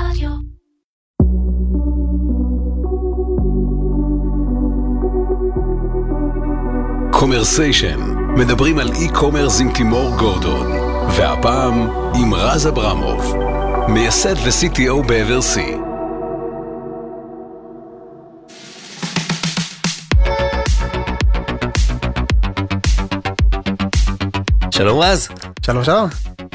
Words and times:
רדיו. 0.00 0.30
Commersation, 7.12 8.00
מדברים 8.36 8.78
על 8.78 8.92
e-commerce 8.92 9.60
עם 9.60 9.72
תימור 9.72 10.16
גורדון, 10.18 10.66
והפעם 11.16 11.88
עם 12.14 12.34
רז 12.34 12.68
אברמוב, 12.68 13.34
מייסד 13.88 14.34
ו-CTO 14.34 15.02
ב-EverC. 15.06 15.86
שלום 24.70 24.98
רז. 24.98 25.28
שלום 25.62 25.84
שלום. 25.84 26.08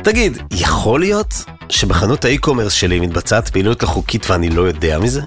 תגיד, 0.04 0.38
יכול 0.52 1.00
להיות 1.00 1.34
שבחנות 1.72 2.26
האי-קומרס 2.26 2.74
שלי 2.74 3.00
מתבצעת 3.00 3.50
פעילות 3.50 3.84
לא 3.84 3.88
חוקית 3.88 4.30
ואני 4.30 4.50
לא 4.50 4.62
יודע 4.62 5.00
מזה? 5.00 5.22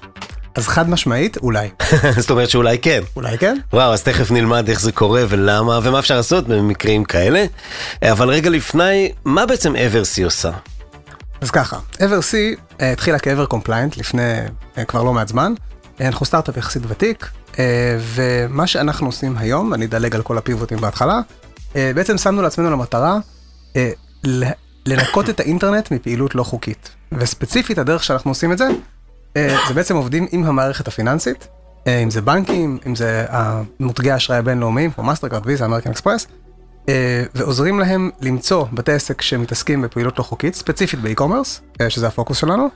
אז 0.55 0.69
חד 0.69 0.91
משמעית, 0.91 1.37
אולי. 1.37 1.69
זאת 2.21 2.31
אומרת 2.31 2.51
שאולי 2.51 2.79
כן. 2.79 3.03
אולי 3.17 3.39
כן? 3.39 3.57
וואו, 3.73 3.93
אז 3.93 4.03
תכף 4.03 4.31
נלמד 4.31 4.69
איך 4.69 4.81
זה 4.81 4.93
קורה 4.93 5.23
ולמה 5.29 5.79
ומה 5.83 5.99
אפשר 5.99 6.17
לעשות 6.17 6.49
במקרים 6.49 7.05
כאלה. 7.05 7.45
אבל 8.03 8.29
רגע 8.29 8.51
לפני, 8.51 9.13
מה 9.25 9.47
בעצם 9.47 9.77
אברסי 9.77 10.23
עושה? 10.23 10.51
אז 11.41 11.51
ככה, 11.51 11.79
EverC 11.95 12.35
אה, 12.81 12.93
התחילה 12.93 13.19
כ-Ever 13.19 13.53
Compliant 13.53 13.99
לפני 13.99 14.41
אה, 14.79 14.85
כבר 14.85 15.03
לא 15.03 15.13
מעט 15.13 15.29
זמן. 15.29 15.53
אה, 16.01 16.07
אנחנו 16.07 16.27
סטארט-אפ 16.27 16.57
יחסית 16.57 16.83
ותיק, 16.89 17.29
ומה 18.15 18.67
שאנחנו 18.67 19.07
עושים 19.07 19.37
היום, 19.39 19.75
אני 19.75 19.85
אדלג 19.85 20.15
על 20.15 20.23
כל 20.23 20.39
הפיבוטים 20.39 20.79
בהתחלה, 20.79 21.21
בעצם 21.75 22.19
שמנו 22.19 22.43
לעצמנו 22.43 22.71
למטרה 22.71 23.19
לנקות 24.87 25.31
את 25.31 25.41
האינטרנט 25.41 25.91
מפעילות 25.91 26.35
לא 26.35 26.43
חוקית. 26.43 26.91
וספציפית 27.13 27.79
הדרך 27.79 28.05
שאנחנו 28.05 28.31
עושים 28.31 28.53
את 28.53 28.59
זה, 28.59 28.69
אה, 29.37 29.57
זה 29.69 29.75
בעצם 29.75 29.97
עובדים 29.97 30.27
עם 30.33 30.45
המערכת 30.45 30.89
הפיננסית, 30.89 31.49
אה, 31.87 31.99
אם 31.99 32.11
זה 32.11 32.21
בנקים, 32.21 32.79
אם 32.87 32.97
זה 32.97 33.27
מותגי 33.81 34.11
האשראי 34.11 34.39
הבינלאומיים, 34.39 34.91
כמו 34.91 35.05
מאסטרקארד, 35.05 35.43
ויזה, 35.47 35.65
אמריקן 35.65 35.91
אקספרס, 35.91 36.27
אה, 36.89 37.25
ועוזרים 37.35 37.81
להם 37.81 38.11
למצוא 38.21 38.67
בתי 38.73 38.93
עסק 38.93 39.23
שמתעסקים 39.23 39.83
בפעילות 39.83 40.19
לא 40.19 40.23
חוקית, 40.23 40.55
ספציפית 40.55 41.01
ב 41.01 41.06
e-commerce, 41.06 41.61
שזה 41.89 42.07
הפוקוס 42.07 42.39
שלנו, 42.39 42.69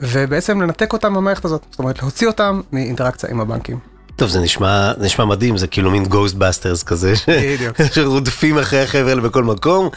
ובעצם 0.00 0.60
לנתק 0.60 0.92
אותם 0.92 1.12
מהמערכת 1.12 1.44
הזאת, 1.44 1.66
זאת 1.70 1.78
אומרת 1.78 2.02
להוציא 2.02 2.26
אותם 2.26 2.60
מאינטראקציה 2.72 3.30
עם 3.30 3.40
הבנקים. 3.40 3.78
טוב, 4.18 4.28
זה 4.28 4.40
נשמע, 4.40 4.92
נשמע 4.98 5.24
מדהים, 5.24 5.56
זה 5.56 5.66
כאילו 5.66 5.90
מין 5.90 6.04
Ghostbusters 6.04 6.82
כזה. 6.82 7.12
שרודפים 7.94 8.58
אחרי 8.58 8.82
החבר'ה 8.82 9.08
האלה 9.08 9.20
בכל 9.20 9.44
מקום. 9.44 9.88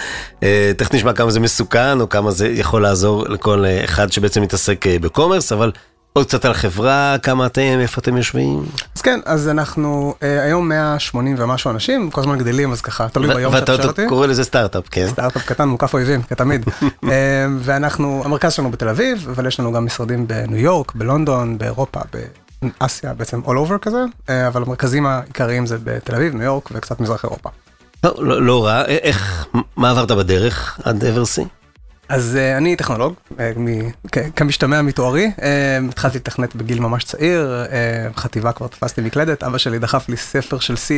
אה, 0.43 0.71
תכף 0.77 0.93
נשמע 0.93 1.13
כמה 1.13 1.31
זה 1.31 1.39
מסוכן, 1.39 2.01
או 2.01 2.09
כמה 2.09 2.31
זה 2.31 2.47
יכול 2.47 2.81
לעזור 2.81 3.29
לכל 3.29 3.65
אה, 3.65 3.83
אחד 3.83 4.11
שבעצם 4.11 4.41
מתעסק 4.41 4.87
אה, 4.87 4.99
ב 4.99 5.05
commerce, 5.05 5.51
אבל 5.51 5.71
עוד 6.13 6.25
קצת 6.25 6.45
על 6.45 6.53
חברה, 6.53 7.15
כמה 7.23 7.45
אתם, 7.45 7.77
איפה 7.81 8.01
אתם 8.01 8.17
יושבים? 8.17 8.65
אז 8.95 9.01
כן, 9.01 9.19
אז 9.25 9.49
אנחנו 9.49 10.15
אה, 10.23 10.43
היום 10.43 10.69
180 10.69 11.35
ומשהו 11.39 11.71
אנשים, 11.71 12.11
כל 12.11 12.21
הזמן 12.21 12.37
גדלים, 12.37 12.71
אז 12.71 12.81
ככה, 12.81 13.09
תלוי 13.09 13.35
ביום 13.35 13.53
שאתה 13.53 13.71
ואתה 13.71 13.81
שואל 13.81 13.87
אותי. 13.87 14.07
קורא 14.07 14.27
לזה 14.27 14.43
סטארט-אפ, 14.43 14.83
כן? 14.91 15.07
סטארט-אפ 15.07 15.45
קטן 15.45 15.67
מוקף 15.67 15.93
אויבים, 15.93 16.21
כתמיד. 16.21 16.65
אה, 17.09 17.09
ואנחנו, 17.59 18.21
המרכז 18.25 18.53
שלנו 18.53 18.71
בתל 18.71 18.89
אביב, 18.89 19.27
אבל 19.29 19.47
יש 19.47 19.59
לנו 19.59 19.71
גם 19.71 19.85
משרדים 19.85 20.27
בניו 20.27 20.59
יורק, 20.59 20.95
בלונדון, 20.95 21.57
באירופה, 21.57 21.99
באסיה, 22.61 23.13
בעצם 23.13 23.41
all 23.45 23.67
over 23.67 23.77
כזה, 23.81 24.03
אה, 24.29 24.47
אבל 24.47 24.63
המרכזים 24.63 25.05
העיקריים 25.05 25.65
זה 25.65 25.77
בתל 25.83 26.15
אביב, 26.15 26.33
ניו 26.35 26.43
יורק 26.43 26.69
וקצת 26.71 26.99
מזרח 26.99 27.23
אירופה. 27.23 27.49
לא, 28.03 28.13
לא, 28.19 28.41
לא 28.41 28.65
רע, 28.65 28.81
א- 28.81 28.85
איך, 28.85 29.45
מה 29.77 29.89
עברת 29.89 30.11
בדרך 30.11 30.79
עד 30.83 31.05
אברסי? 31.05 31.45
אז 32.09 32.37
uh, 32.37 32.57
אני 32.57 32.75
טכנולוג, 32.75 33.13
uh, 33.31 33.33
מ- 33.57 33.89
כ- 34.11 34.17
כמשתמע 34.35 34.81
מתוארי, 34.81 35.31
uh, 35.37 35.41
התחלתי 35.89 36.17
לתכנת 36.17 36.55
בגיל 36.55 36.79
ממש 36.79 37.03
צעיר, 37.03 37.65
uh, 38.13 38.19
חטיבה 38.19 38.51
כבר 38.51 38.67
תפסתי 38.67 39.01
מקלדת, 39.01 39.43
אבא 39.43 39.57
שלי 39.57 39.79
דחף 39.79 40.09
לי 40.09 40.17
ספר 40.17 40.59
של 40.59 40.73
C 40.73 40.91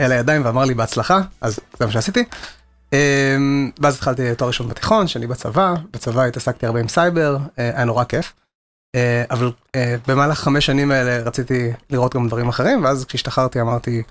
אל 0.00 0.12
הידיים 0.12 0.44
ואמר 0.44 0.64
לי 0.64 0.74
בהצלחה, 0.74 1.20
אז 1.40 1.58
זה 1.78 1.86
מה 1.86 1.92
שעשיתי. 1.92 2.24
Uh, 2.90 2.94
ואז 3.80 3.94
התחלתי 3.94 4.34
תואר 4.34 4.48
ראשון 4.48 4.68
בתיכון, 4.68 5.06
שאני 5.08 5.26
בצבא, 5.26 5.74
בצבא 5.92 6.24
התעסקתי 6.24 6.66
הרבה 6.66 6.80
עם 6.80 6.88
סייבר, 6.88 7.36
uh, 7.36 7.48
היה 7.56 7.84
נורא 7.84 8.04
כיף. 8.04 8.32
אה, 8.96 9.00
אבל 9.30 9.46
אה, 9.48 9.78
במהלך 10.06 10.38
חמש 10.38 10.66
שנים 10.66 10.90
האלה 10.90 11.22
רציתי 11.22 11.72
לראות 11.90 12.14
גם 12.14 12.28
דברים 12.28 12.48
אחרים, 12.48 12.84
ואז 12.84 13.04
כשהשתחררתי 13.04 13.60
אמרתי, 13.60 14.02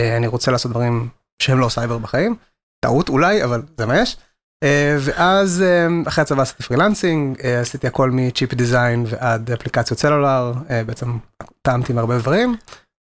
אה, 0.00 0.02
אני 0.16 0.26
רוצה 0.26 0.50
לעשות 0.50 0.70
דברים 0.70 1.08
שהם 1.42 1.60
לא 1.60 1.68
סייבר 1.68 1.98
בחיים. 1.98 2.36
טעות 2.84 3.08
אולי, 3.08 3.44
אבל 3.44 3.62
זה 3.78 3.86
מה 3.86 4.00
יש. 4.00 4.16
אה, 4.64 4.96
ואז 5.00 5.62
אה, 5.62 5.86
אחרי 6.08 6.22
הצבא 6.22 6.42
עשיתי 6.42 6.62
freelancing, 6.62 7.40
אה, 7.40 7.60
עשיתי 7.60 7.86
הכל 7.86 8.10
מ 8.10 8.19
chip 8.19 8.54
design 8.54 9.04
ועד 9.08 9.50
אפליקציות 9.50 10.00
סלולר, 10.00 10.52
אה, 10.70 10.84
בעצם 10.84 11.18
טעמתי 11.62 11.92
מהרבה 11.92 12.18
דברים. 12.18 12.56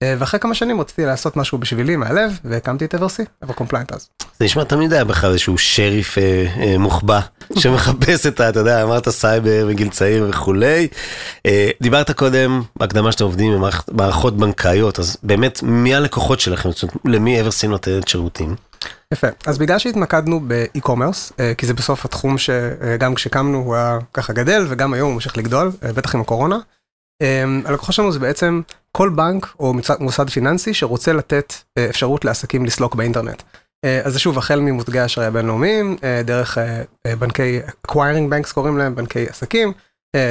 אה, 0.05 0.15
ואחרי 0.19 0.41
כמה 0.41 0.55
שנים 0.55 0.81
רציתי 0.81 1.05
לעשות 1.05 1.37
משהו 1.37 1.59
בשבילי 1.59 1.97
מהלב, 1.97 2.39
והקמתי 2.45 2.85
את 2.85 2.95
EverC, 2.95 3.23
EverCompliant 3.45 3.93
אז. 3.93 4.09
זה 4.39 4.45
נשמע 4.45 4.65
תמיד 4.65 4.93
היה 4.93 5.05
בכלל 5.05 5.31
איזשהו 5.31 5.59
שריף 5.59 6.19
אה, 6.19 6.47
אה, 6.61 6.79
מוחבא 6.79 7.21
שמחפש 7.59 8.27
את 8.27 8.41
ה... 8.41 8.49
אתה 8.49 8.61
יודע, 8.61 8.83
אמרת 8.83 9.09
סייבר 9.09 9.67
מגיל 9.69 9.89
צעיר 9.89 10.27
וכולי. 10.31 10.89
אה, 11.47 11.71
דיברת 11.83 12.11
קודם 12.11 12.63
בהקדמה 12.77 13.13
שאתם 13.13 13.25
עובדים 13.25 13.53
עם 13.53 13.61
מערכ- 13.65 13.89
מערכות 13.93 14.37
בנקאיות, 14.37 14.99
אז 14.99 15.17
באמת 15.23 15.63
מי 15.63 15.95
הלקוחות 15.95 16.41
שלכם? 16.41 16.71
זאת 16.71 16.83
אומרת, 16.83 16.97
למי 17.05 17.41
אברסי 17.41 17.67
נותנת 17.67 18.09
שירותים? 18.09 18.55
יפה, 19.13 19.27
אז 19.47 19.59
בגלל 19.59 19.79
שהתמקדנו 19.79 20.41
באי-קומרס, 20.41 21.33
אה, 21.41 21.53
כי 21.59 21.67
זה 21.67 21.75
בסוף 21.75 22.05
התחום 22.05 22.39
שגם 22.39 23.15
כשקמנו 23.15 23.59
הוא 23.59 23.75
היה 23.75 23.99
ככה 24.15 24.33
גדל, 24.33 24.67
וגם 24.69 24.95
היום 24.95 25.07
הוא 25.09 25.15
ממשיך 25.15 25.37
לגדול, 25.39 25.73
אה, 25.85 25.93
בטח 25.93 26.15
עם 26.15 26.21
הקורונה. 26.21 26.59
אה, 27.25 27.45
הלקוחות 27.65 27.95
שלנו 27.95 28.13
זה 28.13 28.19
בעצם 28.19 28.61
כל 28.97 29.09
בנק 29.09 29.55
או 29.61 29.75
מוסד 30.01 30.31
פיננסי 30.31 30.75
שרוצה 30.75 31.13
לתת 31.13 31.55
אה, 31.79 31.87
אפשרות 31.91 32.25
לעסקים 32.25 32.65
לסלוק 32.65 32.95
באינטרנט. 32.95 33.43
אה, 33.85 34.01
אז 34.05 34.13
זה 34.13 34.19
שוב 34.19 34.39
החל 34.39 34.61
ממותגי 34.61 34.99
האשראי 34.99 35.27
הבינלאומיים, 35.27 35.97
אה, 36.05 36.23
דרך 36.25 36.59
בנקי 37.19 37.61
acquiring 37.87 38.31
banks 38.31 38.55
קוראים 38.55 38.79
להם, 38.79 38.95
בנקי 38.95 39.27
עסקים, 39.29 39.73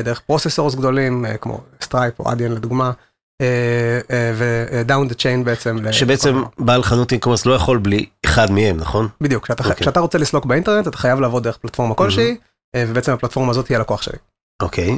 דרך 0.04 0.20
processors 0.20 0.76
גדולים 0.76 1.26
כמו 1.42 1.62
Stripe 1.82 2.20
או 2.20 2.32
Adyen 2.32 2.52
לדוגמה, 2.52 2.92
ו 4.36 4.50
down 4.50 5.08
the 5.08 5.14
chain 5.14 5.44
בעצם. 5.44 5.78
שבעצם 5.92 6.44
בעל 6.60 6.84
חנות 6.84 7.12
e-commerce 7.12 7.46
לא 7.46 7.54
יכול 7.54 7.78
בלי 7.78 8.06
אחד 8.26 8.52
מהם, 8.52 8.78
נכון? 8.78 9.08
בדיוק, 9.22 9.44
כשאתה, 9.44 9.64
אוקיי. 9.64 9.82
כשאתה 9.82 10.00
רוצה 10.00 10.18
לסלוק 10.18 10.46
באינטרנט 10.46 10.88
אתה 10.88 10.98
חייב 10.98 11.20
לעבוד 11.20 11.44
דרך 11.44 11.58
פלטפורמה 11.58 11.96
כלשהי, 11.96 12.38
אה, 12.76 12.86
ובעצם 12.88 13.12
הפלטפורמה 13.12 13.52
הזאת 13.52 13.68
היא 13.68 13.78
הלקוח 13.78 14.02
שלי. 14.02 14.18
אוקיי. 14.62 14.98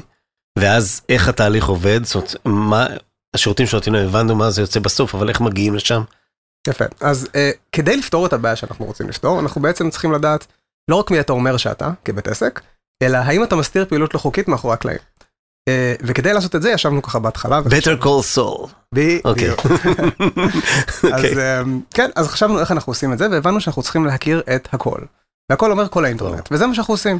ואז 0.60 1.02
איך 1.10 1.28
התהליך 1.28 1.68
עובד? 1.68 2.06
זאת 2.06 2.16
אומרת, 2.16 2.36
מה... 2.46 2.88
השירותים 3.36 3.66
שנותנים 3.66 3.96
להם, 3.96 4.08
הבנו 4.08 4.36
מה 4.36 4.52
זה 4.52 4.62
יוצא 4.62 4.80
בסוף, 4.80 5.16
אבל 5.16 5.30
איך 5.30 5.42
מגיעים 5.42 5.76
לשם? 5.76 6.02
יפה, 6.68 6.86
אז 7.02 7.28
אה, 7.36 7.52
כדי 7.72 7.98
לפתור 7.98 8.26
את 8.26 8.34
הבעיה 8.34 8.56
שאנחנו 8.56 8.86
רוצים 8.86 9.10
לפתור, 9.10 9.40
אנחנו 9.40 9.62
בעצם 9.62 9.90
צריכים 9.90 10.12
לדעת 10.12 10.48
לא 10.92 10.96
רק 10.96 11.12
מי 11.12 11.20
אתה 11.20 11.34
אומר 11.34 11.58
שאתה 11.58 11.92
כבית 12.06 12.28
עסק, 12.28 12.62
אלא 13.04 13.18
האם 13.18 13.44
אתה 13.44 13.56
מסתיר 13.56 13.86
פעילות 13.86 14.14
לא 14.14 14.20
חוקית 14.20 14.48
מאחורי 14.48 14.74
הקלעים. 14.74 15.00
אה, 15.70 15.96
וכדי 16.02 16.34
לעשות 16.34 16.56
את 16.56 16.62
זה 16.62 16.72
ישבנו 16.72 17.02
ככה 17.02 17.20
בהתחלה. 17.20 17.60
Better 17.60 18.04
call 18.04 18.36
Saul. 18.36 18.70
אוקיי. 19.26 19.50
בדיוק. 19.50 19.60
אז 21.14 21.26
אוקיי. 21.26 21.62
אמ, 21.62 21.82
כן, 21.94 22.10
אז 22.16 22.28
חשבנו 22.28 22.60
איך 22.60 22.72
אנחנו 22.72 22.92
עושים 22.92 23.14
את 23.14 23.18
זה, 23.18 23.28
והבנו 23.32 23.62
שאנחנו 23.62 23.82
צריכים 23.82 24.06
להכיר 24.06 24.42
את 24.56 24.68
הכל. 24.74 25.00
והכל 25.50 25.72
אומר 25.72 25.88
כל 25.88 26.06
האינטרנט, 26.06 26.50
וזה 26.52 26.68
מה 26.68 26.76
שאנחנו 26.76 26.94
עושים. 26.94 27.20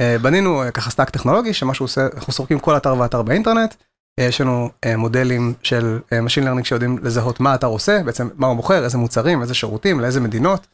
אה, 0.00 0.18
בנינו 0.18 0.62
אה, 0.62 0.70
ככה 0.70 0.90
stack 0.90 1.10
טכנולוגי, 1.10 1.54
שמה 1.54 1.74
שהוא 1.74 1.84
עושה, 1.84 2.06
אנחנו 2.14 2.32
סורקים 2.32 2.58
כל 2.58 2.76
אתר 2.76 2.96
ואתר 2.98 3.22
באינטרנט. 3.22 3.74
אה, 4.20 4.24
יש 4.24 4.40
לנו 4.40 4.70
מודלים 4.96 5.54
של 5.62 6.00
Machine 6.10 6.44
Learning 6.44 6.64
שיודעים 6.64 6.98
לזהות 7.02 7.40
מה 7.40 7.52
האתר 7.52 7.66
עושה, 7.66 8.02
בעצם 8.04 8.28
מה 8.34 8.46
הוא 8.46 8.56
מוכר, 8.56 8.84
איזה 8.84 8.98
מוצרים, 8.98 9.42
איזה 9.42 9.54
שירותים, 9.54 10.00
לאיזה 10.00 10.20
מדינות. 10.20 10.66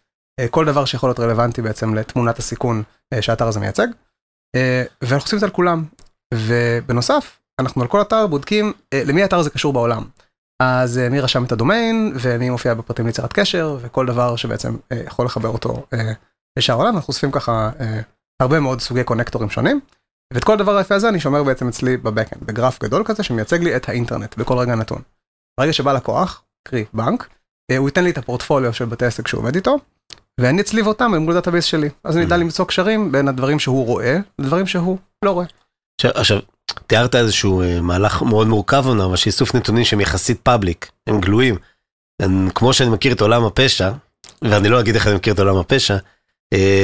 כל 0.50 0.64
דבר 0.64 0.84
שיכול 0.84 1.08
להיות 1.08 1.20
רלוונטי 1.20 1.62
בעצם 1.62 1.94
לתמונת 1.94 2.38
הסיכון 2.38 2.82
שהאתר 3.20 3.48
הזה 3.48 3.60
מייצג. 3.60 3.86
ואנחנו 5.02 5.24
עושים 5.24 5.36
את 5.36 5.40
זה 5.40 5.46
על 5.46 5.52
כולם. 5.52 5.84
ובנוסף, 6.34 7.38
אנחנו 7.60 7.82
על 7.82 7.88
כל 7.88 8.00
אתר 8.00 8.26
בודקים 8.26 8.72
למי 8.94 9.22
האתר 9.22 9.38
הזה 9.38 9.50
קשור 9.50 9.72
בעולם. 9.72 10.04
אז 10.62 10.98
מי 10.98 11.20
רשם 11.20 11.44
את 11.44 11.52
הדומיין, 11.52 12.12
ומי 12.20 12.50
מופיע 12.50 12.74
בפרטים 12.74 13.06
ליצירת 13.06 13.32
קשר, 13.32 13.76
וכל 13.80 14.06
דבר 14.06 14.36
שבעצם 14.36 14.76
יכול 15.06 15.26
לחבר 15.26 15.48
אותו 15.48 15.86
לשאר 16.58 16.74
העולם, 16.74 16.96
אנחנו 16.96 17.08
אוספים 17.08 17.30
ככה 17.30 17.70
הרבה 18.42 18.60
מאוד 18.60 18.80
סוגי 18.80 19.04
קונקטורים 19.04 19.50
שונים. 19.50 19.80
ואת 20.34 20.44
כל 20.44 20.52
הדבר 20.52 20.76
היפה 20.76 20.94
הזה 20.94 21.08
אני 21.08 21.20
שומר 21.20 21.42
בעצם 21.42 21.68
אצלי 21.68 21.96
בבקאנד, 21.96 22.42
בגרף 22.42 22.82
גדול 22.82 23.04
כזה 23.04 23.22
שמייצג 23.22 23.62
לי 23.62 23.76
את 23.76 23.88
האינטרנט 23.88 24.36
בכל 24.36 24.58
רגע 24.58 24.74
נתון. 24.74 25.02
ברגע 25.60 25.72
שבא 25.72 25.92
לקוח, 25.92 26.42
קרי 26.68 26.84
בנק, 26.94 27.28
אה, 27.70 27.76
הוא 27.76 27.88
ייתן 27.88 28.04
לי 28.04 28.10
את 28.10 28.18
הפורטפוליו 28.18 28.72
של 28.72 28.84
בתי 28.84 29.06
עסק 29.06 29.28
שהוא 29.28 29.40
עובד 29.40 29.54
איתו, 29.54 29.76
ואני 30.40 30.60
אצליב 30.60 30.86
אותם 30.86 31.14
מול 31.14 31.34
database 31.34 31.64
שלי. 31.64 31.88
אז 32.04 32.16
אני 32.16 32.24
אדע 32.24 32.36
למצוא 32.36 32.64
קשרים 32.64 33.12
בין 33.12 33.28
הדברים 33.28 33.58
שהוא 33.58 33.86
רואה 33.86 34.16
לדברים 34.38 34.66
שהוא 34.66 34.98
לא 35.24 35.30
רואה. 35.30 35.46
עכשיו, 36.00 36.10
עכשיו, 36.14 36.38
תיארת 36.86 37.14
איזשהו 37.14 37.62
אה, 37.62 37.80
מהלך 37.80 38.22
מאוד 38.22 38.46
מורכב 38.46 38.84
אומנם, 38.86 39.00
אבל 39.00 39.16
שאיסוף 39.16 39.54
נתונים 39.54 39.84
שהם 39.84 40.00
יחסית 40.00 40.40
public, 40.40 40.90
הם 41.06 41.20
גלויים. 41.20 41.56
הם, 42.22 42.48
כמו 42.54 42.72
שאני 42.72 42.90
מכיר 42.90 43.12
את 43.12 43.20
עולם 43.20 43.44
הפשע, 43.44 43.92
ואני 44.42 44.68
לא 44.68 44.80
אגיד 44.80 44.94
איך 44.94 45.06
אני 45.06 45.14
מכיר 45.14 45.34
את 45.34 45.38
עולם 45.38 45.56
הפשע, 45.56 45.96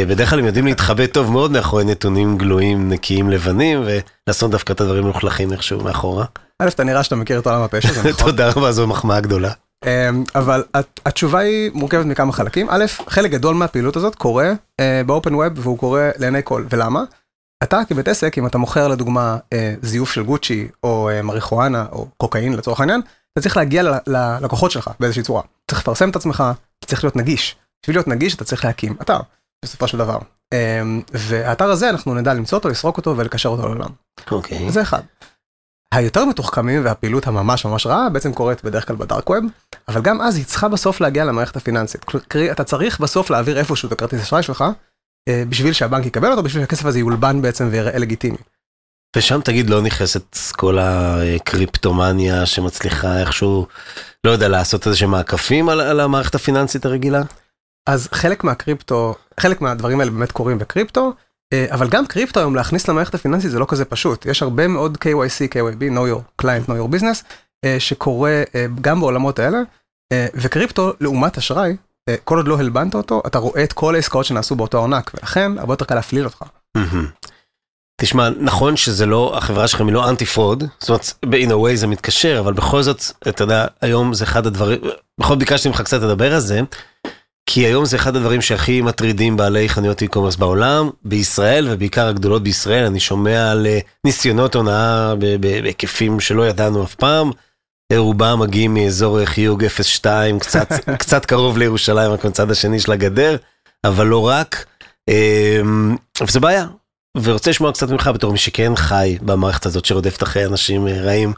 בדרך 0.09 0.31
כלל 0.31 0.39
הם 0.39 0.45
יודעים 0.47 0.67
להתחבא 0.67 1.07
טוב 1.07 1.33
מאוד 1.33 1.51
מאחורי 1.51 1.85
נתונים 1.85 2.39
גלויים, 2.39 2.89
נקיים, 2.93 3.31
לבנים, 3.31 3.83
ולעשות 4.27 4.51
דווקא 4.51 4.73
את 4.73 4.81
הדברים 4.81 5.05
מלוכלכים 5.05 5.53
איכשהו 5.53 5.81
מאחורה. 5.85 6.25
א', 6.63 6.69
אתה 6.69 6.85
נראה 6.85 7.03
שאתה 7.03 7.17
מכיר 7.17 7.39
את 7.39 7.47
עולם 7.47 7.63
הפשע, 7.63 7.93
זה 7.93 8.11
נכון. 8.11 8.13
תודה 8.27 8.51
רבה, 8.51 8.73
זו 8.73 8.87
מחמאה 8.87 9.21
גדולה. 9.21 9.53
אמ, 9.87 10.25
אבל 10.35 10.65
הת- 10.75 11.01
התשובה 11.07 11.39
היא 11.39 11.71
מורכבת 11.75 12.07
מכמה 12.07 12.33
חלקים. 12.33 12.67
א', 12.71 12.85
חלק 13.09 13.31
גדול 13.31 13.55
מהפעילות 13.55 13.97
הזאת 13.97 14.15
קורה 14.15 14.53
באופן 15.07 15.35
ווב 15.35 15.53
והוא 15.57 15.79
קורה 15.79 16.11
לעיני 16.19 16.41
כל. 16.45 16.65
ולמה? 16.71 17.03
אתה 17.63 17.81
כבית 17.89 18.09
עסק, 18.09 18.39
אם 18.39 18.47
אתה 18.47 18.59
מוכר 18.59 18.89
לדוגמה 18.89 19.37
אה, 19.53 19.75
זיוף 19.83 20.13
של 20.13 20.23
גוצ'י 20.23 20.69
או 20.85 21.09
אה, 21.11 21.23
מריחואנה 21.23 21.87
או 21.93 22.07
קוקאין 22.17 22.53
לצורך 22.53 22.81
העניין, 22.81 23.01
אתה 23.33 23.41
צריך 23.41 23.57
להגיע 23.57 23.83
ללקוחות 24.07 24.71
שלך 24.71 24.91
באיזושהי 25.01 25.23
צורה. 25.23 25.43
צריך 25.71 25.81
לפרסם 25.81 26.11
את 26.11 26.17
עצמך, 26.17 26.45
צריך 26.87 27.05
להיות 27.05 27.17
נגיש. 27.17 27.57
בשביל 27.83 27.97
להיות 27.97 28.09
נגיש 28.09 28.35
אתה 28.35 28.45
צריך 28.45 28.65
להקים 28.65 28.95
אתר, 29.03 29.19
בסופו 29.65 29.89
של 29.89 29.99
דבר. 29.99 30.19
אמ, 30.55 31.03
והאתר 31.13 31.71
הזה 31.71 31.91
אנחנו 31.91 32.15
נדע 32.15 32.35
למצוא 32.35 32.59
אותו, 32.59 32.69
לסרוק 32.69 32.97
אותו 32.97 33.17
ולקשר 33.17 33.49
אותו 33.49 33.63
לעולם. 33.63 33.91
אוקיי. 34.31 34.71
זה 34.71 34.83
אחד. 34.83 35.03
היותר 35.95 36.25
מתוחכמים 36.25 36.85
והפעילות 36.85 37.27
הממש 37.27 37.65
ממש 37.65 37.87
רעה 37.87 38.09
בעצם 38.09 38.33
קורית 38.33 38.65
בדרך 38.65 38.87
כלל 38.87 38.97
בדארק 38.97 39.31
ווב, 39.31 39.45
אבל 39.89 40.03
גם 40.03 40.21
אז 40.21 40.37
היא 40.37 40.45
צריכה 40.45 40.69
בסוף 40.69 41.01
להגיע 41.01 41.25
למערכת 41.25 41.57
הפיננסית. 41.57 42.05
קרי, 42.05 42.53
אתה 42.53 42.65
צריך 42.65 43.01
בסוף 43.01 43.31
להעביר 43.31 43.59
איפשהו 43.59 43.87
את 43.87 43.93
הכרטיס 43.93 44.23
אשראי 44.23 44.43
שלך, 44.43 44.65
אה, 45.29 45.43
בשביל 45.49 45.73
שהבנק 45.73 46.07
יקבל 46.07 46.31
אותו, 46.31 46.43
בשביל 46.43 46.63
שהכסף 46.63 46.85
הזה 46.85 46.99
יולבן 46.99 47.43
בעצם 47.43 47.69
ויראה 47.71 47.99
לגיטימי. 47.99 48.39
ושם 49.17 49.41
תגיד 49.45 49.71
לא 49.71 49.83
נכנסת 49.83 50.37
כל 50.57 50.79
הקריפטומניה 50.81 52.47
שמצליחה 52.47 53.21
איכשהו, 53.21 53.67
לא 54.25 54.31
יודע, 54.31 54.49
לעשות 54.49 54.87
איזה 54.87 54.99
שהם 54.99 55.11
מעקפים 55.11 55.69
על, 55.69 55.81
על 55.81 56.01
המערכת 56.01 56.35
הפיננסית 56.35 56.85
הרגילה? 56.85 57.23
אז 57.89 58.09
חלק 58.13 58.45
מהקריפטו, 58.45 59.15
חלק 59.41 59.61
מהדברים 59.61 60.01
האלה 60.01 60.11
באמת 60.11 60.33
קורים 60.33 60.59
בקריפטו, 60.59 61.13
אה, 61.53 61.67
אבל 61.71 61.89
גם 61.89 62.07
קריפטו 62.07 62.41
היום 62.41 62.55
להכניס 62.55 62.89
למערכת 62.89 63.15
הפיננסית 63.15 63.51
זה 63.51 63.59
לא 63.59 63.67
כזה 63.69 63.85
פשוט. 63.85 64.27
יש 64.27 64.43
הרבה 64.43 64.69
מאוד 64.69 64.99
KYC, 65.05 65.55
KYB, 65.55 65.81
know 65.81 66.15
your 66.15 66.43
client, 66.43 66.69
know 66.69 66.73
your 66.73 66.95
business, 66.95 67.25
אה, 67.65 67.81
שקורה 67.81 68.43
אה, 68.55 68.67
גם 68.81 69.01
בעולמות 69.01 69.39
האלה, 69.39 69.59
וקריפטו 70.35 70.93
לעומת 71.01 71.39
אשראי, 71.39 71.77
כל 72.25 72.37
עוד 72.37 72.49
לא 72.49 72.59
הלבנת 72.59 72.95
אותו, 72.95 73.23
אתה 73.27 73.39
רואה 73.39 73.65
את 73.65 73.73
כל 73.73 73.95
העסקאות 73.95 74.25
שנעשו 74.25 74.55
באותו 74.55 74.83
ארנק, 74.83 75.11
ולכן 75.15 75.59
הרבה 75.59 75.73
יותר 75.73 75.85
קל 75.85 75.95
להפליל 75.95 76.25
אותך. 76.25 76.43
תשמע, 78.01 78.29
נכון 78.41 78.77
שזה 78.77 79.07
לא, 79.07 79.37
החברה 79.37 79.69
שלכם 79.69 79.87
היא 79.87 79.95
לא 79.95 80.11
anti 80.11 80.27
fraud, 80.27 80.65
זאת 80.79 80.89
אומרת, 80.89 81.13
ב-in 81.27 81.51
a 81.51 81.73
way 81.73 81.77
זה 81.77 81.87
מתקשר, 81.87 82.41
אבל 82.41 82.53
בכל 82.53 82.83
זאת, 82.83 83.03
אתה 83.29 83.45
יודע, 83.45 83.67
היום 83.81 84.15
זה 84.15 84.25
אחד 84.25 84.47
הדברים, 84.47 84.81
בכל 85.21 85.37
ביקשתי 85.37 85.69
ממך 85.69 85.81
קצת 85.81 86.03
לדבר 86.03 86.35
על 86.35 86.41
זה, 86.41 86.61
כי 87.51 87.61
היום 87.61 87.85
זה 87.85 87.97
אחד 87.97 88.17
הדברים 88.17 88.43
שהכי 88.43 88.81
מטרידים 88.81 89.37
בעלי 89.37 89.69
חנויות 89.69 90.03
e-commerce 90.03 90.39
בעולם, 90.39 90.91
בישראל, 91.05 91.69
ובעיקר 91.71 92.07
הגדולות 92.07 92.43
בישראל, 92.43 92.85
אני 92.85 93.01
שומע 93.01 93.51
על 93.51 93.67
אה, 93.67 93.79
ניסיונות 94.05 94.55
הונאה 94.55 95.15
בהיקפים 95.41 96.21
שלא 96.21 96.49
ידענו 96.49 96.85
אף 96.85 96.95
פעם. 96.95 97.31
רובם 97.93 98.39
מגיעים 98.41 98.75
מאזור 98.75 99.25
חיוג 99.25 99.67
02, 99.69 100.39
קצת, 100.39 100.73
קצת 101.03 101.27
קרוב 101.27 101.59
לירושלים, 101.59 102.11
רק 102.11 102.25
מצד 102.25 102.51
השני 102.51 102.81
של 102.81 102.93
הגדר, 102.93 103.37
אבל 103.85 104.07
לא 104.07 104.27
רק. 104.29 104.65
אמ, 105.09 105.97
וזה 106.27 106.41
בעיה, 106.41 106.67
ורוצה 107.23 107.51
לשמוע 107.51 107.73
קצת 107.73 107.91
ממך 107.91 108.11
בתור 108.15 108.33
מי 108.33 108.39
שכן 108.39 108.77
חי 108.77 109.19
במערכת 109.23 109.67
הזאת 109.67 109.85
שרודפת 109.85 110.23
אחרי 110.23 110.47
אנשים 110.47 110.89
אה, 110.89 111.03
רעים 111.03 111.33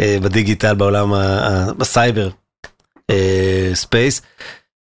אה, 0.00 0.18
בדיגיטל 0.22 0.74
בעולם, 0.74 1.12
ה- 1.14 1.18
ה- 1.48 1.72
בסייבר 1.72 2.28
אה, 3.10 3.70
space. 3.74 4.22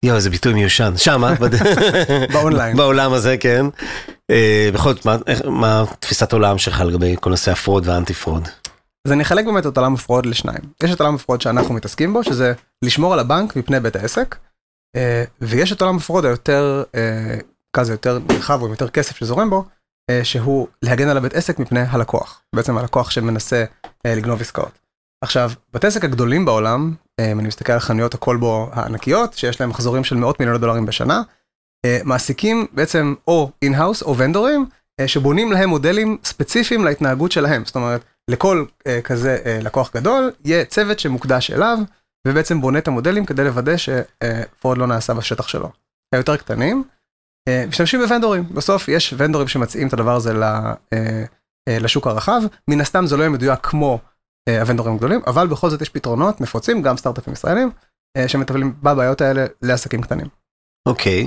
יואו 0.04 0.16
איזה 0.16 0.30
ביטוי 0.30 0.52
מיושן, 0.54 0.92
שמה, 0.96 1.34
באונליין. 2.32 2.76
בעולם 2.76 3.12
הזה 3.12 3.36
כן. 3.40 3.66
אה, 4.30 4.70
בכל 4.74 4.92
זאת, 4.94 5.06
מה- 5.46 5.84
תפיסת 6.00 6.32
עולם 6.32 6.58
שלך 6.58 6.80
לגבי 6.80 7.16
כל 7.20 7.30
נושא 7.30 7.50
ה 7.52 7.58
fraud 7.58 7.88
וה 7.88 7.97
anti 7.97 8.14
fraud? 8.14 8.48
אז 9.06 9.12
אני 9.12 9.22
אחלק 9.22 9.44
באמת 9.44 9.66
את 9.66 9.76
עולם 9.76 9.94
ה 9.94 9.99
fraud 9.99 10.26
לשניים. 10.26 10.58
יש 10.82 10.90
את 10.92 11.00
עולם 11.00 11.14
ה 11.14 11.18
fraud 11.18 11.40
שאנחנו 11.40 11.74
מתעסקים 11.74 12.12
בו, 12.12 12.24
שזה 12.24 12.52
לשמור 12.84 13.12
על 13.12 13.18
הבנק 13.18 13.56
מפני 13.56 13.80
בית 13.80 13.96
העסק, 13.96 14.36
אה, 14.96 15.24
ויש 15.40 15.72
את 15.72 15.80
עולם 15.82 15.96
ה 15.96 16.01
fraud 16.01 16.24
היותר, 16.24 16.82
אה, 16.94 17.38
כזה 17.76 17.92
יותר 17.92 18.18
נרחב 18.28 18.60
או 18.60 18.66
עם 18.66 18.70
יותר 18.72 18.88
כסף 18.88 19.16
שזורם 19.16 19.50
בו, 19.50 19.64
שהוא 20.22 20.68
להגן 20.82 21.08
על 21.08 21.16
הבית 21.16 21.34
עסק 21.34 21.58
מפני 21.58 21.80
הלקוח. 21.90 22.42
בעצם 22.54 22.78
הלקוח 22.78 23.10
שמנסה 23.10 23.64
לגנוב 24.06 24.40
עסקאות. 24.40 24.78
עכשיו, 25.20 25.50
בתי 25.72 25.86
עסק 25.86 26.04
הגדולים 26.04 26.44
בעולם, 26.44 26.94
אה, 27.20 27.32
אני 27.32 27.48
מסתכל 27.48 27.72
על 27.72 27.78
חנויות 27.78 28.14
הקולבו 28.14 28.70
הענקיות, 28.72 29.34
שיש 29.34 29.60
להם 29.60 29.70
מחזורים 29.70 30.04
של 30.04 30.16
מאות 30.16 30.40
מיליוני 30.40 30.58
דולרים 30.58 30.86
בשנה, 30.86 31.22
אה, 31.86 32.00
מעסיקים 32.04 32.66
בעצם 32.72 33.14
או 33.28 33.50
in-house 33.62 34.02
או 34.02 34.18
ונדורים, 34.18 34.66
אה, 35.00 35.08
שבונים 35.08 35.52
להם 35.52 35.68
מודלים 35.68 36.18
ספציפיים 36.24 36.84
להתנהגות 36.84 37.32
שלהם. 37.32 37.64
זאת 37.64 37.76
אומרת, 37.76 38.00
לכל 38.30 38.64
כזה 39.04 39.58
לקוח 39.62 39.90
גדול, 39.96 40.32
יהיה 40.44 40.64
צוות 40.64 40.98
שמוקדש 40.98 41.50
אליו, 41.50 41.78
ובעצם 42.28 42.60
בונה 42.60 42.78
את 42.78 42.88
המודלים 42.88 43.26
כדי 43.26 43.44
לוודא 43.44 43.74
ש 43.76 44.05
fraud 44.05 44.78
לא 44.78 44.86
נעשה 44.86 45.14
בשטח 45.14 45.48
שלו. 45.48 45.70
היותר 46.14 46.36
קטנים, 46.36 46.84
משתמשים 47.68 48.00
בוונדורים. 48.00 48.44
בסוף 48.54 48.88
יש 48.88 49.14
ונדורים 49.16 49.48
שמציעים 49.48 49.88
את 49.88 49.92
הדבר 49.92 50.16
הזה 50.16 50.34
לשוק 51.68 52.06
הרחב. 52.06 52.42
מן 52.68 52.80
הסתם 52.80 53.06
זה 53.06 53.16
לא 53.16 53.22
יהיה 53.22 53.30
מדויק 53.30 53.58
כמו 53.62 54.00
הוונדורים 54.60 54.94
הגדולים, 54.94 55.20
אבל 55.26 55.46
בכל 55.46 55.70
זאת 55.70 55.82
יש 55.82 55.88
פתרונות 55.88 56.40
נפוצים, 56.40 56.82
גם 56.82 56.96
סטארט-אפים 56.96 57.32
ישראלים, 57.32 57.70
אה, 58.16 58.28
שמטפלים 58.28 58.74
בבעיות 58.82 59.20
האלה 59.20 59.46
לעסקים 59.62 60.02
קטנים. 60.02 60.26
אוקיי. 60.88 61.26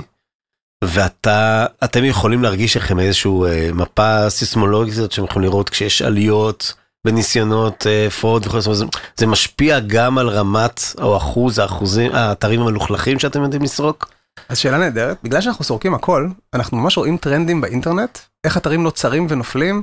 ואתה, 0.84 1.66
אתם 1.84 2.04
יכולים 2.04 2.42
להרגיש 2.42 2.76
לכם 2.76 2.98
איזשהו 3.00 3.46
אה, 3.46 3.70
מפה 3.74 4.30
סיסמולוגית 4.30 5.12
שהם 5.12 5.24
יכולים 5.24 5.48
לראות 5.48 5.70
כשיש 5.70 6.02
עליות 6.02 6.74
בניסיונות 7.06 7.86
אה, 7.86 8.10
fraud 8.10 8.46
וכל 8.46 8.60
זה, 8.60 8.84
זה 9.16 9.26
משפיע 9.26 9.80
גם 9.80 10.18
על 10.18 10.28
רמת 10.28 10.80
או 11.02 11.16
אחוז 11.16 11.58
האחוזים, 11.58 12.12
האתרים 12.14 12.60
המלוכלכים 12.60 13.18
שאתם 13.18 13.42
יודעים 13.42 13.62
לסרוק? 13.62 14.10
אז 14.48 14.58
שאלה 14.58 14.78
נהדרת, 14.78 15.16
בגלל 15.22 15.40
שאנחנו 15.40 15.64
סורקים 15.64 15.94
הכל, 15.94 16.28
אנחנו 16.54 16.76
ממש 16.76 16.98
רואים 16.98 17.16
טרנדים 17.16 17.60
באינטרנט, 17.60 18.18
איך 18.44 18.56
אתרים 18.56 18.82
נוצרים 18.82 19.26
ונופלים 19.30 19.82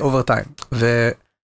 over 0.00 0.20
אה, 0.20 0.22
time. 0.22 0.44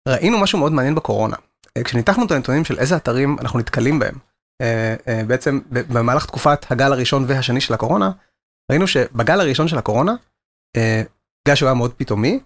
וראינו 0.08 0.38
משהו 0.38 0.58
מאוד 0.58 0.72
מעניין 0.72 0.94
בקורונה. 0.94 1.36
אה, 1.78 1.82
כשניתחנו 1.82 2.26
את 2.26 2.30
הנתונים 2.30 2.64
של 2.64 2.78
איזה 2.78 2.96
אתרים 2.96 3.36
אנחנו 3.40 3.58
נתקלים 3.58 3.98
בהם, 3.98 4.14
אה, 4.14 4.66
אה, 5.02 5.26
בעצם 5.26 5.60
במהלך 5.70 6.26
תקופת 6.26 6.72
הגל 6.72 6.92
הראשון 6.92 7.24
והשני 7.28 7.60
של 7.60 7.74
הקורונה, 7.74 8.10
ראינו 8.70 8.86
שבגל 8.86 9.40
הראשון 9.40 9.68
של 9.68 9.78
הקורונה, 9.78 10.14
בגלל 11.44 11.56
שהוא 11.56 11.66
היה 11.66 11.74
מאוד 11.74 11.94
פתאומי, 11.94 12.40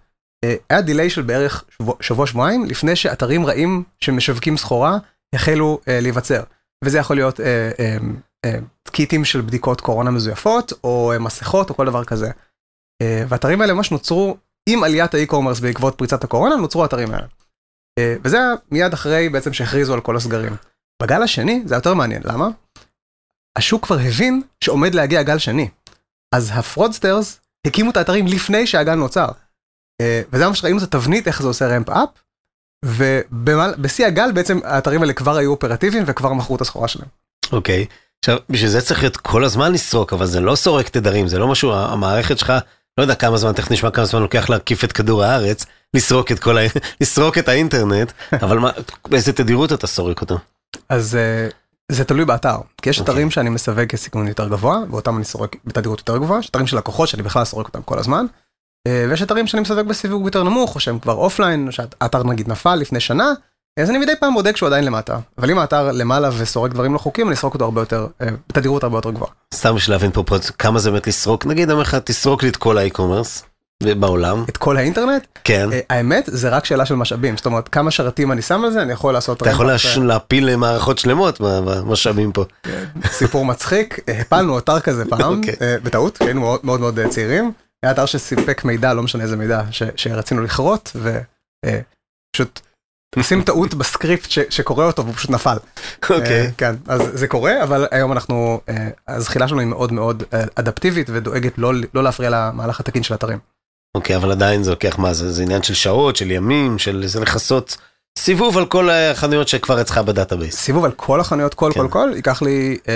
היה 0.70 0.82
delay 0.82 1.10
של 1.10 1.22
בערך 1.22 1.64
שבוע, 1.70 1.94
שבוע 2.00 2.26
לפני 2.66 2.96
שאתרים 2.96 3.46
רעים 3.46 3.84
שמשווקים 4.00 4.56
סחורה 4.56 4.98
החלו 5.34 5.80
להיווצר. 5.86 6.42
וזה 6.84 6.98
יכול 6.98 7.16
להיות 7.16 7.40
קיטים 8.90 9.24
של 9.24 9.40
בדיקות 9.40 9.80
קורונה 9.80 10.10
מזויפות, 10.10 10.72
או 10.84 11.12
מסכות, 11.20 11.70
או 11.70 11.76
כל 11.76 11.86
דבר 11.86 12.04
כזה. 12.04 12.30
והאתרים 13.02 13.60
האלה 13.60 13.74
ממש 13.74 13.90
נוצרו 13.90 14.36
עם 14.68 14.84
עליית 14.84 15.14
ה 15.14 15.18
e-commerce 15.18 15.60
בעקבות 15.60 15.98
פריצת 15.98 16.24
הקורונה, 16.24 16.56
נוצרו 16.56 16.82
האתרים 16.82 17.10
האלה. 17.10 17.26
אה, 17.98 18.20
וזה 18.24 18.36
היה 18.36 18.54
מיד 18.70 18.92
אחרי 18.92 19.28
בעצם 19.28 19.52
שהכריזו 19.52 19.94
על 19.94 20.00
כל 20.00 20.16
הסגרים. 20.16 20.56
בגל 21.02 21.22
השני 21.22 21.62
זה 21.64 21.74
יותר 21.74 21.94
מעניין, 21.94 22.22
למה? 22.24 22.48
השוק 23.58 23.86
כבר 23.86 23.98
הבין 23.98 24.42
שעומד 24.64 24.94
להגיע 24.94 25.22
גל 25.22 25.38
שני. 25.38 25.68
אז 26.34 26.50
ה 26.54 26.62
fraudsters 26.62 27.40
הקימו 27.66 27.90
את 27.90 27.96
האתרים 27.96 28.26
לפני 28.26 28.66
שהגל 28.66 28.94
נוצר. 28.94 29.28
Uh, 29.28 30.04
וזה 30.32 30.48
מה 30.48 30.54
שראינו 30.54 30.78
את 30.78 30.82
התבנית 30.82 31.26
איך 31.26 31.42
זה 31.42 31.48
עושה 31.48 31.76
רמפ 31.76 31.88
אפ. 31.88 32.08
ובשיא 32.84 34.06
הגל 34.06 34.32
בעצם 34.32 34.58
האתרים 34.64 35.02
האלה 35.02 35.12
כבר 35.12 35.36
היו 35.36 35.50
אופרטיביים 35.50 36.04
וכבר 36.06 36.32
מכרו 36.32 36.56
את 36.56 36.60
הסחורה 36.60 36.88
שלהם. 36.88 37.08
אוקיי. 37.52 37.86
עכשיו, 38.18 38.38
בשביל 38.50 38.70
זה 38.70 38.80
צריך 38.80 39.00
להיות 39.00 39.16
כל 39.16 39.44
הזמן 39.44 39.72
לסרוק, 39.72 40.12
אבל 40.12 40.26
זה 40.26 40.40
לא 40.40 40.56
סורק 40.56 40.88
תדרים, 40.88 41.28
זה 41.28 41.38
לא 41.38 41.48
משהו, 41.48 41.74
המערכת 41.74 42.38
שלך, 42.38 42.52
לא 42.98 43.02
יודע 43.02 43.14
כמה 43.14 43.36
זמן, 43.36 43.52
תכף 43.52 43.70
נשמע 43.70 43.90
כמה 43.90 44.04
זמן 44.04 44.22
לוקח 44.22 44.50
להקיף 44.50 44.84
את 44.84 44.92
כדור 44.92 45.24
הארץ, 45.24 45.66
לסרוק 45.94 46.32
את 46.32 46.38
כל 46.38 46.58
ה... 46.58 46.60
לסרוק 47.00 47.38
את 47.38 47.48
האינטרנט, 47.48 48.12
אבל 48.44 48.58
מה, 48.58 48.70
באיזה 49.08 49.32
תדירות 49.32 49.72
אתה 49.72 49.86
סורק 49.86 50.20
אותו? 50.20 50.38
אז 50.88 51.18
uh, 51.50 51.54
זה 51.92 52.04
תלוי 52.04 52.24
באתר, 52.24 52.56
כי 52.82 52.90
יש 52.90 53.00
אוקיי. 53.00 53.12
אתרים 53.12 53.30
שאני 53.30 53.50
מסווג 53.50 53.84
כסיכון 53.84 54.28
יותר 54.28 54.48
גבוה, 54.48 54.78
ואותם 54.90 55.16
אני 55.16 55.24
סורק 55.24 55.56
בתדירות 55.64 55.98
יותר 55.98 56.18
גבוהה, 56.18 56.40
יש 56.40 56.48
אתרים 56.48 56.66
של 56.66 56.76
לקוחות 56.76 57.08
שאני 57.08 57.22
בכלל 57.22 57.44
סורק 57.44 57.66
אותם 57.66 57.82
כל 57.82 57.98
הזמן, 57.98 58.26
אה, 58.88 58.90
ויש 59.10 59.22
אתרים 59.22 59.46
שאני 59.46 59.62
מסווג 59.62 59.88
בסיווג 59.88 60.24
יותר 60.24 60.42
נמוך, 60.42 60.74
או 60.74 60.80
שהם 60.80 60.98
כבר 60.98 61.14
אופליין, 61.14 61.66
או 61.66 61.72
שהאתר 61.72 62.24
נגיד 62.24 62.48
נפל 62.48 62.74
לפני 62.74 63.00
שנה, 63.00 63.32
אז 63.80 63.90
אני 63.90 63.98
מדי 63.98 64.12
פעם 64.20 64.34
בודק 64.34 64.56
שהוא 64.56 64.66
עדיין 64.66 64.84
למטה, 64.84 65.18
אבל 65.38 65.50
אם 65.50 65.58
האתר 65.58 65.92
למעלה 65.92 66.30
וסורק 66.38 66.72
דברים 66.72 66.92
לא 66.92 66.98
חוקיים, 66.98 67.28
אני 67.28 67.34
אסרוק 67.34 67.54
אותו 67.54 67.64
הרבה 67.64 67.80
יותר, 67.80 68.06
אה, 68.22 68.24
בתדירות 68.48 68.82
הרבה 68.82 68.98
יותר 68.98 69.10
גבוהה. 69.10 69.30
סתם 69.54 69.74
בשביל 69.74 69.94
להבין 69.94 70.10
פה 70.10 70.22
פרוצ... 70.22 70.50
כמה 70.50 70.78
זה 70.78 70.90
באמת 70.90 71.06
לסרוק, 71.06 71.46
נגיד, 71.46 71.70
אומר 71.70 71.82
לך, 71.82 71.94
תסרוק 71.94 72.42
לי 72.42 72.48
את 72.48 72.56
כל 72.56 72.78
ה 72.78 72.84
e-commerce, 72.84 73.44
ובעולם? 73.82 74.44
את 74.48 74.56
כל 74.56 74.76
האינטרנט? 74.76 75.26
כן. 75.44 75.68
אה, 75.72 75.80
האמת, 75.90 76.24
זה 76.32 76.48
רק 76.48 76.64
שאלה 76.64 76.86
של 76.86 76.94
משאבים. 76.94 77.36
זאת 77.36 77.46
אומרת, 77.46 77.68
כמה 77.68 77.90
שרתים 77.90 78.32
אני 78.32 78.42
שם 78.42 78.64
על 78.64 78.70
זה, 78.72 78.82
אני 78.82 78.92
יכול 78.92 79.12
לעשות... 79.12 79.42
אתה 79.42 79.50
יכול 79.50 79.66
להש- 79.66 79.98
להפיל 79.98 80.56
מערכות 80.56 80.98
שלמות 80.98 81.40
במשאבים 81.40 82.32
פה. 82.32 82.44
אה, 82.66 82.84
סיפור 83.06 83.44
מצחיק, 83.44 83.98
אה, 84.08 84.20
הפלנו 84.20 84.58
אתר 84.58 84.80
כזה 84.80 85.04
פעם, 85.10 85.38
אוקיי. 85.38 85.54
אה, 85.62 85.76
בטעות, 85.82 86.18
היינו 86.22 86.40
מאוד 86.62 86.80
מאוד 86.80 86.98
אה, 86.98 87.08
צעירים. 87.08 87.52
היה 87.82 87.92
אתר 87.92 88.06
שסיפק 88.06 88.64
מידע, 88.64 88.94
לא 88.94 89.02
משנה 89.02 89.22
איזה 89.24 89.36
מידע, 89.36 89.62
ש- 89.70 89.82
שרצינו 89.96 90.42
לכרות, 90.42 90.96
ופשוט 91.66 92.60
עושים 93.16 93.42
טעות 93.42 93.74
בסקריפט 93.74 94.30
שקורא 94.30 94.84
אותו 94.86 95.04
והוא 95.04 95.14
פשוט 95.14 95.30
נפל. 95.30 95.56
אוקיי. 96.10 96.40
אה, 96.46 96.48
כן, 96.58 96.74
אז 96.88 97.02
זה 97.12 97.28
קורה, 97.28 97.62
אבל 97.62 97.86
היום 97.90 98.12
אנחנו, 98.12 98.60
אה, 98.68 98.88
הזחילה 99.08 99.48
שלנו 99.48 99.60
היא 99.60 99.68
מאוד 99.68 99.92
מאוד 99.92 100.22
אה, 100.34 100.44
אדפטיבית 100.54 101.06
ודואגת 101.12 101.52
לא 101.58 101.72
לא 101.94 102.02
להפריע 102.02 102.30
למהלך 102.30 102.80
התקין 102.80 103.02
של 103.02 103.14
אתרים. 103.14 103.38
אוקיי, 103.98 104.16
אבל 104.16 104.30
עדיין 104.30 104.62
זה 104.62 104.70
לוקח 104.70 104.98
מה 104.98 105.14
זה? 105.14 105.32
זה 105.32 105.42
עניין 105.42 105.62
של 105.62 105.74
שעות, 105.74 106.16
של 106.16 106.30
ימים, 106.30 106.78
של 106.78 107.06
זה 107.06 107.20
לכסות 107.20 107.76
סיבוב 108.18 108.58
על 108.58 108.66
כל 108.66 108.90
החנויות 108.90 109.48
שכבר 109.48 109.80
אצלך 109.80 109.98
ב 109.98 110.04
database. 110.04 110.56
סיבוב 110.56 110.84
על 110.84 110.92
כל 110.92 111.20
החנויות, 111.20 111.54
כל 111.54 111.70
כן. 111.74 111.80
כל 111.80 111.88
כל, 111.88 112.12
ייקח 112.16 112.42
לי, 112.42 112.78
אה, 112.88 112.94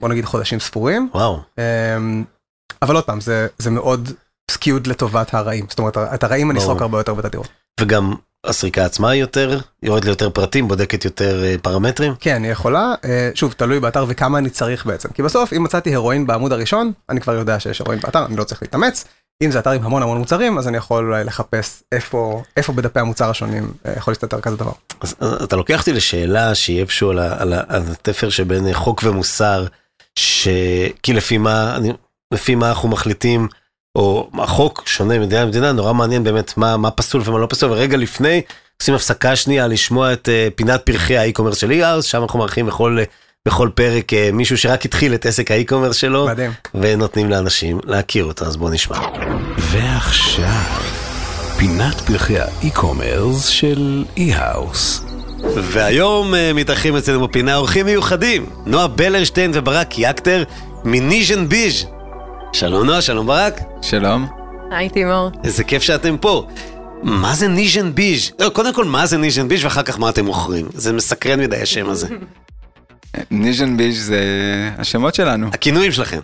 בוא 0.00 0.08
נגיד 0.08 0.24
חודשים 0.24 0.60
ספורים. 0.60 1.08
וואו. 1.14 1.40
אמ, 1.58 2.24
אבל 2.82 2.94
עוד 2.94 3.04
פעם, 3.04 3.20
זה, 3.20 3.46
זה 3.58 3.70
מאוד 3.70 4.12
skewed 4.50 4.86
לטובת 4.86 5.34
הרעים. 5.34 5.66
זאת 5.68 5.78
אומרת, 5.78 5.96
את 5.96 6.24
הרעים 6.24 6.50
אני. 6.50 6.58
אסרוק 6.58 6.82
הרבה 6.82 6.98
יותר 6.98 7.14
בתדירות. 7.14 7.48
וגם 7.80 8.14
הסריקה 8.46 8.84
עצמה 8.84 9.10
היא 9.10 9.20
יותר, 9.20 9.60
יורדת 9.82 10.04
ליותר 10.04 10.30
פרטים, 10.30 10.68
בודקת 10.68 11.04
יותר 11.04 11.44
אה, 11.44 11.54
פרמטרים. 11.62 12.14
כן, 12.20 12.34
אני 12.34 12.48
יכולה, 12.48 12.94
אה, 13.04 13.30
שוב, 13.34 13.52
תלוי 13.52 13.80
באתר 13.80 14.04
וכמה 14.08 14.38
אני 14.38 14.50
צריך 14.50 14.86
בעצם. 14.86 15.08
כי 15.08 15.22
בסוף, 15.22 15.52
אם 15.52 15.62
מצאתי 15.62 15.94
הרואין 15.94 16.26
בעמוד 16.26 16.52
הראשון, 16.52 16.92
אני 17.10 17.20
כבר 17.20 17.34
יודע 17.34 17.60
שיש 17.60 17.80
הרואין 17.80 18.00
באתר, 18.00 18.26
אני 18.26 18.36
לא 18.36 18.44
צריך 18.44 18.62
להתאמץ. 18.62 19.04
אם 19.42 19.50
זה 19.50 19.58
אתר 19.58 19.70
עם 19.70 19.84
המון 19.84 20.02
המון 20.02 20.18
מוצרים, 20.18 20.58
אז 20.58 20.68
אני 20.68 20.76
יכול 20.76 21.04
אולי 21.04 21.24
לחפש 21.24 21.82
איפה, 21.92 22.42
איפה 22.56 22.72
בדפי 22.72 23.00
המוצר 23.00 23.30
השונים 23.30 23.72
אה, 23.86 23.92
יכול 23.96 24.12
להסתתר 24.12 24.40
כזה 24.40 24.56
דבר. 24.56 24.72
אז 25.00 25.14
אז 25.20 25.42
אתה 25.42 25.56
לוקח 25.56 25.80
אותי 25.80 25.92
לשאלה 25.92 26.54
שהיא 26.54 26.80
איפשהו 26.80 27.10
על, 27.10 27.18
על, 27.18 27.52
על 27.52 27.82
התפר 27.92 28.30
שבין 28.30 28.66
אה, 28.66 28.74
חוק 28.74 29.00
ומוסר, 29.04 29.66
ש... 30.18 30.48
כי 31.02 31.12
לפי 31.12 31.38
מה, 31.38 31.76
אני, 31.76 31.92
לפי 32.32 32.54
מה 32.54 32.68
אנחנו 32.68 32.88
מחליטים, 32.88 33.48
או 33.96 34.30
החוק 34.34 34.82
שונה 34.86 35.18
ממדינה 35.18 35.44
למדינה, 35.44 35.72
נורא 35.72 35.92
מעניין 35.92 36.24
באמת 36.24 36.56
מה, 36.56 36.76
מה 36.76 36.90
פסול 36.90 37.22
ומה 37.24 37.38
לא 37.38 37.46
פסול, 37.50 37.70
ורגע 37.72 37.96
לפני 37.96 38.42
עושים 38.80 38.94
הפסקה 38.94 39.36
שנייה 39.36 39.66
לשמוע 39.66 40.12
את 40.12 40.28
פינת 40.54 40.82
פרחי 40.82 41.16
ה 41.18 41.21
e-commerce 41.21 41.56
של 41.56 41.70
אי-האוס, 41.70 42.04
שם 42.04 42.22
אנחנו 42.22 42.38
מארחים 42.38 42.66
בכל, 42.66 42.98
אה, 42.98 43.04
בכל 43.48 43.68
פרק 43.74 44.12
אה, 44.12 44.16
מישהו 44.32 44.58
שרק 44.58 44.84
התחיל 44.84 45.14
את 45.14 45.26
עסק 45.26 45.50
ה 45.50 45.54
e-commerce 45.54 45.96
שלו, 45.96 46.26
מדהים. 46.26 46.50
ונותנים 46.74 47.30
לאנשים 47.30 47.78
להכיר 47.84 48.24
אותו, 48.24 48.44
אז 48.44 48.56
בואו 48.56 48.70
נשמע. 48.70 48.98
ועכשיו, 49.58 50.80
פינת 51.56 52.00
פרחי 52.00 52.38
ה 52.38 52.48
e-commerce 52.48 53.46
של 53.46 54.04
אי-האוס. 54.16 55.04
והיום 55.56 56.34
אה, 56.34 56.52
מתארחים 56.54 56.96
אצלנו 56.96 57.28
בפינה 57.28 57.56
אורחים 57.56 57.86
מיוחדים, 57.86 58.46
נועה 58.66 58.88
בלרשטיין 58.88 59.50
וברק 59.54 59.98
יקטר 59.98 60.44
מניז'ן 60.84 61.48
ביז'. 61.48 61.86
שלום 62.52 62.86
נועה, 62.86 63.02
שלום 63.02 63.26
ברק, 63.26 63.60
שלום. 63.82 64.26
היי 64.70 64.88
תימור. 64.88 65.30
איזה 65.44 65.64
כיף 65.64 65.82
שאתם 65.82 66.16
פה. 66.16 66.46
מה 67.02 67.34
זה 67.34 67.48
ניז'ן 67.48 67.94
ביז'? 67.94 68.30
לא, 68.38 68.48
קודם 68.48 68.74
כל, 68.74 68.84
מה 68.84 69.06
זה 69.06 69.16
ניז'ן 69.16 69.48
ביז' 69.48 69.64
ואחר 69.64 69.82
כך 69.82 69.98
מה 69.98 70.08
אתם 70.08 70.24
מוכרים? 70.24 70.68
זה 70.74 70.92
מסקרן 70.92 71.40
מדי 71.40 71.62
השם 71.62 71.88
הזה. 71.88 72.06
ניז'ן 73.30 73.76
ביש 73.76 73.96
זה 73.96 74.20
השמות 74.78 75.14
שלנו, 75.14 75.48
הכינויים 75.52 75.92
שלכם, 75.92 76.20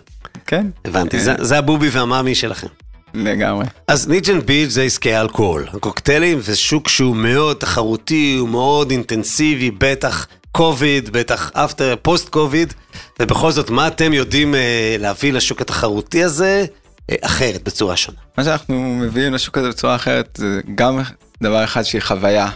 כן? 0.47 0.67
הבנתי, 0.85 1.17
אה, 1.17 1.23
זה, 1.23 1.35
זה 1.39 1.57
הבובי 1.57 1.89
והמאמי 1.89 2.35
שלכם. 2.35 2.67
לגמרי. 3.13 3.65
אז 3.87 4.07
ניג'ן 4.07 4.39
ביץ' 4.39 4.69
זה 4.69 4.83
עסקי 4.83 5.17
אלכוהול. 5.17 5.67
הקוקטיילים 5.73 6.41
זה 6.41 6.55
שוק 6.55 6.89
שהוא 6.89 7.15
מאוד 7.15 7.57
תחרותי, 7.57 8.35
הוא 8.39 8.49
מאוד 8.49 8.91
אינטנסיבי, 8.91 9.71
בטח 9.71 10.27
קוביד, 10.51 11.09
בטח 11.09 11.51
after, 11.53 11.95
post 12.01 12.29
COVID, 12.29 12.73
ובכל 13.19 13.51
זאת, 13.51 13.69
מה 13.69 13.87
אתם 13.87 14.13
יודעים 14.13 14.55
אה, 14.55 14.95
להביא 14.99 15.33
לשוק 15.33 15.61
התחרותי 15.61 16.23
הזה 16.23 16.65
אה, 17.09 17.15
אחרת, 17.21 17.63
בצורה 17.63 17.97
שונה? 17.97 18.17
מה 18.37 18.43
שאנחנו 18.43 18.95
מביאים 19.01 19.33
לשוק 19.33 19.57
הזה 19.57 19.69
בצורה 19.69 19.95
אחרת 19.95 20.35
זה 20.37 20.61
גם 20.75 20.99
דבר 21.43 21.63
אחד 21.63 21.83
שהיא 21.83 22.01
חוויה, 22.01 22.49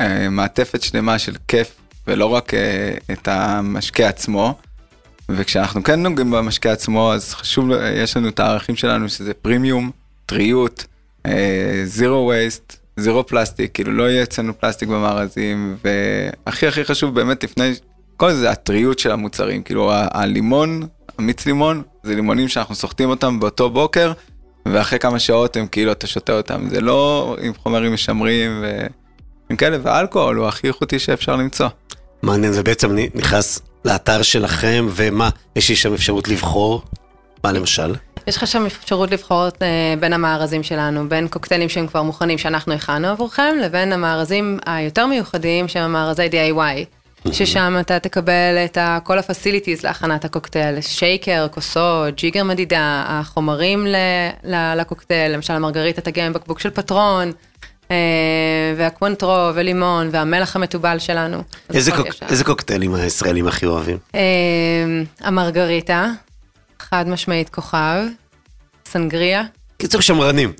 אה, 0.00 0.28
מעטפת 0.28 0.82
שלמה 0.82 1.18
של 1.18 1.34
כיף 1.48 1.72
ולא 2.06 2.26
רק 2.26 2.54
אה, 2.54 2.94
את 3.12 3.28
המשקה 3.28 4.08
עצמו. 4.08 4.54
וכשאנחנו 5.28 5.82
כן 5.82 6.02
נוגעים 6.02 6.30
במשקה 6.30 6.72
עצמו 6.72 7.12
אז 7.12 7.34
חשוב, 7.34 7.70
יש 7.94 8.16
לנו 8.16 8.28
את 8.28 8.40
הערכים 8.40 8.76
שלנו 8.76 9.08
שזה 9.08 9.34
פרימיום, 9.34 9.90
טריות, 10.26 10.84
זירו 11.84 12.26
וייסט, 12.26 12.76
זירו 12.96 13.26
פלסטיק, 13.26 13.74
כאילו 13.74 13.92
לא 13.92 14.10
יהיה 14.10 14.22
אצלנו 14.22 14.58
פלסטיק 14.58 14.88
במארזים, 14.88 15.76
והכי 15.84 16.66
הכי 16.66 16.84
חשוב 16.84 17.14
באמת 17.14 17.44
לפני 17.44 17.72
כל 18.16 18.32
זה 18.32 18.50
הטריות 18.50 18.98
של 18.98 19.10
המוצרים, 19.10 19.62
כאילו 19.62 19.90
הלימון, 19.92 20.82
המיץ 21.18 21.46
לימון, 21.46 21.82
זה 22.02 22.14
לימונים 22.14 22.48
שאנחנו 22.48 22.74
סוחטים 22.74 23.10
אותם 23.10 23.40
באותו 23.40 23.70
בוקר, 23.70 24.12
ואחרי 24.66 24.98
כמה 24.98 25.18
שעות 25.18 25.56
הם 25.56 25.66
כאילו 25.66 25.92
אתה 25.92 26.06
שותה 26.06 26.32
אותם, 26.32 26.68
זה 26.68 26.80
לא 26.80 27.36
עם 27.42 27.54
חומרים 27.54 27.94
משמרים 27.94 28.64
ועם 29.48 29.56
כאלה, 29.56 29.76
ואלכוהול 29.82 30.36
הוא 30.36 30.46
הכי 30.46 30.68
איכותי 30.68 30.98
שאפשר 30.98 31.36
למצוא. 31.36 31.68
מעניין, 32.22 32.52
זה 32.52 32.62
בעצם 32.62 32.96
נכנס 33.14 33.62
לאתר 33.84 34.22
שלכם, 34.22 34.86
ומה, 34.90 35.30
יש 35.56 35.68
לי 35.68 35.76
שם 35.76 35.94
אפשרות 35.94 36.28
לבחור? 36.28 36.82
מה 37.44 37.52
למשל? 37.52 37.94
יש 38.26 38.36
לך 38.36 38.46
שם 38.46 38.66
אפשרות 38.66 39.10
לבחור 39.10 39.44
אה, 39.62 39.94
בין 40.00 40.12
המארזים 40.12 40.62
שלנו, 40.62 41.08
בין 41.08 41.28
קוקטיילים 41.28 41.68
שהם 41.68 41.86
כבר 41.86 42.02
מוכנים 42.02 42.38
שאנחנו 42.38 42.72
הכנו 42.74 43.08
עבורכם, 43.08 43.56
לבין 43.62 43.92
המארזים 43.92 44.58
היותר 44.66 45.06
מיוחדים 45.06 45.68
שהם 45.68 45.84
המארזי 45.84 46.28
DIY. 46.28 46.96
ששם 47.32 47.76
אתה 47.80 47.98
תקבל 47.98 48.56
את 48.64 48.78
כל 49.04 49.18
הפסיליטיז 49.18 49.82
להכנת 49.82 50.24
הקוקטייל, 50.24 50.80
שייקר, 50.80 51.46
כוסות, 51.48 52.14
ג'יגר 52.16 52.44
מדידה, 52.44 53.04
החומרים 53.08 53.86
ל- 53.86 53.96
ל- 54.44 54.80
לקוקטייל, 54.80 55.32
למשל 55.32 55.52
המרגריטה 55.52 56.00
תגיע 56.00 56.26
עם 56.26 56.32
בקבוק 56.32 56.60
של 56.60 56.70
פטרון, 56.70 57.32
והקוונטרו 58.76 59.48
ולימון 59.54 60.08
והמלח 60.12 60.56
המתובל 60.56 60.98
שלנו. 60.98 61.42
איזה, 61.74 61.92
קוק. 61.92 62.06
איזה 62.28 62.44
קוקטיילים 62.44 62.94
הישראלים 62.94 63.48
הכי 63.48 63.66
אוהבים? 63.66 63.98
אה, 64.14 64.20
המרגריטה, 65.20 66.06
חד 66.78 67.08
משמעית 67.08 67.48
כוכב, 67.48 68.02
סנגריה, 68.88 69.42
קיצור 69.78 70.00
שמרנים. 70.00 70.52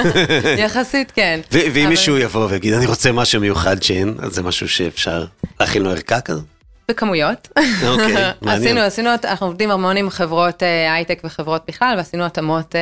יחסית 0.64 1.10
כן. 1.14 1.40
ואם 1.52 1.70
אבל- 1.82 1.86
מישהו 1.86 2.18
יבוא 2.18 2.46
ויגיד, 2.50 2.74
אני 2.74 2.86
רוצה 2.86 3.12
משהו 3.12 3.40
מיוחד 3.40 3.82
שאין, 3.82 4.14
אז 4.18 4.34
זה 4.34 4.42
משהו 4.42 4.68
שאפשר 4.68 5.24
להכין 5.60 5.82
לו 5.82 5.90
ערכה 5.90 6.20
כזו? 6.20 6.40
בכמויות. 6.88 7.48
אוקיי, 7.88 8.14
מעניין. 8.42 8.62
עשינו, 8.62 8.80
עשינו, 8.80 9.10
אנחנו 9.24 9.46
עובדים 9.46 9.70
המון 9.70 9.96
עם 9.96 10.10
חברות 10.10 10.62
אה, 10.62 10.94
הייטק 10.94 11.20
וחברות 11.24 11.62
בכלל, 11.68 11.94
ועשינו 11.96 12.24
התאמות 12.24 12.76
אה, 12.76 12.80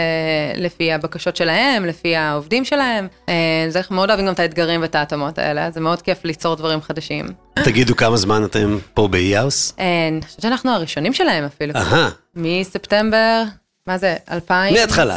לפי 0.57 0.93
הבקשות 0.93 1.37
שלהם, 1.37 1.85
לפי 1.85 2.17
העובדים 2.17 2.65
שלהם. 2.65 3.09
אה, 3.29 3.35
זה 3.69 3.79
אנחנו 3.79 3.97
מאוד 3.97 4.09
אוהבים 4.11 4.27
גם 4.27 4.33
את 4.33 4.41
האתגרים 4.41 4.83
ואת 4.83 4.95
ההתאמות 4.95 5.39
האלה, 5.39 5.71
זה 5.71 5.81
מאוד 5.81 6.03
כיף 6.03 6.25
ליצור 6.25 6.57
דברים 6.57 6.83
חדשים. 6.83 7.27
תגידו 7.55 7.97
כמה 7.97 8.17
זמן 8.17 8.45
אתם 8.45 8.79
פה 8.95 9.09
באי-האוס? 9.09 9.75
אני 9.79 10.21
חושבת 10.23 10.43
שאנחנו 10.43 10.71
הראשונים 10.71 11.13
שלהם 11.13 11.45
אפילו. 11.45 11.73
אהה, 11.77 12.09
מספטמבר, 12.37 13.43
מה 13.87 13.99
זה, 13.99 14.17
2020? 14.31 14.77
מההתחלה. 14.77 15.17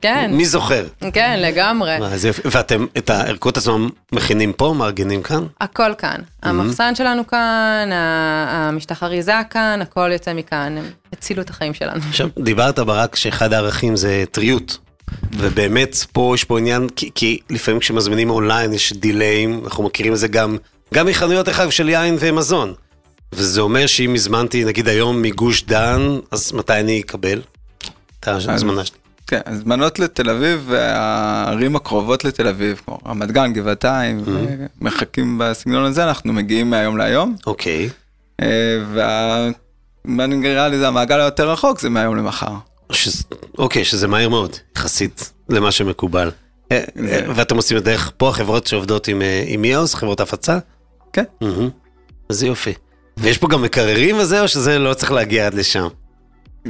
כן, 0.00 0.30
מי 0.34 0.46
זוכר? 0.46 0.86
כן, 1.12 1.38
לגמרי. 1.42 1.98
מה, 1.98 2.10
יופי. 2.26 2.42
ואתם 2.44 2.86
את 2.98 3.10
הערכות 3.10 3.56
עצמם 3.56 3.88
מכינים 4.12 4.52
פה, 4.52 4.74
מארגנים 4.78 5.22
כאן? 5.22 5.44
הכל 5.60 5.94
כאן. 5.98 6.20
המחסן 6.42 6.94
שלנו 6.94 7.26
כאן, 7.26 7.90
המשטח 7.92 9.02
אריזה 9.02 9.32
כאן, 9.50 9.78
הכל 9.82 10.10
יוצא 10.12 10.34
מכאן. 10.34 10.78
הם 10.78 10.84
הצילו 11.12 11.42
את 11.42 11.50
החיים 11.50 11.74
שלנו. 11.74 12.00
עכשיו, 12.08 12.28
דיברת 12.38 12.78
ברק 12.78 13.16
שאחד 13.16 13.52
הערכים 13.52 13.96
זה 13.96 14.24
טריות. 14.30 14.78
ובאמת 15.32 15.96
פה 16.12 16.32
יש 16.34 16.44
פה 16.44 16.58
עניין, 16.58 16.88
כי, 16.96 17.10
כי 17.14 17.38
לפעמים 17.50 17.80
כשמזמינים 17.80 18.30
אונליין 18.30 18.72
יש 18.72 18.92
דיליים, 18.92 19.60
אנחנו 19.64 19.84
מכירים 19.84 20.12
את 20.12 20.18
זה 20.18 20.28
גם, 20.28 20.56
גם 20.94 21.06
מחנויות 21.06 21.48
אחד 21.48 21.70
של 21.70 21.88
יין 21.88 22.16
ומזון. 22.20 22.74
וזה 23.32 23.60
אומר 23.60 23.86
שאם 23.86 24.14
הזמנתי 24.14 24.64
נגיד 24.64 24.88
היום 24.88 25.22
מגוש 25.22 25.62
דן, 25.64 26.00
אז 26.30 26.52
מתי 26.52 26.80
אני 26.80 27.00
אקבל 27.00 27.40
את 28.28 28.48
ההזמנה 28.48 28.84
שלי? 28.84 28.98
כן, 29.26 29.40
הזמנות 29.46 29.98
לתל 29.98 30.30
אביב 30.30 30.64
והערים 30.66 31.76
הקרובות 31.76 32.24
לתל 32.24 32.48
אביב, 32.48 32.80
כמו 32.84 32.98
רמת 33.06 33.30
גן, 33.30 33.52
גבעתיים, 33.52 34.22
ומחכים 34.80 35.38
בסגנון 35.38 35.84
הזה, 35.84 36.04
אנחנו 36.04 36.32
מגיעים 36.32 36.70
מהיום 36.70 36.96
להיום. 36.96 37.36
אוקיי. 37.46 37.88
אה, 38.42 38.46
וה... 38.94 39.48
נראה 40.04 40.68
לי 40.68 40.78
זה 40.78 40.88
המעגל 40.88 41.20
היותר 41.20 41.50
רחוק, 41.50 41.80
זה 41.80 41.90
מהיום 41.90 42.16
למחר. 42.16 42.52
שזה, 42.92 43.24
אוקיי, 43.58 43.84
שזה 43.84 44.08
מהר 44.08 44.28
מאוד, 44.28 44.56
יחסית 44.76 45.32
למה 45.48 45.70
שמקובל. 45.70 46.30
אה, 46.72 46.84
אה, 47.08 47.20
ואתם 47.34 47.56
עושים 47.56 47.76
את 47.76 47.84
דרך 47.84 48.12
פה 48.16 48.28
החברות 48.28 48.66
שעובדות 48.66 49.08
עם, 49.08 49.22
עם 49.46 49.62
מיאוס, 49.62 49.94
חברות 49.94 50.20
הפצה? 50.20 50.58
כן. 51.12 51.24
מהמם. 51.40 51.68
אז 52.28 52.42
יופי. 52.42 52.72
ויש 53.16 53.38
פה 53.38 53.48
גם 53.48 53.62
מקררים 53.62 54.18
וזה, 54.18 54.40
או 54.40 54.48
שזה 54.48 54.78
לא 54.78 54.94
צריך 54.94 55.12
להגיע 55.12 55.46
עד 55.46 55.54
לשם? 55.54 55.88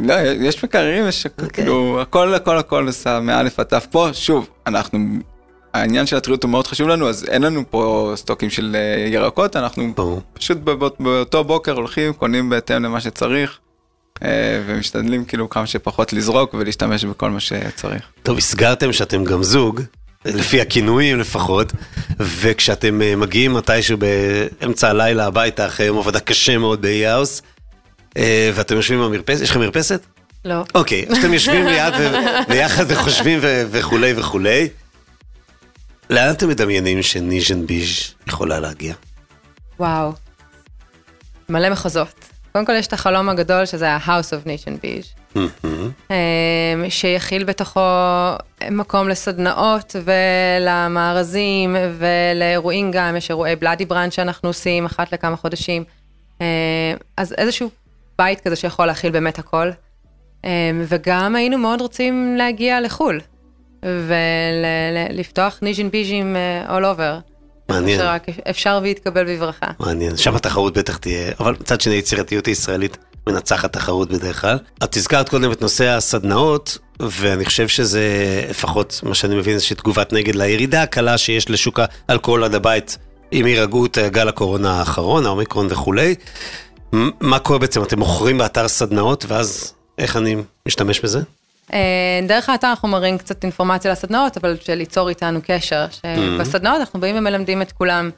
לא, 0.02 0.14
יש 0.20 0.64
מקררים, 0.64 1.08
יש 1.08 1.26
אוקיי. 1.26 1.48
כאילו, 1.50 2.00
הכל 2.02 2.34
הכל 2.34 2.58
הכל 2.58 2.86
עושה 2.86 3.20
מאלף 3.20 3.60
עד 3.60 3.66
תף 3.66 3.86
פה, 3.90 4.08
שוב, 4.12 4.48
אנחנו, 4.66 4.98
העניין 5.74 6.06
של 6.06 6.16
הטריות 6.16 6.42
הוא 6.42 6.50
מאוד 6.50 6.66
חשוב 6.66 6.88
לנו, 6.88 7.08
אז 7.08 7.24
אין 7.28 7.42
לנו 7.42 7.62
פה 7.70 8.12
סטוקים 8.16 8.50
של 8.50 8.76
אה, 8.78 9.08
ירקות, 9.08 9.56
אנחנו 9.56 9.92
ברור. 9.96 10.22
פשוט 10.32 10.58
בבוא- 10.58 10.90
באותו 11.00 11.44
בוקר 11.44 11.72
הולכים, 11.72 12.12
קונים 12.12 12.50
בהתאם 12.50 12.82
למה 12.82 13.00
שצריך, 13.00 13.58
אה, 14.22 14.28
ומשתדלים 14.66 15.24
כאילו 15.24 15.50
כמה 15.50 15.66
שפחות 15.66 16.12
לזרוק 16.12 16.54
ולהשתמש 16.54 17.04
בכל 17.04 17.30
מה 17.30 17.40
שצריך. 17.40 18.02
טוב, 18.22 18.38
הסגרתם 18.38 18.92
שאתם 18.92 19.24
גם 19.24 19.42
זוג, 19.42 19.80
לפי 20.24 20.60
הכינויים 20.60 21.18
לפחות, 21.18 21.72
וכשאתם 22.20 23.02
אה, 23.02 23.16
מגיעים 23.16 23.54
מתישהו 23.54 23.98
באמצע 23.98 24.90
הלילה 24.90 25.26
הביתה 25.26 25.66
אחרי 25.66 25.86
יום 25.86 25.98
עבודה 25.98 26.20
קשה 26.20 26.58
מאוד 26.58 26.82
באי-האוס, 26.82 27.40
אה, 27.40 27.46
ואתם 28.54 28.76
יושבים 28.76 29.00
במרפסת, 29.00 29.42
יש 29.42 29.50
לכם 29.50 29.60
מרפסת? 29.60 30.00
לא. 30.44 30.64
אוקיי, 30.74 31.06
אז 31.08 31.18
אתם 31.18 31.34
יושבים 31.34 31.66
ליד 31.66 31.94
ו- 31.98 32.12
ביחד 32.52 32.84
וחושבים 32.88 33.38
וכולי 33.42 34.12
וכולי. 34.16 34.68
לאן 36.10 36.30
אתם 36.30 36.48
מדמיינים 36.48 37.02
שניז'ן 37.02 37.66
ביז' 37.66 38.14
יכולה 38.28 38.60
להגיע? 38.60 38.94
וואו. 39.80 40.12
מלא 41.48 41.70
מחוזות. 41.70 42.24
קודם 42.52 42.66
כל 42.66 42.72
יש 42.72 42.86
את 42.86 42.92
החלום 42.92 43.28
הגדול 43.28 43.66
שזה 43.66 43.90
ה-House 43.90 44.08
of 44.08 44.46
Nation. 44.46 44.86
מהמם. 45.34 45.90
אמ, 46.10 46.90
שיכיל 46.90 47.44
בתוכו 47.44 47.80
מקום 48.70 49.08
לסדנאות 49.08 49.96
ולמארזים 50.04 51.76
ולאירועים 51.98 52.90
גם, 52.90 53.16
יש 53.16 53.30
אירועי 53.30 53.56
בלאדי 53.56 53.84
ברנד 53.84 54.12
שאנחנו 54.12 54.48
עושים 54.48 54.84
אחת 54.86 55.12
לכמה 55.12 55.36
חודשים. 55.36 55.84
אמ, 56.40 56.46
אז 57.16 57.34
איזשהו 57.38 57.70
בית 58.18 58.40
כזה 58.40 58.56
שיכול 58.56 58.86
להכיל 58.86 59.10
באמת 59.10 59.38
הכל. 59.38 59.70
אמ, 60.44 60.50
וגם 60.88 61.36
היינו 61.36 61.58
מאוד 61.58 61.80
רוצים 61.80 62.36
להגיע 62.36 62.80
לחו"ל 62.80 63.20
ולפתוח 63.84 65.58
ניז'ין 65.62 65.90
ביז'ים 65.90 66.36
אה, 66.36 66.78
all 66.78 66.82
over. 66.82 67.36
מעניין. 67.68 67.98
שרק 67.98 68.26
אפשר 68.50 68.80
ויתקבל 68.82 69.34
בברכה. 69.34 69.66
מעניין, 69.80 70.16
שם 70.16 70.36
התחרות 70.36 70.78
בטח 70.78 70.96
תהיה, 70.96 71.32
אבל 71.40 71.56
מצד 71.60 71.80
שני 71.80 71.94
יצירתיות 71.94 72.46
הישראלית 72.46 72.96
מנצחת 73.26 73.72
תחרות 73.72 74.10
בדרך 74.10 74.40
כלל. 74.40 74.58
את 74.84 74.96
הזכרת 74.96 75.28
קודם 75.28 75.52
את 75.52 75.62
נושא 75.62 75.84
הסדנאות, 75.84 76.78
ואני 77.00 77.44
חושב 77.44 77.68
שזה, 77.68 78.02
לפחות 78.50 79.00
מה 79.02 79.14
שאני 79.14 79.34
מבין, 79.34 79.54
איזושהי 79.54 79.76
תגובת 79.76 80.12
נגד 80.12 80.34
לירידה 80.34 80.82
הקלה 80.82 81.18
שיש 81.18 81.50
לשוק 81.50 81.80
האלכוהול 82.08 82.44
עד 82.44 82.54
הבית 82.54 82.98
עם 83.30 83.46
הירגעות 83.46 83.98
אה, 83.98 84.08
גל 84.08 84.28
הקורונה 84.28 84.78
האחרון, 84.78 85.26
האומיקרון 85.26 85.66
וכולי. 85.70 86.14
מה 87.20 87.38
קורה 87.38 87.58
בעצם? 87.58 87.82
אתם 87.82 87.98
מוכרים 87.98 88.38
באתר 88.38 88.68
סדנאות, 88.68 89.24
ואז 89.28 89.72
איך 89.98 90.16
אני 90.16 90.36
משתמש 90.66 91.00
בזה? 91.00 91.20
אה, 91.72 91.78
דרך 92.28 92.48
האתר 92.48 92.66
אנחנו 92.70 92.88
מראים 92.88 93.18
קצת 93.18 93.42
אינפורמציה 93.42 93.92
לסדנאות, 93.92 94.36
אבל 94.36 94.56
של 94.64 94.74
ליצור 94.74 95.08
איתנו 95.08 95.40
קשר. 95.46 95.86
שבסדנאות 95.90 96.80
אנחנו 96.80 97.00
באים 97.00 97.16
ומלמדים 97.18 97.62
את 97.62 97.72
כולם 97.72 98.10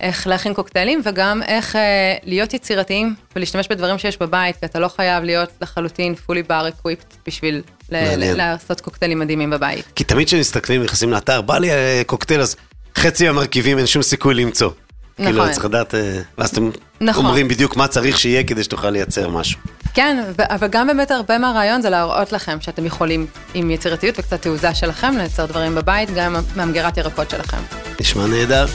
איך 0.00 0.26
להכין 0.26 0.54
קוקטיילים, 0.54 1.00
וגם 1.04 1.42
איך 1.42 1.76
אה, 1.76 2.14
להיות 2.24 2.54
יצירתיים 2.54 3.14
ולהשתמש 3.36 3.68
בדברים 3.68 3.98
שיש 3.98 4.18
בבית, 4.18 4.56
כי 4.56 4.66
אתה 4.66 4.78
לא 4.78 4.88
חייב 4.88 5.24
להיות 5.24 5.48
לחלוטין 5.60 6.14
fully 6.26 6.50
bar 6.50 6.72
equipped 6.72 7.14
בשביל 7.26 7.62
ל- 7.92 8.36
לעשות 8.36 8.80
קוקטיילים 8.80 9.18
מדהימים 9.18 9.50
בבית. 9.50 9.84
כי 9.94 10.04
תמיד 10.04 10.26
כשמסתכלים, 10.26 10.82
נכנסים 10.82 11.12
לאתר, 11.12 11.40
בא 11.40 11.58
לי 11.58 11.70
אה, 11.70 12.02
קוקטייל, 12.06 12.40
אז 12.40 12.56
חצי 12.98 13.26
מהמרכיבים 13.26 13.78
אין 13.78 13.86
שום 13.86 14.02
סיכוי 14.02 14.34
למצוא. 14.34 14.70
נכון. 15.18 15.32
כאילו, 15.32 15.52
צריך 15.52 15.64
לדעת, 15.64 15.94
אה, 15.94 16.20
ואז 16.38 16.50
אתם 16.50 16.70
נכון. 17.00 17.24
אומרים 17.24 17.48
בדיוק 17.48 17.76
מה 17.76 17.88
צריך 17.88 18.18
שיהיה 18.18 18.44
כדי 18.44 18.64
שתוכל 18.64 18.90
לייצר 18.90 19.28
משהו. 19.28 19.60
כן, 19.94 20.24
אבל 20.38 20.68
גם 20.68 20.86
באמת 20.86 21.10
הרבה 21.10 21.38
מהרעיון 21.38 21.82
זה 21.82 21.90
להראות 21.90 22.32
לכם 22.32 22.60
שאתם 22.60 22.86
יכולים 22.86 23.26
עם 23.54 23.70
יצירתיות 23.70 24.18
וקצת 24.18 24.42
תעוזה 24.42 24.74
שלכם 24.74 25.14
לייצר 25.16 25.46
דברים 25.46 25.74
בבית, 25.74 26.10
גם 26.14 26.36
מהמגירת 26.56 26.96
ירקות 26.96 27.30
שלכם. 27.30 27.56
נשמע 28.00 28.26
נהדר. 28.26 28.66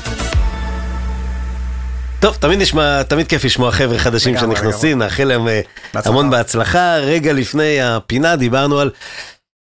טוב, 2.19 2.35
תמיד 2.35 2.61
נשמע, 2.61 3.03
תמיד 3.03 3.27
כיף 3.27 3.45
לשמוע 3.45 3.71
חבר'ה 3.71 3.99
חדשים 3.99 4.35
לגמרי, 4.35 4.55
שנכנסים, 4.55 4.97
נאחל 4.99 5.23
להם 5.23 5.47
אה. 5.47 5.61
המון 5.95 6.29
בהצלחה. 6.29 6.95
רגע 6.95 7.33
לפני 7.33 7.81
הפינה 7.81 8.35
דיברנו 8.35 8.79
על 8.79 8.91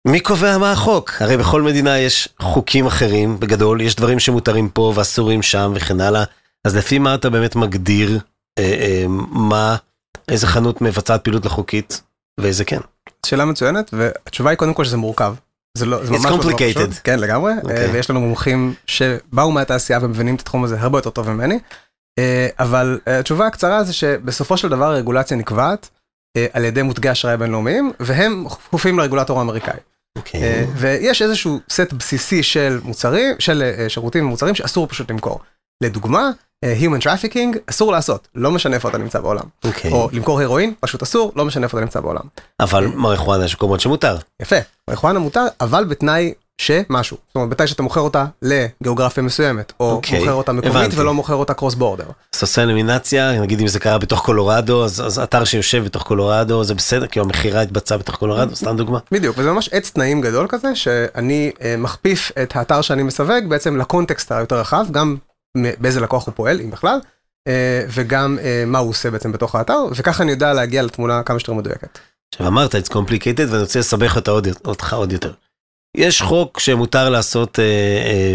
מי 0.08 0.20
קובע 0.20 0.58
מה 0.58 0.72
החוק. 0.72 1.12
הרי 1.20 1.36
בכל 1.36 1.62
מדינה 1.62 1.98
יש 1.98 2.28
חוקים 2.40 2.86
אחרים, 2.86 3.40
בגדול, 3.40 3.80
יש 3.80 3.96
דברים 3.96 4.18
שמותרים 4.18 4.68
פה 4.68 4.92
ואסורים 4.94 5.42
שם 5.42 5.72
וכן 5.74 6.00
הלאה. 6.00 6.24
אז 6.66 6.76
לפי 6.76 6.98
מה 6.98 7.14
אתה 7.14 7.30
באמת 7.30 7.56
מגדיר 7.56 8.20
אה, 8.58 8.64
אה, 8.64 9.04
מה, 9.28 9.76
איזה 10.28 10.46
חנות 10.46 10.82
מבצעת 10.82 11.24
פעילות 11.24 11.44
לא 11.44 11.50
חוקית 11.50 12.02
ואיזה 12.40 12.64
כן? 12.64 12.80
שאלה 13.26 13.44
מצוינת, 13.44 13.90
והתשובה 13.92 14.50
היא 14.50 14.56
קודם 14.56 14.74
כל 14.74 14.84
שזה 14.84 14.96
מורכב. 14.96 15.34
זה 15.78 15.86
לא, 15.86 16.04
זה 16.04 16.10
ממש 16.12 16.24
לא. 16.24 16.56
פשוט. 16.58 16.90
כן, 17.04 17.18
לגמרי. 17.18 17.52
אוקיי. 17.62 17.86
אה, 17.86 17.92
ויש 17.92 18.10
לנו 18.10 18.20
מומחים 18.20 18.74
שבאו 18.86 19.50
מהתעשייה 19.50 19.98
ומבינים 20.02 20.34
את 20.34 20.40
התחום 20.40 20.64
הזה 20.64 20.80
הרבה 20.80 20.98
יותר 20.98 21.10
טוב 21.10 21.30
ממני. 21.30 21.58
אה, 22.18 22.48
אבל 22.58 22.98
אה, 23.08 23.18
התשובה 23.18 23.46
הקצרה 23.46 23.84
זה 23.84 23.92
שבסופו 23.92 24.56
של 24.56 24.68
דבר 24.68 24.84
הרגולציה 24.84 25.36
נקבעת 25.36 25.88
על 26.52 26.64
ידי 26.64 26.82
מותגי 26.82 27.12
אשראי 27.12 27.36
בינלאומיים, 27.36 27.92
והם 28.00 28.48
כפופים 28.48 28.98
לרגולטור 28.98 29.38
האמריקאי. 29.38 29.78
אוקיי. 30.18 30.42
אה, 30.42 30.64
ויש 30.76 31.22
איזשהו 31.22 31.60
סט 31.70 31.92
בסיסי 31.92 32.42
של 32.42 32.80
מוצרים, 32.84 33.34
של 33.38 33.72
שירותים 33.88 34.26
ומוצרים 34.26 34.54
שאסור 34.54 34.86
פשוט 34.86 35.10
למכור. 35.10 35.40
לדוגמה, 35.82 36.30
Human 36.80 37.02
Trafficking 37.02 37.58
אסור 37.66 37.92
לעשות, 37.92 38.28
לא 38.34 38.50
משנה 38.50 38.74
איפה 38.74 38.88
אתה 38.88 38.98
נמצא 38.98 39.20
בעולם. 39.20 39.44
אוקיי. 39.64 39.92
או 39.92 40.08
למכור 40.12 40.40
הרואין, 40.40 40.74
פשוט 40.80 41.02
אסור, 41.02 41.32
לא 41.36 41.44
משנה 41.44 41.64
איפה 41.64 41.78
אתה 41.78 41.84
נמצא 41.84 42.00
בעולם. 42.00 42.22
אבל 42.60 42.86
מריחואנה 42.86 43.44
יש 43.44 43.54
מקומות 43.54 43.80
שמותר. 43.80 44.16
יפה, 44.42 44.56
מריחואנה 44.88 45.18
מותר, 45.18 45.46
אבל 45.60 45.84
בתנאי 45.84 46.34
שמשהו. 46.58 47.16
זאת 47.28 47.34
אומרת, 47.36 47.48
בתנאי 47.48 47.66
שאתה 47.66 47.82
מוכר 47.82 48.00
אותה 48.00 48.24
לגיאוגרפיה 48.42 49.22
מסוימת, 49.22 49.72
או 49.80 49.90
אוקיי, 49.90 50.18
מוכר 50.18 50.32
אותה 50.32 50.52
מקומית 50.52 50.76
הבנתי. 50.76 51.00
ולא 51.00 51.14
מוכר 51.14 51.34
אותה 51.34 51.54
קרוס 51.54 51.74
בורדר. 51.74 52.04
אז 52.34 52.42
עושה 52.42 52.62
אלימינציה, 52.62 53.40
נגיד 53.40 53.60
אם 53.60 53.66
זה 53.66 53.80
קרה 53.80 53.98
בתוך 53.98 54.24
קולורדו, 54.24 54.84
אז, 54.84 55.00
אז 55.06 55.18
אתר 55.18 55.44
שיושב 55.44 55.84
בתוך 55.84 56.02
קולורדו 56.02 56.64
זה 56.64 56.74
בסדר, 56.74 57.06
כי 57.06 57.20
המכירה 57.20 57.60
התבצעה 57.60 57.98
בתוך 57.98 58.16
קולורדו, 58.16 58.56
סתם 58.56 58.76
דוגמה. 58.76 58.98
בדיוק, 59.12 59.38
וזה 59.38 59.52
ממש 59.52 59.68
עץ 59.72 59.90
תנאים 59.90 60.20
גדול 60.20 60.46
כזה, 60.48 60.74
שאני 60.74 61.52
אה, 61.62 61.74
מכפיף 61.78 62.32
את 62.42 62.56
האתר 62.56 62.80
שאני 62.80 63.02
מסווג 63.02 63.44
בעצם 63.48 63.76
לקונטקסט 63.76 64.32
היותר 64.32 64.60
רחב, 64.60 64.86
גם 64.90 65.16
באיזה 65.80 66.00
לקוח 66.00 66.26
הוא 66.26 66.34
פועל, 66.34 66.60
אם 66.60 66.70
בכלל, 66.70 66.98
אה, 67.48 67.84
וגם 67.88 68.38
אה, 68.42 68.64
מה 68.66 68.78
הוא 68.78 68.90
עושה 68.90 69.10
בעצם 69.10 69.32
בתוך 69.32 69.54
האתר, 69.54 69.86
וככה 69.96 70.22
אני 70.22 70.30
יודע 70.30 70.52
להגיע 70.52 70.82
לתמונה 70.82 71.22
כמה 71.22 71.38
שיותר 71.38 71.52
מדויקת. 71.52 71.98
עכשיו 72.34 72.46
אמרת, 72.46 72.74
it's 72.74 72.88
complicated, 72.88 73.48
ואני 73.48 73.62
רוצה 73.62 73.78
לסבך 73.78 74.16
אותך 74.64 74.92
עוד 74.92 75.12
יותר. 75.12 75.32
יש 75.96 76.22
חוק 76.22 76.60
שמותר 76.60 77.10
לעשות 77.10 77.58
אה, 77.58 77.64
אה, 77.64 78.34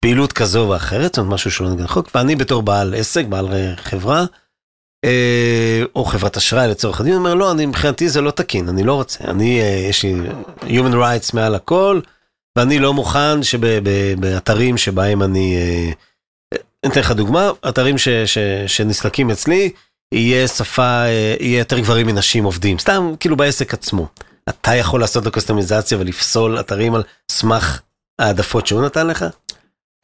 פעילות 0.00 0.32
כזו 0.32 0.66
או 0.66 0.76
אחרת, 0.76 1.14
זאת 1.14 1.18
אומרת 1.18 1.32
משהו 1.34 1.50
שלא 1.50 1.70
נגד 1.70 1.84
החוק, 1.84 2.10
ואני 2.14 2.36
בתור 2.36 2.62
בעל 2.62 2.94
עסק, 2.94 3.24
בעל 3.24 3.48
חברה, 3.76 4.24
אה, 5.04 5.82
או 5.96 6.04
חברת 6.04 6.36
אשראי 6.36 6.68
לצורך 6.68 7.00
הדין, 7.00 7.14
אומר 7.14 7.34
לא, 7.34 7.52
אני, 7.52 7.66
מבחינתי 7.66 8.08
זה 8.08 8.20
לא 8.20 8.30
תקין, 8.30 8.68
אני 8.68 8.82
לא 8.82 8.94
רוצה, 8.94 9.24
אני, 9.24 9.60
אה, 9.60 9.86
יש 9.88 10.02
לי 10.02 10.14
human 10.62 10.94
rights 10.94 11.30
מעל 11.34 11.54
הכל, 11.54 12.00
ואני 12.56 12.78
לא 12.78 12.94
מוכן 12.94 13.42
שבאתרים 13.42 14.78
שבהם 14.78 15.22
אני, 15.22 15.56
אה, 15.56 15.92
אני 16.84 16.92
אתן 16.92 17.00
לך 17.00 17.12
דוגמה, 17.12 17.50
אתרים 17.68 17.98
ש, 17.98 18.08
ש, 18.08 18.38
שנסלקים 18.66 19.30
אצלי, 19.30 19.70
יהיה 20.14 20.48
שפה, 20.48 20.82
אה, 20.82 21.34
יהיה 21.40 21.58
יותר 21.58 21.78
גברים 21.78 22.06
מנשים 22.06 22.44
עובדים, 22.44 22.78
סתם 22.78 23.14
כאילו 23.20 23.36
בעסק 23.36 23.74
עצמו. 23.74 24.06
אתה 24.48 24.74
יכול 24.74 25.00
לעשות 25.00 25.24
לו 25.24 25.32
קוסטומיזציה 25.32 25.98
ולפסול 25.98 26.60
אתרים 26.60 26.94
על 26.94 27.02
סמך 27.30 27.80
העדפות 28.20 28.66
שהוא 28.66 28.82
נתן 28.82 29.06
לך? 29.06 29.24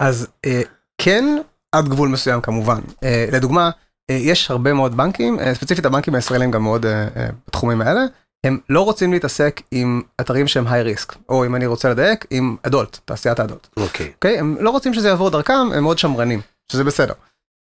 אז 0.03 0.27
אה, 0.47 0.61
כן, 1.01 1.25
עד 1.73 1.89
גבול 1.89 2.09
מסוים 2.09 2.41
כמובן. 2.41 2.81
אה, 3.05 3.27
לדוגמה, 3.33 3.71
אה, 4.11 4.15
יש 4.15 4.51
הרבה 4.51 4.73
מאוד 4.73 4.97
בנקים, 4.97 5.41
אה, 5.41 5.55
ספציפית 5.55 5.87
הבנקים 5.87 6.15
הישראלים 6.15 6.51
גם 6.51 6.63
מאוד 6.63 6.87
אה, 6.87 7.09
אה, 7.17 7.29
בתחומים 7.49 7.81
האלה, 7.81 8.01
הם 8.47 8.59
לא 8.69 8.81
רוצים 8.81 9.13
להתעסק 9.13 9.61
עם 9.71 10.03
אתרים 10.21 10.47
שהם 10.49 10.67
היי 10.67 10.83
ריסק, 10.83 11.15
או 11.29 11.47
אם 11.47 11.55
אני 11.55 11.67
רוצה 11.67 11.89
לדייק, 11.89 12.25
עם 12.31 12.57
אדולט, 12.63 12.99
תעשיית 13.05 13.41
האדולט. 13.41 13.69
אוקיי. 13.77 14.11
אוקיי? 14.15 14.39
הם 14.39 14.57
לא 14.61 14.71
רוצים 14.71 14.95
שזה 14.95 15.09
יעבור 15.09 15.31
דרכם, 15.31 15.53
הם 15.75 15.83
מאוד 15.83 15.99
שמרנים, 15.99 16.41
שזה 16.73 16.85
בסדר. 16.85 17.15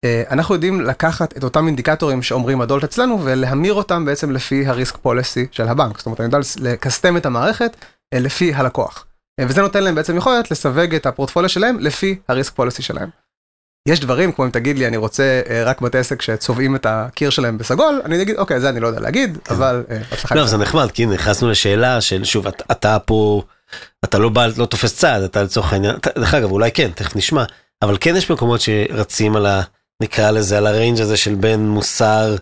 אה, 0.05 0.23
אנחנו 0.31 0.55
יודעים 0.55 0.81
לקחת 0.81 1.37
את 1.37 1.45
אותם 1.45 1.67
אינדיקטורים 1.67 2.23
שאומרים 2.23 2.63
אדולט 2.63 2.85
אצלנו 2.85 3.25
ולהמיר 3.25 3.75
אותם 3.75 4.05
בעצם 4.05 4.31
לפי 4.31 4.67
הריסק 4.67 4.97
פוליסי 4.97 5.47
של 5.51 5.69
הבנק. 5.69 5.99
זאת 5.99 6.07
אומרת, 6.07 6.21
אני 6.21 6.27
יודע 6.27 6.39
לקסטם 6.61 7.17
את 7.17 7.27
המערכת 7.27 7.77
אה, 8.15 8.19
לפי 8.19 8.55
הלקוח. 8.55 9.07
אה, 9.41 9.45
וזה 9.49 9.63
נותן 9.63 9.83
להם 9.85 9.95
בעצם 9.95 10.17
יכולת 10.17 10.51
לסווג 10.51 10.95
את 10.95 11.07
הפורטפוליו 11.07 11.49
שלהם 11.49 11.79
לפי 11.81 12.19
הריסק 12.29 12.53
פוליסי 12.53 12.83
שלהם. 12.83 13.09
יש 13.89 14.01
דברים, 14.01 14.33
כמו 14.33 14.45
אם 14.45 14.51
תגיד 14.51 14.79
לי, 14.79 14.87
אני 14.87 14.97
רוצה 14.97 15.41
רק 15.65 15.81
בתי 15.81 15.99
עסק 15.99 16.23
שצובעים 16.23 16.77
את 16.77 16.87
הקיר 16.87 17.31
שלהם 17.31 17.59
בסגול, 17.59 18.03
אני 18.05 18.23
אגיד, 18.23 18.37
אוקיי, 18.37 18.61
זה 18.61 18.69
אני 18.69 18.81
לא 18.81 18.87
יודע 18.87 19.01
להגיד, 19.01 19.39
אבל 19.51 19.85
אה, 19.91 20.01
הצלחה. 20.13 20.35
לא. 20.35 20.47
זה 20.47 20.57
נחמד, 20.57 20.91
כי 20.91 21.07
נכנסנו 21.07 21.51
לשאלה 21.51 22.01
של, 22.01 22.25
שוב, 22.25 22.47
אתה, 22.47 22.65
אתה 22.71 22.99
פה, 22.99 23.43
אתה 24.05 24.19
לא 24.19 24.29
בא, 24.29 24.47
לא 24.57 24.67
תופס 24.67 24.97
צעד, 24.97 25.23
אתה 25.23 25.43
לצורך 25.43 25.73
העניין, 25.73 25.97
דרך 26.19 26.35
אגב, 26.35 26.51
אולי 26.51 26.73
כן, 26.73 26.91
תכף 26.95 27.17
נשמע, 27.17 27.45
אבל 27.83 27.97
כן 28.01 28.17
יש 28.17 28.31
מקומות 28.31 28.61
שרצים 28.61 29.37
על 29.37 29.47
ה... 29.47 29.63
נקרא 30.03 30.31
לזה, 30.31 30.59
על 30.59 30.67
הריינג' 30.67 31.01
הזה 31.01 31.17
של 31.17 31.35
בין 31.35 31.69
מוסר 31.69 32.37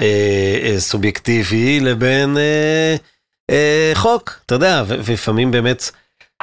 אה, 0.00 0.58
אה, 0.62 0.80
סובייקטיבי 0.80 1.80
לבין 1.80 2.36
אה, 2.38 2.96
אה, 3.50 3.92
חוק, 3.94 4.40
אתה 4.46 4.54
יודע, 4.54 4.82
ולפעמים 4.86 5.50
באמת, 5.50 5.90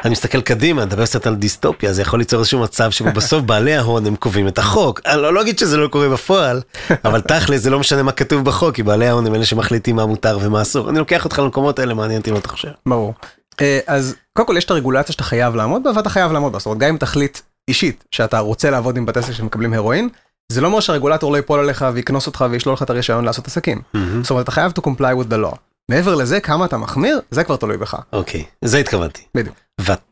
אני 0.03 0.11
מסתכל 0.11 0.41
קדימה, 0.41 0.85
נדבר 0.85 1.05
קצת 1.05 1.27
על 1.27 1.35
דיסטופיה, 1.35 1.93
זה 1.93 2.01
יכול 2.01 2.19
ליצור 2.19 2.39
איזשהו 2.39 2.59
מצב 2.59 2.91
שבו 2.91 3.11
בסוף 3.17 3.43
בעלי 3.43 3.75
ההון 3.75 4.05
הם 4.05 4.15
קובעים 4.15 4.47
את 4.47 4.57
החוק. 4.57 5.01
אני 5.05 5.21
לא, 5.21 5.33
לא 5.33 5.41
אגיד 5.41 5.59
שזה 5.59 5.77
לא 5.77 5.87
קורה 5.87 6.09
בפועל, 6.09 6.61
אבל 7.05 7.21
תכל'ס 7.21 7.61
זה 7.61 7.69
לא 7.69 7.79
משנה 7.79 8.03
מה 8.03 8.11
כתוב 8.11 8.45
בחוק, 8.45 8.75
כי 8.75 8.83
בעלי 8.83 9.07
ההון 9.07 9.27
הם 9.27 9.35
אלה 9.35 9.45
שמחליטים 9.45 9.95
מה 9.95 10.05
מותר 10.05 10.37
ומה 10.41 10.61
אסור. 10.61 10.89
אני 10.89 10.99
לוקח 10.99 11.25
אותך 11.25 11.39
למקומות 11.39 11.79
האלה, 11.79 11.93
מעניין 11.93 12.19
אותי 12.19 12.31
מה 12.31 12.37
אתה 12.37 12.47
חושב. 12.47 12.71
ברור. 12.85 13.13
אה, 13.61 13.79
אז 13.87 14.15
קודם 14.33 14.47
כל 14.47 14.57
יש 14.57 14.65
את 14.65 14.71
הרגולציה 14.71 15.13
שאתה 15.13 15.23
חייב 15.23 15.55
לעמוד 15.55 15.83
בה 15.83 15.91
ואתה 15.95 16.09
חייב 16.09 16.31
לעמוד 16.31 16.51
בה. 16.51 16.59
זאת 16.59 16.65
אומרת, 16.65 16.79
גם 16.79 16.89
אם 16.89 16.97
תחליט 16.97 17.39
אישית 17.71 18.03
שאתה 18.11 18.39
רוצה 18.39 18.69
לעבוד 18.69 18.97
עם 18.97 19.05
בתי 19.05 19.19
עסק 19.19 19.31
שמקבלים 19.31 19.73
הרואין, 19.73 20.09
זה 20.51 20.61
לא 20.61 20.67
אומר 20.67 20.79
שהרגולטור 20.79 21.31
לא 21.31 21.37
ייפול 21.37 21.59
עליך 21.59 21.85
ויקנוס 21.93 22.27
אותך 22.27 22.45
וישלול 22.51 22.73
לך 22.73 22.83
את 22.83 22.89
הרישיון 22.89 23.25
לעשות 23.25 23.47
עסקים. 23.47 23.81
זאת 24.21 24.29
אומרת, 24.31 24.43
אתה 24.43 24.51
חייב 24.51 24.71
to 24.79 24.81
comply 24.81 25.23
with 25.23 25.33
the 25.33 25.51
law. 25.51 25.55
מעבר 25.91 26.15
לזה, 26.15 26.39
כמה 26.39 26.65
אתה 26.65 26.77
מחמיר, 26.77 27.21
זה 27.31 27.43
כבר 27.43 27.55
תלוי 27.55 27.77
בך. 27.77 27.97
אוקיי, 28.13 28.45
זה 28.65 28.77
התכוונתי. 28.77 29.21
בדיוק. 29.35 29.55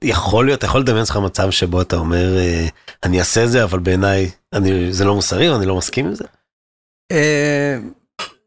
ויכול 0.03 0.45
להיות, 0.45 0.57
אתה 0.57 0.65
יכול 0.65 0.81
לדמיין 0.81 1.03
לך 1.03 1.17
מצב 1.17 1.51
שבו 1.51 1.81
אתה 1.81 1.95
אומר, 1.95 2.37
אה, 2.37 2.67
אני 3.03 3.19
אעשה 3.19 3.43
את 3.43 3.51
זה, 3.51 3.63
אבל 3.63 3.79
בעיניי 3.79 4.29
אני- 4.53 4.93
זה 4.93 5.05
לא 5.05 5.15
מוסרי, 5.15 5.55
אני 5.55 5.65
לא 5.65 5.75
מסכים 5.75 6.05
עם 6.07 6.15
זה? 6.15 6.23
אה, 7.11 7.77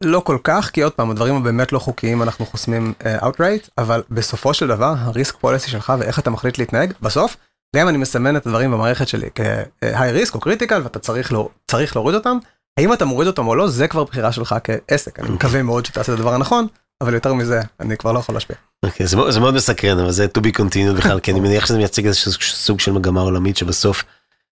לא 0.05 0.21
כל 0.21 0.39
כך, 0.45 0.71
כי 0.73 0.83
עוד 0.83 0.93
פעם, 0.93 1.11
הדברים 1.11 1.37
הבאמת 1.37 1.73
לא 1.73 1.79
חוקיים 1.79 2.23
אנחנו 2.23 2.47
חוסמים 2.47 2.93
אה, 3.07 3.19
outright, 3.19 3.69
אבל 3.79 4.03
בסופו 4.11 4.55
של 4.55 4.67
דבר, 4.69 4.95
הריסק 4.99 5.35
פוליסי 5.37 5.71
שלך 5.71 5.93
ואיך 5.99 6.19
אתה 6.19 6.31
מחליט 6.31 6.59
להתנהג, 6.59 6.93
בסוף, 7.03 7.37
גם 7.77 7.83
אם 7.83 7.89
אני 7.89 7.99
מסמן 7.99 8.37
את 8.37 8.47
הדברים 8.47 8.71
במערכת 8.71 9.09
שלי 9.09 9.29
כ-high 9.35 9.87
risk 10.27 10.35
או 10.35 10.41
critical 10.41 10.75
ואתה 10.83 10.99
צריך, 10.99 11.33
לא, 11.33 11.49
צריך 11.71 11.97
להוריד 11.97 12.15
אותם, 12.15 12.39
האם 12.81 12.93
אתה 12.93 13.05
מוריד 13.05 13.27
אותם 13.29 13.47
או 13.47 13.55
לא, 13.55 13.69
זה 13.69 13.89
כבר 13.89 14.05
בחירה 14.05 14.33
שלך 14.33 14.55
כעסק. 14.65 15.21
אני 15.21 15.29
מקווה 15.31 15.63
מאוד 15.63 15.87
שתעשה 15.87 16.15
את 16.15 16.19
הדבר 16.19 16.35
הנכון, 16.35 16.67
אבל 17.01 17.15
יותר 17.15 17.35
מזה, 17.35 17.61
אני 17.81 17.97
כבר 17.97 18.13
לא 18.13 18.19
יכול 18.19 18.35
להשפיע. 18.35 18.57
אוקיי, 18.87 19.07
זה, 19.07 19.17
מאוד- 19.17 19.31
זה 19.31 19.41
מאוד 19.41 19.55
מסקרן, 19.55 19.99
אבל 19.99 20.11
זה 20.11 20.27
to 20.39 20.41
be 20.41 20.59
continued 20.59 20.97
בכלל, 20.97 21.21
כי 21.21 21.31
אני 21.33 21.41
מניח 21.47 21.67
שזה 21.67 21.79
מייצג 21.79 22.07
איזשהו 22.07 22.33
סוג 22.43 22.81
של 22.81 22.93
מגמה 22.93 23.21
עולמית 23.21 23.57
שבסוף, 23.57 24.05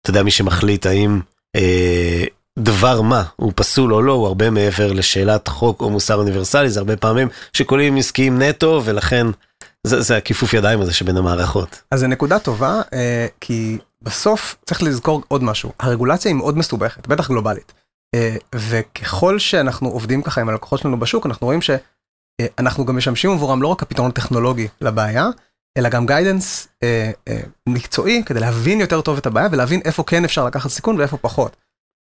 אתה 0.02 0.10
יודע, 0.10 0.22
מי 0.22 0.30
שמחליט 0.30 0.86
האם 0.86 1.20
אה, 1.56 2.24
דבר 2.58 3.00
מה 3.02 3.22
הוא 3.36 3.52
פסול 3.56 3.94
או 3.94 4.02
לא, 4.02 4.12
הוא 4.12 4.26
הרבה 4.26 4.50
מעבר 4.50 4.92
לשאלת 4.92 5.48
חוק 5.48 5.80
או 5.80 5.90
מוסר 5.90 6.14
אוניברסלי, 6.14 6.70
זה 6.70 6.80
הרבה 6.80 6.96
פעמים 6.96 7.28
שיקולים 7.52 7.96
עסקיים 7.96 8.42
נטו, 8.42 8.82
ולכן 8.84 9.26
זה, 9.86 10.00
זה 10.00 10.16
הכיפוף 10.16 10.54
ידיים 10.54 10.80
הזה 10.80 10.92
שבין 10.92 11.16
המערכות. 11.16 11.82
אז 11.90 12.00
זו 12.00 12.06
נקודה 12.06 12.38
טובה, 12.38 12.82
אה, 12.92 13.26
כי 13.40 13.78
בסוף 14.02 14.56
צריך 14.64 14.82
לזכור 14.82 15.22
עוד 15.28 15.42
משהו, 15.42 15.72
הרגולציה 15.80 16.28
היא 16.28 16.36
מאוד 16.36 16.58
מסובכת, 16.58 17.06
בטח 17.06 17.28
גלובלית. 17.28 17.72
אה, 18.14 18.36
וככל 18.54 19.38
שאנחנו 19.38 19.88
עובדים 19.88 20.22
ככה 20.22 20.40
עם 20.40 20.48
הלקוחות 20.48 20.80
שלנו 20.80 20.98
בשוק, 20.98 21.26
אנחנו 21.26 21.46
רואים 21.46 21.60
שאנחנו 21.62 22.86
גם 22.86 22.96
משמשים 22.96 23.30
עבורם 23.30 23.62
לא 23.62 23.68
רק 23.68 23.82
הפתרון 23.82 24.10
הטכנולוגי 24.10 24.68
לבעיה, 24.80 25.28
אלא 25.78 25.88
גם 25.88 26.06
גיידנס 26.06 26.68
אה, 26.82 27.10
אה, 27.28 27.40
מקצועי 27.68 28.22
כדי 28.26 28.40
להבין 28.40 28.80
יותר 28.80 29.00
טוב 29.00 29.18
את 29.18 29.26
הבעיה 29.26 29.48
ולהבין 29.52 29.80
איפה 29.84 30.04
כן 30.04 30.24
אפשר 30.24 30.44
לקחת 30.44 30.70
סיכון 30.70 30.98
ואיפה 30.98 31.16
פחות. 31.16 31.56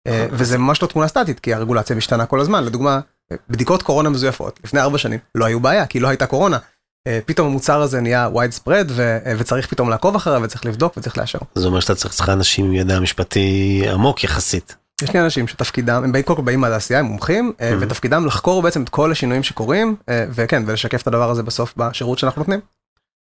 אה, 0.06 0.26
וזה 0.30 0.58
ממש 0.58 0.82
לא 0.82 0.86
תמונה 0.86 1.08
סטטית, 1.08 1.40
כי 1.40 1.54
הרגולציה 1.54 1.96
משתנה 1.96 2.26
כל 2.26 2.40
הזמן. 2.40 2.64
לדוגמה, 2.64 3.00
אה, 3.32 3.36
בדיקות 3.48 3.82
קורונה 3.82 4.10
מזויפות, 4.10 4.60
לפני 4.64 4.80
ארבע 4.80 4.98
שנים 4.98 5.18
לא 5.34 5.44
היו 5.44 5.60
בעיה, 5.60 5.86
כי 5.86 6.00
לא 6.00 6.08
הייתה 6.08 6.26
קורונה. 6.26 6.58
אה, 7.08 7.18
פתאום 7.26 7.48
המוצר 7.48 7.80
הזה 7.80 8.00
נהיה 8.00 8.28
wide 8.34 8.64
spread 8.64 9.00
אה, 9.00 9.34
וצריך 9.38 9.66
פתאום 9.66 9.90
לעקוב 9.90 10.16
אחריו 10.16 10.40
וצריך 10.42 10.66
לבדוק 10.66 10.96
וצריך 10.96 11.18
לאשר. 11.18 11.38
זה 11.54 11.66
אומר 11.66 11.80
שאתה 11.80 11.94
צריך 11.94 12.28
אנשים 12.28 12.66
עם 12.66 12.72
ידע 12.72 13.00
משפטי 13.00 13.82
עמוק 13.92 14.24
יחסית. 14.24 14.76
יש 15.02 15.12
לי 15.14 15.20
אנשים 15.20 15.48
שתפקידם, 15.48 16.04
הם 16.04 16.12
באים 16.12 16.24
קודם 16.24 16.36
כל 16.36 16.42
באים 16.42 16.60
מהתעשייה, 16.60 17.00
הם 17.00 17.06
מומחים, 17.06 17.52
אה. 17.60 17.72
ותפקידם 17.80 18.26
לחקור 18.26 18.62
בעצם 18.62 18.82
את 18.82 18.88
כל 18.88 19.12
השינויים 19.12 19.42
שקורים, 19.42 19.96
וכן, 20.10 20.62
ולשקף 20.66 21.02
את 21.02 21.06
הדבר 21.06 21.30
הזה 21.30 21.42
בסוף 21.42 21.74
בשירות 21.76 22.18
שאנחנו 22.18 22.40
נותנים. 22.40 22.60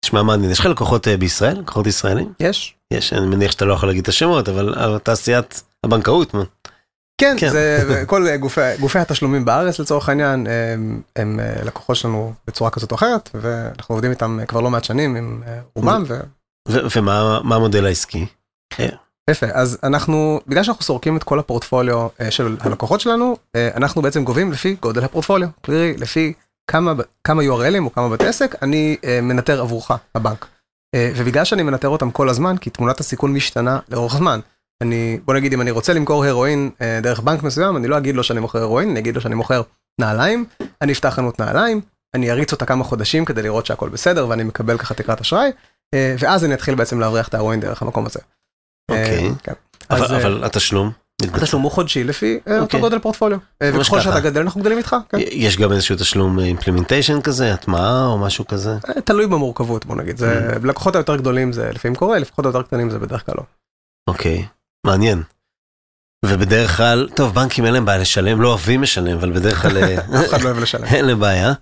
תשמע 0.05 0.23
מעניין, 0.23 0.51
יש 0.51 0.59
לך 0.59 0.65
לקוחות 0.65 1.07
בישראל? 1.07 1.59
לקוחות 1.59 1.87
ישראלים? 1.87 2.33
יש. 2.39 2.75
יש, 2.93 3.13
אני 3.13 3.25
מניח 3.25 3.51
שאתה 3.51 3.65
לא 3.65 3.73
יכול 3.73 3.89
להגיד 3.89 4.03
את 4.03 4.09
השמות, 4.09 4.49
אבל 4.49 4.99
תעשיית 5.03 5.63
הבנקאות, 5.85 6.33
מה? 6.33 6.43
כן, 7.21 7.35
כן. 7.39 7.49
זה 7.49 8.03
כל 8.07 8.27
אה, 8.27 8.37
גופי, 8.37 8.61
גופי 8.79 8.99
התשלומים 8.99 9.45
בארץ 9.45 9.79
לצורך 9.79 10.09
העניין, 10.09 10.47
הם, 10.47 11.01
הם 11.15 11.39
אה, 11.39 11.63
לקוחות 11.63 11.95
שלנו 11.95 12.33
בצורה 12.47 12.69
כזאת 12.69 12.91
או 12.91 12.95
אחרת, 12.95 13.29
ואנחנו 13.33 13.95
עובדים 13.95 14.11
איתם 14.11 14.39
אה, 14.39 14.45
כבר 14.45 14.61
לא 14.61 14.69
מעט 14.69 14.83
שנים 14.83 15.15
עם 15.15 15.41
אה, 15.47 15.59
רובם, 15.75 16.03
ו... 16.07 16.19
ו- 16.67 16.97
ומה 16.97 17.39
מה 17.43 17.55
המודל 17.55 17.85
העסקי? 17.85 18.25
יפה, 19.29 19.45
אז 19.53 19.77
אנחנו, 19.83 20.41
בגלל 20.47 20.63
שאנחנו 20.63 20.83
סורקים 20.83 21.17
את 21.17 21.23
כל 21.23 21.39
הפורטפוליו 21.39 22.07
אה, 22.21 22.31
של 22.31 22.57
הלקוחות 22.59 23.01
שלנו, 23.01 23.37
אה, 23.55 23.69
אנחנו 23.75 24.01
בעצם 24.01 24.23
גובים 24.23 24.51
לפי 24.51 24.75
גודל 24.81 25.03
הפורטפוליו, 25.03 25.49
קרי 25.61 25.97
לפי 25.97 26.33
כמה, 26.71 26.93
כמה 27.23 27.41
URLים 27.41 27.83
או 27.83 27.91
כמה 27.91 28.09
בתי 28.09 28.27
עסק 28.27 28.55
אני 28.61 28.97
אה, 29.03 29.21
מנטר 29.21 29.61
עבורך, 29.61 29.91
הבנק. 30.15 30.47
אה, 30.95 31.11
ובגלל 31.15 31.45
שאני 31.45 31.63
מנטר 31.63 31.87
אותם 31.87 32.11
כל 32.11 32.29
הזמן, 32.29 32.57
כי 32.57 32.69
תמונת 32.69 32.99
הסיכון 32.99 33.33
משתנה 33.33 33.79
לאורך 33.89 34.15
זמן. 34.15 34.39
אני, 34.81 35.19
בוא 35.25 35.33
נגיד 35.33 35.53
אם 35.53 35.61
אני 35.61 35.71
רוצה 35.71 35.93
למכור 35.93 36.25
הרואין 36.25 36.69
אה, 36.81 36.99
דרך 37.03 37.19
בנק 37.19 37.43
מסוים, 37.43 37.77
אני 37.77 37.87
לא 37.87 37.97
אגיד 37.97 38.15
לו 38.15 38.23
שאני 38.23 38.39
מוכר 38.39 38.61
הרואין, 38.61 38.89
אני 38.89 38.99
אגיד 38.99 39.15
לו 39.15 39.21
שאני 39.21 39.35
מוכר 39.35 39.61
נעליים, 40.01 40.45
אני 40.81 40.91
אפתח 40.91 41.09
חנות 41.09 41.39
נעליים, 41.39 41.81
אני 42.15 42.31
אריץ 42.31 42.51
אותה 42.51 42.65
כמה 42.65 42.83
חודשים 42.83 43.25
כדי 43.25 43.41
לראות 43.41 43.65
שהכל 43.65 43.89
בסדר 43.89 44.27
ואני 44.29 44.43
מקבל 44.43 44.77
ככה 44.77 44.93
תקרת 44.93 45.21
אשראי, 45.21 45.51
אה, 45.93 46.15
ואז 46.19 46.45
אני 46.45 46.53
אתחיל 46.53 46.75
בעצם 46.75 46.99
להבריח 46.99 47.27
את 47.27 47.33
ההרואין 47.33 47.59
דרך 47.59 47.81
המקום 47.81 48.05
הזה. 48.05 48.19
אוקיי. 48.91 49.25
אה, 49.25 49.29
כן. 49.43 49.53
אבל 49.89 50.03
אז, 50.03 50.11
אה, 50.11 50.17
אבל 50.17 50.43
התשלום? 50.43 50.91
מתבצע. 51.21 51.37
התשלום 51.37 51.61
הוא 51.61 51.71
חודשי 51.71 52.03
לפי 52.03 52.39
אה, 52.47 52.53
אותו 52.53 52.63
אוקיי. 52.63 52.79
גודל 52.79 52.99
פורטפוליו. 52.99 53.39
אה, 53.61 53.71
וככל. 53.73 53.99
שאתה 53.99 54.19
גדל 54.19 54.41
אנחנו 54.41 54.61
גדלים 54.61 54.77
איתך. 54.77 54.95
כן. 55.09 55.17
יש 55.19 55.57
גם 55.57 55.71
איזשהו 55.71 55.95
תשלום 55.95 56.39
implementation 56.39 57.21
כזה, 57.21 57.53
הטמעה 57.53 58.05
או 58.05 58.17
משהו 58.17 58.47
כזה? 58.47 58.71
אה, 58.71 59.01
תלוי 59.01 59.27
במורכבות 59.27 59.85
בוא 59.85 59.95
נגיד. 59.95 60.17
זה 60.17 60.49
Mm. 60.55 60.67
לקוחות 60.67 60.95
היותר 60.95 61.15
גדולים 61.15 61.53
זה 61.53 61.69
לפעמים 61.73 61.95
קורה, 61.95 62.19
לפחות 62.19 62.45
היותר 62.45 62.61
קטנים 62.61 62.89
זה 62.89 62.99
בדרך 62.99 63.25
כלל 63.25 63.35
לא. 63.37 63.43
אוקיי, 64.09 64.45
מעניין. 64.87 65.23
ובדרך 66.25 66.77
כלל, 66.77 67.09
טוב, 67.15 67.33
בנקים 67.35 67.65
אין 67.65 67.73
להם 67.73 67.85
בעיה 67.85 67.97
לשלם, 67.97 68.41
לא 68.41 68.47
אוהבים 68.47 68.83
לשלם, 68.83 69.17
אבל 69.17 69.31
בדרך 69.31 69.61
כלל 69.61 69.77
אה, 69.77 69.95
אף 70.21 70.29
אחד 70.29 70.41
לא 70.41 70.49
אוהב 70.49 70.59
לשלם. 70.59 70.83
אין 70.85 71.05
להם 71.05 71.19
בעיה. 71.19 71.53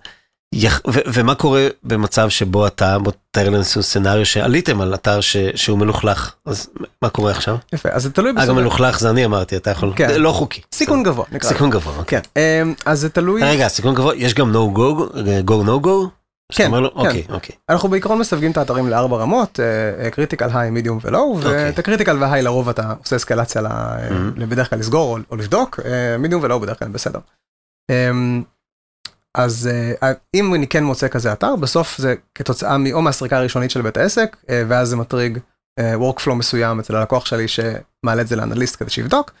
יח- 0.54 0.80
ו- 0.86 1.00
ומה 1.12 1.34
קורה 1.34 1.66
במצב 1.82 2.28
שבו 2.28 2.66
אתה, 2.66 2.98
בוא 2.98 3.12
תאר 3.30 3.46
לנו 3.48 3.56
איזשהו 3.58 3.82
scenario 3.82 4.26
שעליתם 4.26 4.80
על 4.80 4.94
אתר 4.94 5.20
ש- 5.20 5.36
שהוא 5.54 5.78
מלוכלך, 5.78 6.32
אז 6.46 6.70
מה 7.02 7.08
קורה 7.08 7.30
עכשיו? 7.30 7.56
יפה, 7.72 7.88
אז 7.92 8.02
זה 8.02 8.10
תלוי 8.10 8.30
אגב, 8.30 8.40
בסוג- 8.40 8.56
מלוכלך 8.56 9.00
זה 9.00 9.10
אני 9.10 9.24
אמרתי, 9.24 9.56
אתה 9.56 9.70
יכול, 9.70 9.92
כן. 9.96 10.20
לא 10.20 10.32
חוקי. 10.32 10.60
סיכון 10.72 11.02
גבוה. 11.02 11.24
נקרא. 11.32 11.48
סיכון 11.50 11.70
גבוה, 11.70 11.96
אוקיי. 11.96 12.20
כן. 12.22 12.28
אה, 12.36 12.62
אז 12.86 13.00
זה 13.00 13.08
תלוי, 13.08 13.42
רגע, 13.44 13.68
סיכון 13.68 13.94
גבוה, 13.94 14.16
יש 14.16 14.34
גם 14.34 14.52
no 14.54 14.76
go, 14.78 15.12
go 15.46 15.66
no 15.66 15.84
go? 15.86 15.90
כן, 16.56 16.66
אומר 16.66 16.90
כן. 16.90 16.96
אוקיי, 16.98 17.24
אוקיי. 17.28 17.56
אנחנו 17.68 17.88
בעיקרון 17.88 18.18
מסווגים 18.18 18.50
את 18.50 18.56
האתרים 18.56 18.88
לארבע 18.88 19.16
רמות, 19.16 19.60
critical, 20.12 20.48
high, 20.54 20.70
medium 20.70 20.98
ו 21.02 21.09
low. 21.09 21.38
ואת 21.42 21.78
ה 21.78 21.82
critical 21.82 22.16
וה 22.18 22.26
high 22.26 22.42
לרוב 22.42 22.68
אתה 22.68 22.94
עושה 23.04 23.16
אסקלציה 23.16 23.62
ל- 23.62 23.66
Mhm. 23.66 24.44
בדרך 24.46 24.70
כלל 24.70 24.78
לסגור 24.78 25.18
או- 25.18 25.22
או 25.30 25.36
לבדוק, 25.36 25.80
מידיום 26.18 26.42
ולואו 26.42 26.60
בדרך 26.60 26.78
כלל 26.78 26.88
בסדר. 26.88 27.18
אמ, 27.90 28.42
אז 29.36 29.70
אה, 30.02 30.12
אם 30.34 30.54
אני 30.54 30.66
כן 30.66 30.84
מוצא 30.84 31.08
כזה 31.08 31.32
אתר, 31.32 31.56
בסוף 31.56 31.98
זה 31.98 32.14
כתוצאה 32.34 32.78
מ- 32.78 32.92
או 32.92 33.02
מהסריקה 33.02 33.36
הראשונית 33.38 33.70
של 33.70 33.82
בית 33.82 33.96
העסק, 33.96 34.36
אה, 34.50 34.62
ואז 34.68 34.88
זה 34.88 34.96
מטריג 34.96 35.38
אה, 35.78 35.94
workflow 35.94 36.30
מסוים 36.34 36.80
אצל 36.80 36.96
הלקוח 36.96 37.26
שלי 37.26 37.46
שמעלה 37.48 38.22
את 38.22 38.28
זה 38.28 38.36
לאנליסט 38.36 38.76
כדי 38.78 38.90
שיבדוק, 38.90 39.30
אה, 39.30 39.36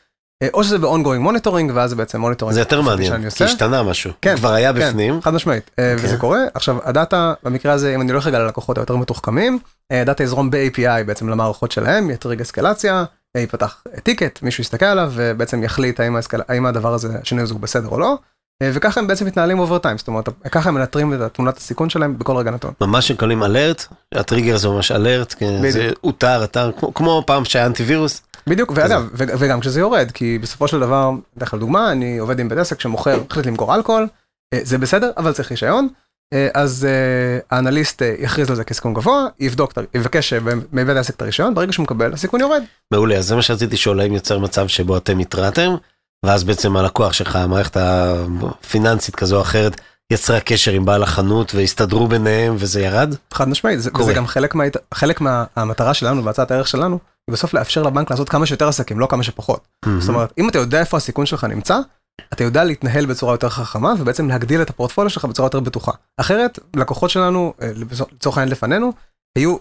או 0.54 0.64
שזה 0.64 0.78
ב-ongoing 0.78 1.28
monitoring, 1.28 1.72
ואז 1.74 1.90
זה 1.90 1.96
בעצם 1.96 2.24
monitoring. 2.24 2.52
זה 2.52 2.60
יותר 2.60 2.80
מעניין, 2.80 3.20
כי 3.20 3.24
עושה. 3.24 3.44
השתנה 3.44 3.82
משהו. 3.82 4.12
כן, 4.22 4.36
כבר 4.36 4.52
היה 4.52 4.72
כן, 4.72 4.88
בפנים. 4.88 5.22
חד 5.22 5.34
משמעית, 5.34 5.70
אה, 5.78 5.92
אוקיי. 5.92 6.06
וזה 6.06 6.16
קורה. 6.16 6.38
עכשיו, 6.54 6.76
הדאטה, 6.84 7.34
במקרה 7.42 7.72
הזה, 7.72 7.94
אם 7.94 8.00
אני 8.00 8.12
הולך 8.12 8.26
רגע 8.26 8.38
ללקוחות 8.38 8.78
היותר 8.78 8.96
מתוחכמים, 8.96 9.58
אה, 9.92 10.00
הדאטה 10.00 10.22
יזרום 10.22 10.50
ב-API 10.50 11.04
בעצם 11.06 11.28
למערכות 11.28 11.72
שלהם, 11.72 12.10
יטריג 12.10 12.40
אסקלציה, 12.40 13.04
אה, 13.36 13.40
ייפתח 13.40 13.82
ticket, 14.02 14.42
מישהו 14.42 14.62
יסתכל 14.62 14.86
עליו, 14.86 15.12
ובעצם 15.14 15.62
יחליט 15.62 16.00
האם, 16.00 16.16
האסקל... 16.16 16.40
האם 16.48 16.66
הדבר 16.66 16.94
הזה, 16.94 17.18
השינוי 17.22 17.42
הזה 17.42 17.54
הוא 17.54 17.60
בסדר 17.60 17.88
או 17.88 18.00
לא, 18.00 18.06
אה, 18.10 18.16
וככה 18.62 19.00
הם 19.00 19.06
בעצם 19.06 19.26
מתנהלים 19.26 19.58
over 19.58 19.78
time, 19.78 19.98
זאת 19.98 20.08
אומרת, 20.08 20.28
ככה 20.50 20.68
הם 20.68 20.74
מנטרים 20.74 21.14
את 21.14 21.34
תמונת 21.34 21.56
הסיכון 21.56 21.90
שלהם 21.90 22.18
בכל 22.18 22.36
רגע 22.36 22.50
נתון. 22.50 22.72
ממש 22.80 23.10
מקבלים 23.10 23.42
alert, 23.42 23.86
הטריגר 24.14 24.56
זה 24.56 24.68
ממש 24.68 24.92
alert, 24.92 25.34
כן, 25.38 25.70
זה 25.70 25.90
אותר, 26.04 26.44
אתר, 26.44 26.70
כמו- 26.94 27.22
פעם 27.26 27.44
שהיה 27.44 27.66
אנטיווירוס. 27.66 28.22
בדיוק, 28.46 28.72
ואגב, 28.74 29.08
וגם 29.14 29.60
כשזה 29.60 29.80
יורד, 29.80 30.10
כי 30.14 30.38
בסופו 30.38 30.68
של 30.68 30.80
דבר, 30.80 31.10
בדרך 31.36 31.50
כלל 31.50 31.60
דוגמה, 31.60 31.92
אני 31.92 32.18
עובד 32.18 32.40
עם 32.40 32.48
בית 32.48 32.58
עסק 32.58 32.80
שמוכר, 32.80 33.20
החליט 33.30 33.46
למכור 33.46 33.74
אלכוהול, 33.74 34.06
אה, 34.54 34.58
זה 34.62 34.78
בסדר, 34.78 35.10
אבל 35.16 35.32
צריך 35.32 35.50
רישיון, 35.50 35.88
אה, 36.34 36.48
אז 36.54 36.84
אה, 36.88 37.56
האנליסט 37.56 38.02
אה, 38.02 38.14
יכריז 38.18 38.50
על 38.50 38.56
זה 38.56 38.64
כסיכון 38.64 38.94
גבוה, 38.94 39.26
יבדוק, 39.40 39.72
יבקש 39.94 40.32
אה, 40.32 40.38
מבית 40.72 40.96
העסק 40.96 41.14
את 41.14 41.22
הרישיון, 41.22 41.54
ברגע 41.54 41.72
שהוא 41.72 41.84
מקבל, 41.84 42.12
הסיכון 42.12 42.40
יורד. 42.40 42.62
מעולה, 42.92 43.16
אז 43.16 43.26
זה 43.26 43.36
מה 43.36 43.42
שרציתי 43.42 43.74
לשאול, 43.74 44.00
האם 44.00 44.12
יוצר 44.14 44.38
מצב 44.38 44.66
שבו 44.66 44.96
אתם 44.96 45.18
התרעתם, 45.18 45.74
ואז 46.26 46.44
בעצם 46.44 46.76
הלקוח 46.76 47.12
שלך, 47.12 47.36
המערכת 47.36 47.76
הפיננסית 47.76 49.16
כזו 49.16 49.36
או 49.36 49.42
אחרת, 49.42 49.80
יצרה 50.12 50.40
קשר 50.40 50.72
עם 50.72 50.84
בעל 50.84 51.02
החנות 51.02 51.54
והסתדרו 51.54 52.06
ביניהם 52.06 52.56
וזה 52.58 52.80
ירד? 52.80 53.14
חד 53.34 53.48
משמעית, 53.48 53.80
זה. 53.80 53.90
וזה 53.98 54.12
גם 54.12 54.26
חלק, 54.26 54.54
מה, 54.54 54.64
חלק 54.94 55.20
מהמטרה 55.20 55.94
שלנו 55.94 56.24
והצעת 56.24 56.50
הערך 56.50 56.68
שלנו, 56.68 56.98
היא 57.28 57.32
בסוף 57.32 57.54
לאפשר 57.54 57.82
לבנק 57.82 58.10
לעשות 58.10 58.28
כמה 58.28 58.46
שיותר 58.46 58.68
עסקים, 58.68 58.98
לא 58.98 59.06
כמה 59.10 59.22
שפחות. 59.22 59.68
זאת 59.98 60.08
אומרת, 60.08 60.32
אם 60.38 60.48
אתה 60.48 60.58
יודע 60.58 60.80
איפה 60.80 60.96
הסיכון 60.96 61.26
שלך 61.26 61.44
נמצא, 61.44 61.78
אתה 62.32 62.44
יודע 62.44 62.64
להתנהל 62.64 63.06
בצורה 63.06 63.34
יותר 63.34 63.48
חכמה 63.48 63.94
ובעצם 63.98 64.28
להגדיל 64.28 64.62
את 64.62 64.70
הפורטפוליו 64.70 65.10
שלך 65.10 65.24
בצורה 65.24 65.46
יותר 65.46 65.60
בטוחה. 65.60 65.92
אחרת, 66.16 66.58
לקוחות 66.76 67.10
שלנו, 67.10 67.54
אה, 67.62 67.70
לצורך 68.12 68.38
העניין 68.38 68.52
לפנינו, 68.52 68.92
היו 69.38 69.56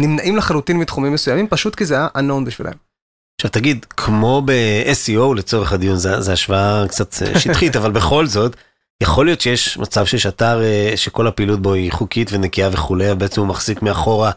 נמנעים 0.00 0.36
לחלוטין 0.36 0.78
מתחומים 0.78 1.12
מסוימים 1.12 1.48
פשוט 1.48 1.74
כי 1.74 1.84
זה 1.84 1.94
היה 1.94 2.08
unknown 2.16 2.44
בשבילם. 2.46 2.72
עכשיו 3.40 3.50
תגיד, 3.50 3.86
כמו 3.96 4.42
ב-SEO 4.44 5.34
לצורך 5.36 5.72
הדיון, 5.72 5.96
זו 5.96 6.32
השוואה 6.32 6.84
קצת 6.88 7.22
אה, 7.22 7.40
שטחית, 7.40 7.76
אבל 7.80 7.90
בכל 7.90 8.26
זאת, 8.26 8.56
יכול 9.02 9.26
להיות 9.26 9.40
שיש 9.40 9.78
מצב 9.78 10.06
שיש 10.06 10.26
אתר 10.26 10.62
אה, 10.62 10.92
שכל 10.96 11.26
הפעילות 11.26 11.62
בו 11.62 11.72
היא 11.72 11.92
חוקית 11.92 12.28
ונקייה 12.32 12.68
וכולי, 12.72 13.14
בעצם 13.14 13.40
הוא 13.40 13.48
מחזיק 13.48 13.82
מאחורה 13.82 14.30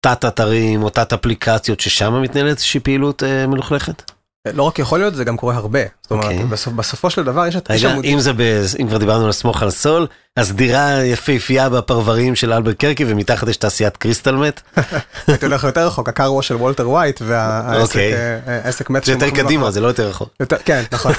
תת 0.00 0.24
אתרים 0.24 0.82
או 0.82 0.90
תת 0.90 1.12
אפליקציות 1.12 1.80
ששם 1.80 2.22
מתנהלת 2.22 2.56
איזושהי 2.56 2.80
פעילות 2.80 3.22
אה, 3.22 3.46
מלוכלכת? 3.46 4.12
לא 4.46 4.62
רק 4.62 4.78
יכול 4.78 4.98
להיות, 4.98 5.14
זה 5.14 5.24
גם 5.24 5.36
קורה 5.36 5.54
הרבה. 5.54 5.78
זאת 6.02 6.10
אומרת, 6.10 6.24
אוקיי. 6.24 6.44
בסופ, 6.44 6.72
בסופו 6.74 7.10
של 7.10 7.24
דבר 7.24 7.46
יש 7.46 7.56
את 7.56 7.70
רגע, 7.70 7.94
אם 8.04 8.20
זה, 8.20 8.32
ב, 8.32 8.40
אם 8.82 8.88
כבר 8.88 8.96
דיברנו 8.98 9.24
על 9.26 9.32
סמוך 9.32 9.62
על 9.62 9.70
סול, 9.70 10.06
אז 10.36 10.52
דירה 10.52 11.04
יפהפייה 11.04 11.68
בפרברים 11.68 12.34
של 12.34 12.52
אלבקרקי 12.52 13.04
ומתחת 13.08 13.48
יש 13.48 13.56
תעשיית 13.56 13.96
crystal 13.96 14.36
meth. 14.36 14.60
הייתי 15.26 15.46
הולך 15.46 15.64
יותר 15.64 15.86
רחוק, 15.86 16.08
ה 16.08 16.12
car 16.12 16.26
wash 16.26 16.48
של 16.48 16.54
וולטר 16.56 16.90
ווייט 16.90 17.20
והעסק 17.24 17.80
אוקיי. 17.82 18.14
אה, 18.14 18.38
אה, 18.48 18.60
עסק 18.64 18.90
meth. 18.90 19.04
זה 19.04 19.12
יותר 19.12 19.30
קדימה. 19.30 19.70
זה 19.70 19.80
לא 19.80 19.86
יותר 19.86 20.08
רחוק. 20.08 20.28
יותר- 20.40 20.56
כן, 20.64 20.82
נכון. 20.92 21.12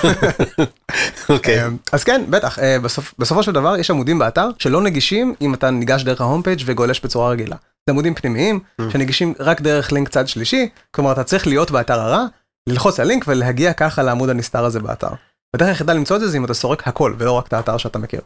אוקיי. 1.29 1.63
אה, 1.63 1.67
אז 1.91 2.03
כן, 2.03 2.21
בטח, 2.29 2.59
אה, 2.59 2.77
בסופ- 2.83 3.13
בסופו 3.19 3.43
של 3.43 3.51
דבר 3.51 3.77
יש 3.77 3.89
עמודים 3.91 4.19
באתר 4.19 4.47
שלא 4.59 4.81
נגישים 4.81 5.33
אם 5.41 5.53
אתה 5.53 5.69
ניגש 5.69 6.03
דרך 6.03 6.21
ה 6.21 6.25
home 6.25 6.41
page 6.41 6.61
וגולש 6.65 6.99
בצורה 7.03 7.29
רגילה. 7.29 7.55
זה 7.87 7.91
עמודים 7.91 8.15
פנימיים 8.15 8.59
Mm. 8.81 8.83
שנגישים 8.93 9.33
רק 9.39 9.61
דרך 9.61 9.91
לינק 9.91 10.09
צד 10.09 10.27
שלישי, 10.27 10.69
כלומר 10.91 11.11
אתה 11.11 11.23
צריך 11.23 11.47
להיות 11.47 11.71
באתר 11.71 11.99
הרע, 11.99 12.25
ללחוץ 12.67 12.99
על 12.99 13.07
לינק 13.07 13.25
ולהגיע 13.27 13.73
ככה 13.73 14.03
לעמוד 14.03 14.29
הנסתר 14.29 14.65
הזה 14.65 14.79
באתר. 14.79 15.09
הדרך 15.55 15.67
היחידה 15.67 15.93
למצוא 15.93 16.15
את 16.15 16.21
זה 16.21 16.27
זה 16.27 16.37
אם 16.37 16.45
אתה 16.45 16.53
סורק 16.53 16.87
הכל 16.87 17.13
ולא 17.17 17.31
רק 17.31 17.47
את 17.47 17.53
האתר 17.53 17.77
שאתה 17.77 17.99
מכיר. 17.99 18.21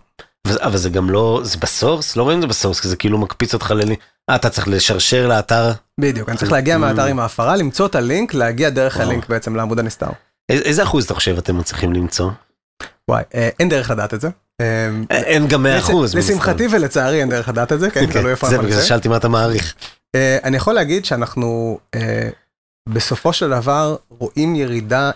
אבל 0.62 0.78
זה 0.78 0.89
גם 0.89 1.10
לא, 1.10 1.41
זה 1.43 1.58
בסורס? 1.62 2.15
לא 2.15 2.24
רואים 2.24 2.38
את 2.38 2.41
זה 2.41 2.48
בסורס, 2.48 2.80
כי 2.80 2.88
זה 2.88 2.96
כאילו 2.96 3.17
מקפיץ 3.17 3.54
אותך 3.54 3.72
ללי... 3.72 3.96
אה, 4.30 4.36
אתה 4.36 4.50
צריך 4.50 4.67
לשרשר 4.67 5.28
לאתר. 5.28 5.72
בדיוק, 6.00 6.30
אני 6.30 6.38
צריך 6.38 6.52
להגיע 6.52 6.76
Mm. 6.76 6.78
מהאתר 6.78 7.06
עם 7.06 7.19
ההפרה, 7.19 7.56
למצוא 7.56 7.86
את 7.86 7.96
הלינק, 7.96 8.34
להגיע 8.34 8.69
דרך. 8.69 8.98
הלינק 9.00 9.30
בעצם 9.30 9.56
לעמוד 9.56 9.80
הנסתר. 9.80 10.10
איזה 10.50 10.84
אחוז 10.84 11.06
אתה 11.06 11.13
חושב 11.13 11.38
אתם 11.38 11.58
מצליחים 11.58 11.93
למצוא? 11.93 12.30
וואי, 13.10 13.24
אה, 13.36 13.50
אין 13.60 13.69
דרך 13.69 13.89
לדעת 13.91 14.13
את 14.13 14.22
זה. 14.22 14.30
אה, 14.62 14.65
אה, 15.12 15.17
אין 15.17 15.48
גם 15.48 15.63
100 15.63 15.80
אחוז. 15.80 16.15
לשמחתי 16.15 16.67
ולצערי 16.72 17.19
אין 17.19 17.30
דרך 17.30 17.50
לדעת 17.50 17.72
את 17.72 17.80
זה, 17.80 17.89
כן, 17.91 18.00
אוקיי, 18.06 18.22
תלוי 18.22 18.32
איפה 18.32 18.48
זה 18.48 18.56
אנחנו 18.56 18.67
בגלל 18.67 18.74
זה 18.74 18.82
נמצאים. 18.82 18.89
שאלתי 18.89 19.08
מה 19.08 19.17
אתה 19.17 19.28
מעריך. 19.28 19.74
אני 20.43 20.58
יכול 20.58 20.74
להגיד 20.74 21.06
שאנחנו 21.06 21.80
בסופו 22.89 23.34
של 23.34 23.50
דבר 23.50 23.96
רואים 24.10 24.56
ירידה 24.56 25.12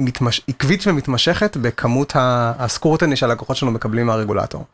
מתמש... 0.00 0.40
עקבית 0.48 0.86
ומתמשכת 0.86 1.56
בכמות 1.56 2.12
הסקורטני 2.58 3.16
שהלקוחות 3.16 3.56
שלנו 3.56 3.72
מקבלים 3.72 4.06
מהרגולטור. 4.06 4.64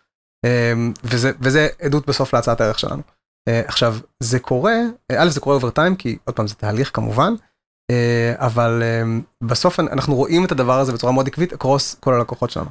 אה, 0.44 0.72
וזה, 1.04 1.32
וזה 1.40 1.68
עדות 1.82 2.06
בסוף 2.06 2.34
להצעת 2.34 2.60
הערך 2.60 2.78
שלנו. 2.78 3.02
אה, 3.48 3.62
עכשיו, 3.66 3.96
זה 4.22 4.38
קורה, 4.38 4.74
אה, 5.10 5.22
א', 5.22 5.28
זה 5.28 5.40
קורה 5.40 5.56
אובר 5.56 5.70
טיים, 5.70 5.96
כי 5.96 6.18
עוד 6.24 6.36
פעם 6.36 6.46
זה 6.46 6.54
תהליך 6.54 6.90
כמובן, 6.94 7.32
אה, 7.90 8.34
אבל 8.36 8.82
אה, 8.82 9.02
בסוף 9.44 9.80
אנחנו 9.80 10.14
רואים 10.14 10.44
את 10.44 10.52
הדבר 10.52 10.80
הזה 10.80 10.92
בצורה 10.92 11.12
מאוד 11.12 11.28
עקבית 11.28 11.52
אקרוס 11.52 11.94
כל 11.94 12.14
הלקוחות 12.14 12.50
שלנו. 12.50 12.70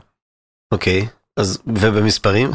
אוקיי, 0.74 1.08
אז 1.40 1.60
ובמספרים? 1.68 2.52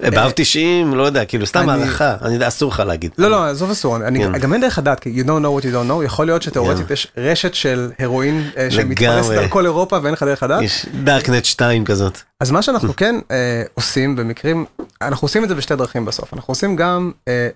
באב 0.00 0.32
90, 0.34 0.94
לא 0.94 1.02
יודע, 1.02 1.24
כאילו 1.24 1.46
סתם 1.46 1.68
הערכה, 1.68 2.16
אני 2.22 2.34
יודע, 2.34 2.48
אסור 2.48 2.70
לך 2.70 2.80
להגיד. 2.86 3.10
לא, 3.18 3.30
לא, 3.30 3.44
עזוב 3.46 3.70
אסור, 3.70 3.96
אני 3.96 4.18
כן. 4.24 4.38
גם 4.38 4.52
אין 4.52 4.60
דרך 4.60 4.78
לדעת, 4.78 5.00
כי 5.00 5.22
you 5.22 5.26
don't 5.26 5.28
know 5.28 5.60
what 5.60 5.64
you 5.64 5.74
don't 5.74 5.90
know, 5.90 6.04
יכול 6.04 6.26
להיות 6.26 6.42
שתאורטית. 6.42 6.90
יש 6.90 7.12
רשת 7.16 7.54
של 7.54 7.90
הרואין 7.98 8.50
אה, 8.56 8.70
שמתפרסת. 8.70 9.30
על 9.30 9.48
כל 9.48 9.64
אירופה 9.66 9.98
ואין 10.02 10.12
לך 10.14 10.22
דרך 10.22 10.42
לדעת. 10.42 10.62
יש 10.62 10.86
דארקנט 11.04 11.44
2 11.44 11.84
כזאת. 11.84 12.18
אז 12.40 12.50
מה 12.50 12.62
שאנחנו 12.62 12.96
כן 12.96 13.16
אה, 13.30 13.62
עושים 13.74 14.16
במקרים, 14.16 14.64
אנחנו 15.02 15.24
עושים 15.24 15.44
את 15.44 15.48
זה 15.48 15.54
בשתי 15.54 15.76
דרכים 15.76 16.04
בסוף, 16.04 16.34
אנחנו 16.34 16.50
עושים 16.52 16.76
גם, 16.76 17.12
אה, 17.28 17.48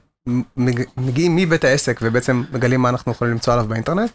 מג- 0.57 0.85
מגיעים 0.97 1.37
מבית 1.37 1.65
העסק 1.65 2.01
ובעצם 2.03 2.43
מגלים 2.53 2.81
מה 2.83 2.89
אנחנו 2.89 3.13
יכולים 3.13 3.33
למצוא 3.35 3.53
עליו 3.53 3.67
באינטרנט. 3.69 4.11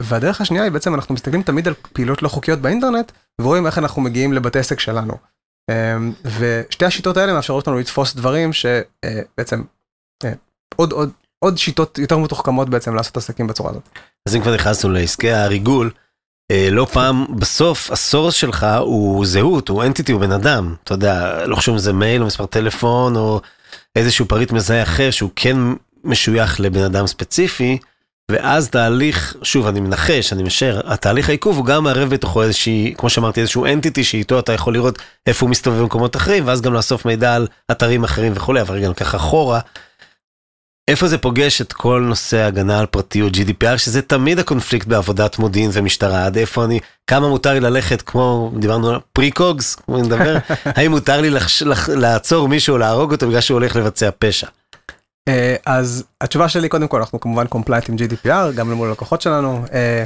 והדרך 0.00 0.40
השנייה 0.40 0.64
היא 0.64 0.72
בעצם 0.72 0.94
אנחנו 0.94 1.14
מסתכלים 1.14 1.42
תמיד 1.42 1.68
על 1.68 1.74
פעילות 1.92 2.22
לא 2.22 2.28
חוקיות 2.28 2.58
באינטרנט 2.58 3.12
ורואים 3.40 3.66
איך 3.66 3.78
אנחנו 3.78 4.02
מגיעים 4.02 4.32
לבתי 4.32 4.58
עסק 4.58 4.80
שלנו. 4.80 5.14
אה, 5.70 5.96
ושתי 6.38 6.84
השיטות 6.84 7.16
האלה 7.16 7.32
מאפשרות 7.32 7.68
לנו 7.68 7.78
לתפוס 7.78 8.14
דברים 8.14 8.52
שבעצם 8.52 9.62
עוד 10.76 10.92
עוד 10.92 11.10
עוד 11.44 11.58
שיטות 11.58 11.98
יותר 11.98 12.18
מתוחכמות 12.18 12.68
בעצם 12.68 12.94
לעשות 12.94 13.16
עסקים 13.16 13.46
בצורה 13.46 13.70
הזאת. 13.70 13.82
אז 14.28 14.36
אם 14.36 14.40
כבר 14.40 14.54
נכנסנו 14.54 14.90
לעסקי 14.90 15.32
הריגול, 15.32 15.90
אה, 16.50 16.68
לא 16.70 16.86
פעם 16.92 17.26
בסוף 17.38 17.90
הסורס 17.90 18.34
שלך 18.34 18.66
הוא 18.80 19.26
זהות, 19.26 19.68
הוא 19.68 19.84
אנטיטי, 19.84 20.12
הוא 20.12 20.20
בן 20.20 20.32
אדם. 20.32 20.74
אתה 20.84 20.94
יודע, 20.94 21.46
לא 21.46 21.56
חשוב 21.56 21.74
אם 21.74 21.78
זה 21.78 21.92
מייל 21.92 22.22
או 22.22 22.26
מספר 22.26 22.46
טלפון 22.46 23.16
או 23.16 23.40
איזשהו 23.96 24.26
פריט 24.26 24.52
מזהה 24.52 24.82
אחר 24.82 25.10
שהוא 25.10 25.30
כן 25.36 25.56
משוייך 26.04 26.60
לבן 26.60 26.82
אדם 26.82 27.06
ספציפי, 27.06 27.78
ואז 28.30 28.68
תהליך, 28.68 29.36
שוב 29.42 29.66
אני 29.66 29.80
מנחש, 29.80 30.32
אני 30.32 30.42
משער, 30.42 30.80
התהליך 30.84 31.28
העיכוב 31.28 31.56
הוא 31.56 31.66
גם 31.66 31.84
מערב 31.84 32.10
בתוכו 32.10 32.42
איזושהי, 32.42 32.94
כמו 32.98 33.10
שאמרתי, 33.10 33.40
איזשהו 33.40 33.66
אנטיטי 33.66 34.04
שאיתו 34.04 34.38
אתה 34.38 34.52
יכול 34.52 34.74
לראות 34.74 34.98
איפה 35.26 35.46
הוא 35.46 35.50
מסתובב 35.50 35.80
במקומות 35.80 36.16
אחרים, 36.16 36.46
ואז 36.46 36.60
גם 36.60 36.72
לאסוף 36.72 37.04
מידע 37.04 37.34
על 37.34 37.46
אתרים 37.70 38.04
אחרים 38.04 38.32
וכולי, 38.36 38.60
אבל 38.60 38.74
רגע 38.74 38.88
ניקח 38.88 39.14
אחורה. 39.14 39.60
איפה 40.90 41.08
זה 41.08 41.18
פוגש 41.18 41.60
את 41.60 41.72
כל 41.72 42.04
נושא 42.08 42.36
ההגנה 42.36 42.78
על 42.78 42.86
פרטיות 42.86 43.32
GDPR 43.32 43.78
שזה 43.78 44.02
תמיד 44.02 44.38
הקונפליקט 44.38 44.86
בעבודת 44.86 45.38
מודיעין 45.38 45.70
ומשטרה 45.72 46.26
עד 46.26 46.36
איפה 46.38 46.64
אני 46.64 46.80
כמה 47.06 47.28
מותר 47.28 47.52
לי 47.52 47.60
ללכת 47.60 48.02
כמו 48.02 48.52
דיברנו 48.58 48.90
על 48.90 48.98
precogs 49.12 49.74
כמו 49.74 49.98
נדבר 49.98 50.36
האם 50.76 50.90
מותר 50.90 51.20
לי 51.20 51.30
לחש, 51.30 51.62
לח, 51.62 51.88
לעצור 51.88 52.48
מישהו 52.48 52.78
להרוג 52.78 53.12
אותו 53.12 53.28
בגלל 53.28 53.40
שהוא 53.40 53.54
הולך 53.54 53.76
לבצע 53.76 54.10
פשע. 54.18 54.46
אה, 55.28 55.56
אז 55.66 56.04
התשובה 56.20 56.48
שלי 56.48 56.68
קודם 56.68 56.88
כל 56.88 56.98
אנחנו 56.98 57.20
כמובן 57.20 57.46
compliant 57.46 57.88
עם 57.88 57.96
GDPR 57.96 58.56
גם 58.56 58.70
למול 58.70 58.88
הלקוחות 58.88 59.20
שלנו 59.20 59.64
אה, 59.72 60.04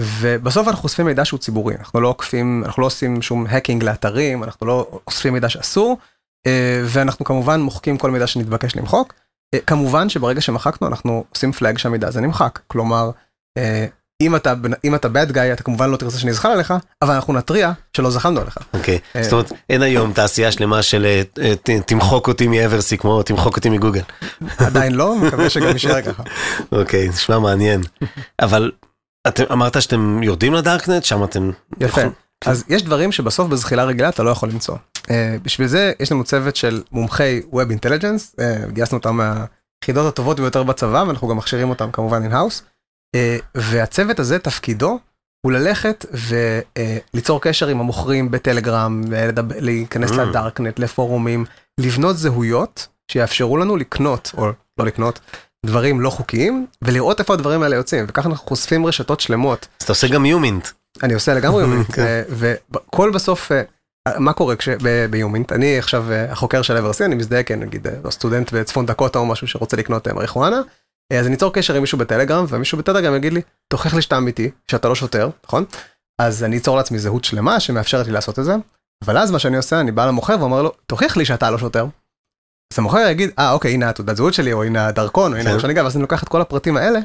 ובסוף 0.00 0.68
אנחנו 0.68 0.84
אוספים 0.84 1.06
מידע 1.06 1.24
שהוא 1.24 1.40
ציבורי 1.40 1.74
אנחנו 1.74 2.00
לא 2.00 2.08
עוקפים 2.08 2.62
אנחנו 2.64 2.80
לא 2.80 2.86
עושים 2.86 3.22
שום 3.22 3.46
האקינג 3.48 3.84
לאתרים 3.84 4.44
אנחנו 4.44 4.66
לא 4.66 5.00
אוספים 5.06 5.32
מידע 5.32 5.48
שאסור 5.48 5.98
אה, 6.46 6.82
ואנחנו 6.84 7.24
כמובן 7.24 7.60
מוחקים 7.60 7.98
כל 7.98 8.10
מידע 8.10 8.26
שנתבקש 8.26 8.76
למחוק. 8.76 9.14
כמובן 9.66 10.08
שברגע 10.08 10.40
שמחקנו 10.40 10.86
אנחנו 10.86 11.24
עושים 11.30 11.52
פלאג 11.52 11.78
שהמידע 11.78 12.08
הזה 12.08 12.20
נמחק 12.20 12.58
כלומר 12.66 13.10
אם 14.22 14.36
אתה 14.36 14.54
אם 14.84 14.94
אתה 14.94 15.08
bad 15.08 15.30
guy 15.32 15.52
אתה 15.52 15.62
כמובן 15.62 15.90
לא 15.90 15.96
תרצה 15.96 16.18
שנזחל 16.18 16.48
עליך 16.48 16.74
אבל 17.02 17.14
אנחנו 17.14 17.32
נתריע 17.32 17.72
שלא 17.96 18.10
זחלנו 18.10 18.40
עליך. 18.40 18.58
אוקיי 18.74 18.98
אה. 19.16 19.22
זאת 19.22 19.32
אומרת 19.32 19.52
אין 19.70 19.82
היום 19.82 20.12
תעשייה 20.12 20.52
שלמה 20.52 20.82
של 20.82 21.04
אה, 21.04 21.22
אה, 21.42 21.80
תמחוק 21.86 22.28
אותי 22.28 22.46
מאברסי 22.48 22.98
כמו 22.98 23.22
תמחוק 23.22 23.56
אותי 23.56 23.68
מגוגל. 23.68 24.02
עדיין 24.58 24.94
לא 24.94 25.16
מקווה 25.16 25.50
שגם 25.50 25.68
יישאר 25.68 26.02
ככה. 26.02 26.22
אוקיי 26.72 27.08
נשמע 27.08 27.38
מעניין 27.38 27.80
אבל 28.42 28.72
אתם 29.28 29.44
אמרת 29.52 29.82
שאתם 29.82 30.22
יורדים 30.22 30.54
לדארקנט 30.54 31.04
שם 31.04 31.24
אתם 31.24 31.50
יפה. 31.80 32.00
אז 32.46 32.64
יש 32.68 32.82
דברים 32.82 33.12
שבסוף 33.12 33.48
בזחילה 33.48 33.84
רגילה 33.84 34.08
אתה 34.08 34.22
לא 34.22 34.30
יכול 34.30 34.48
למצוא. 34.48 34.76
בשביל 35.42 35.68
זה 35.68 35.92
יש 36.00 36.12
לנו 36.12 36.24
צוות 36.24 36.56
של 36.56 36.82
מומחי 36.92 37.40
Web 37.52 37.80
Intelligence, 37.80 38.34
uh, 38.40 38.70
גייסנו 38.70 38.98
אותם 38.98 39.16
מהיחידות 39.16 40.12
הטובות 40.12 40.40
ביותר 40.40 40.62
בצבא 40.62 41.04
ואנחנו 41.06 41.28
גם 41.28 41.36
מכשירים 41.36 41.70
אותם 41.70 41.90
כמובן 41.90 42.22
in-house. 42.22 42.62
Uh, 43.16 43.44
והצוות 43.54 44.18
הזה 44.20 44.38
תפקידו 44.38 44.98
הוא 45.46 45.52
ללכת 45.52 46.06
וליצור 47.14 47.40
קשר 47.40 47.68
עם 47.68 47.80
המוכרים 47.80 48.30
בטלגרם, 48.30 49.02
להיכנס 49.60 50.10
Mm. 50.10 50.14
לדארקנט, 50.20 50.78
לפורומים, 50.78 51.44
לבנות 51.80 52.16
זהויות 52.18 52.86
שיאפשרו 53.12 53.56
לנו 53.56 53.76
לקנות, 53.76 54.32
או 54.36 54.46
לא 54.78 54.86
לקנות, 54.86 55.20
דברים 55.66 56.00
לא 56.00 56.10
חוקיים, 56.10 56.66
ולראות 56.82 57.20
איפה 57.20 57.34
הדברים 57.34 57.62
האלה 57.62 57.76
יוצאים, 57.76 58.04
וככה 58.08 58.28
אנחנו 58.28 58.46
חושפים 58.46 58.86
רשתות 58.86 59.20
שלמות 59.20 59.68
אז 59.80 59.84
אתה 59.84 59.92
עושה 59.92 60.08
גם 60.08 60.26
יומינט. 60.26 60.68
אני 61.02 61.14
עושה 61.14 61.34
לגמרי 61.34 61.62
יומינט, 61.64 61.86
כן. 61.92 62.22
וכל 62.30 63.10
בסוף, 63.10 63.52
אה, 63.52 63.62
מה 64.18 64.32
קורה 64.32 64.56
כש- 64.56 64.68
ביומינט, 65.10 65.52
אני 65.52 65.78
עכשיו 65.78 66.12
אה, 66.12 66.32
החוקר 66.32 66.62
של 66.62 66.76
אברסי, 66.76 67.04
אני 67.04 67.14
מזדהה 67.14 67.42
כנגיד 67.42 67.86
אה, 67.86 68.10
סטודנט 68.10 68.52
בצפון 68.52 68.86
דקוטה 68.86 69.18
או 69.18 69.26
משהו 69.26 69.46
שרוצה 69.48 69.76
לקנות 69.76 70.08
אה, 70.08 70.12
מריחואנה, 70.14 70.56
אה, 70.56 70.62
אז 71.12 71.26
אני 71.26 71.34
אצור 71.34 71.52
קשר 71.52 71.74
עם 71.74 71.80
מישהו 71.80 71.98
בטלגרם, 71.98 72.44
ומישהו 72.48 72.78
בטלגרם 72.78 73.14
יגיד 73.14 73.32
לי, 73.32 73.40
תוכיח 73.68 73.94
לי 73.94 74.02
שאתה 74.02 74.18
אמיתי, 74.18 74.50
שאתה 74.70 74.88
לא 74.88 74.94
שוטר, 74.94 75.30
נכון? 75.46 75.64
אז 76.20 76.44
אני 76.44 76.56
אצור 76.56 76.76
לעצמי 76.76 76.98
זהות 76.98 77.24
שלמה 77.24 77.60
שמאפשרת 77.60 78.06
לי 78.06 78.12
לעשות 78.12 78.38
את 78.38 78.44
זה, 78.44 78.54
אבל 79.04 79.18
אז 79.18 79.30
מה 79.30 79.38
שאני 79.38 79.56
עושה, 79.56 79.80
אני 79.80 79.92
בא 79.92 80.06
למוכר 80.06 80.36
ואומר 80.40 80.62
לו, 80.62 80.72
תוכיח 80.86 81.16
לי 81.16 81.24
שאתה 81.24 81.50
לא 81.50 81.58
שוטר. 81.58 81.86
אז 82.72 82.78
המוכר 82.78 82.98
יגיד, 82.98 83.30
אה 83.38 83.52
אוקיי, 83.52 83.72
הנה 83.72 83.88
התעודת 83.88 84.16
זהות 84.16 84.34
שלי, 84.34 84.52
או 84.52 84.62
הנה 84.62 84.86
הדרכון, 84.86 85.32
או 85.32 85.36
הנה 85.36 85.48
כן. 85.48 85.54
מה 85.54 85.60
שאני 85.60 85.74
גר, 85.74 85.84
ואז 85.84 85.96
אני 85.96 86.02
לוקח 86.02 86.22
את 86.22 86.28
כל 86.28 86.40
הפרטים 86.40 86.76
האלה, 86.76 86.98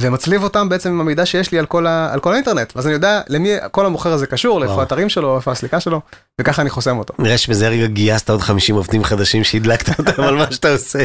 ומצליב 0.00 0.42
אותם 0.42 0.68
בעצם 0.68 0.90
עם 0.90 1.00
המידע 1.00 1.26
שיש 1.26 1.52
לי 1.52 1.58
על 1.58 1.66
כל, 1.66 1.86
ה, 1.86 2.12
על 2.12 2.20
כל 2.20 2.32
האינטרנט, 2.32 2.72
ואז 2.76 2.86
אני 2.86 2.94
יודע 2.94 3.20
למי 3.28 3.50
כל 3.70 3.86
המוכר 3.86 4.12
הזה 4.12 4.26
קשור, 4.26 4.60
לאיפה. 4.60 4.80
האתרים 4.80 5.08
שלו, 5.08 5.36
איפה 5.36 5.52
הסליקה 5.52 5.80
שלו, 5.80 6.00
וככה 6.40 6.62
אני 6.62 6.70
חוסם 6.70 6.98
אותו. 6.98 7.14
נראה 7.18 7.38
שבזה 7.38 7.68
רגע 7.68 7.86
גייסת 7.86 8.30
עוד 8.30 8.40
50 8.40 8.76
עובדים 8.76 9.04
חדשים 9.04 9.44
שהדלקת 9.44 9.98
אותם 9.98 10.22
על 10.22 10.34
מה 10.36 10.52
שאתה 10.52 10.72
עושה. 10.72 10.98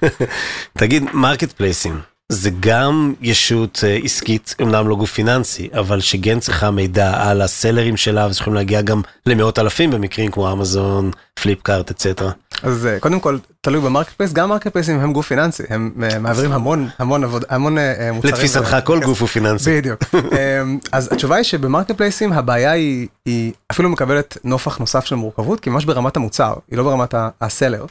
תגיד, 0.78 1.04
marketplace 1.12 1.52
ים, 1.52 2.00
זה 2.28 2.50
גם 2.60 3.14
ישות 3.20 3.80
אה, 3.86 3.98
עסקית, 4.04 4.54
אמנם 4.62 4.88
לא 4.88 4.96
גוף 4.96 5.12
פיננסי, 5.12 5.68
אבל 5.72 6.00
שכן 6.00 6.40
צריכה 6.40 6.70
מידע 6.70 7.12
על 7.30 7.42
ה 7.42 7.48
seller 7.48 7.84
ים 7.84 7.96
שלה, 7.96 8.26
וצריכים 8.26 8.54
להגיע 8.54 8.82
גם 8.82 9.02
למאות 9.26 9.58
אלפים 9.58 9.90
במקרים 9.90 10.30
כמו 10.30 10.52
אמזון, 10.52 11.10
פליפקארט, 11.34 11.90
et 11.90 11.99
cetera. 11.99 12.30
אז 12.62 12.86
אה, 12.86 13.00
קודם 13.00 13.20
כל, 13.20 13.38
תלוי 13.60 13.80
ב 13.80 14.12
marketplace, 14.12 14.32
גם 14.32 14.48
marketplace 14.48 14.72
ים 14.72 15.00
הם 15.00 15.12
גוף 15.12 15.26
פיננסי, 15.26 15.62
הם 15.68 15.92
אה, 16.02 16.18
מעבירים 16.18 16.52
המון, 16.52 16.88
המון 16.98 17.24
עבודה, 17.24 17.46
המון 17.50 17.76
מוצרים. 18.12 18.34
לתפיסתך 18.34 18.76
כל 18.84 19.00
גוף 19.04 19.20
הוא 19.20 19.28
פיננסי. 19.28 19.78
בדיוק. 19.78 20.00
אמ, 20.14 20.78
אז 20.92 21.12
התשובה 21.12 21.36
היא 21.36 21.44
שב 21.44 21.54
marketplace 21.54 21.90
ים 21.90 22.32
הבעיה 22.32 22.70
היא, 22.70 23.08
היא 23.24 23.52
אפילו 23.72 23.88
מקבלת 23.88 24.38
נופח 24.44 24.78
נוסף 24.78 25.04
של 25.04 25.14
מורכבות, 25.14 25.60
כי 25.60 25.70
ממש 25.70 25.84
ברמת 25.84 26.16
המוצר, 26.16 26.54
היא 26.70 26.78
לא 26.78 26.84
ברמת 26.84 27.14
ה 27.40 27.46
seller. 27.46 27.86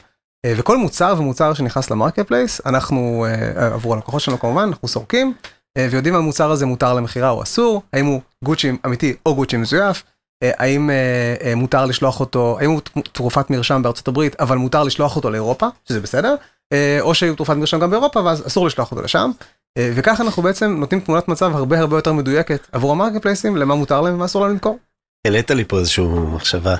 אה, 0.46 0.52
וכל 0.56 0.76
מוצר 0.76 1.14
ומוצר 1.18 1.54
שנכנס 1.54 1.90
ל 1.90 2.26
marketplace, 2.26 2.60
אנחנו, 2.66 3.26
אה, 3.28 3.74
עבור 3.74 3.94
הלקוחות 3.94 4.20
שלנו 4.20 4.38
כמובן, 4.38 4.62
אנחנו 4.62 4.88
סורקים, 4.88 5.34
אה, 5.76 5.88
ויודעים 5.90 6.14
אם 6.14 6.20
המוצר 6.20 6.50
הזה 6.50 6.66
מותר 6.66 6.94
למכירה 6.94 7.30
או 7.30 7.42
אסור, 7.42 7.82
האם 7.92 8.06
הוא 8.06 8.20
גוצ'י 8.44 8.72
אמיתי 8.86 9.14
או 9.26 9.34
גוצ'י 9.34 9.56
מזויף, 9.56 10.02
אה, 10.42 10.50
האם 10.56 10.90
אה, 10.90 11.34
אה, 11.44 11.54
מותר 11.54 11.86
לשלוח 11.86 12.20
אותו, 12.20 12.58
האם 12.60 12.70
הוא 12.70 12.80
תרופת 13.12 13.50
מרשם 13.50 13.82
בארצות 13.82 14.08
הברית, 14.08 14.40
אבל 14.40 14.56
מותר 14.56 14.84
לשלוח 14.84 15.16
אותו 15.16 15.30
לאירופה, 15.30 15.66
שזה 15.88 16.00
בסדר, 16.00 16.34
אה, 16.72 16.98
או 17.00 17.14
שהוא 17.14 17.36
תרופת 17.36 17.56
מרשם 17.56 17.80
גם 17.80 17.90
באירופה, 17.90 18.20
ואז 18.20 18.46
אסור 18.46 18.66
לשלוח 18.66 18.90
אותו 18.90 19.02
לשם. 19.02 19.30
אה, 19.78 19.92
וככה 19.94 20.22
אנחנו 20.22 20.42
בעצם 20.42 20.76
נותנים 20.80 21.00
תמונת 21.00 21.28
מצב 21.28 21.56
הרבה 21.56 21.78
הרבה 21.78 21.96
יותר 21.96 22.12
מדויקת 22.12 22.66
עבור 22.72 22.92
ה 22.92 22.94
marketplace 22.94 23.22
ים, 23.22 23.56
למה 23.56 23.74
מותר 23.74 24.00
להם 24.00 24.14
ומה 24.14 24.24
אסור 24.24 24.42
להם 24.42 24.50
למכור. 24.50 24.78
העלית 25.26 25.50
לי 25.50 25.64
פה 25.64 25.78
איזושהי 25.78 26.04
מחשבה. 26.06 26.76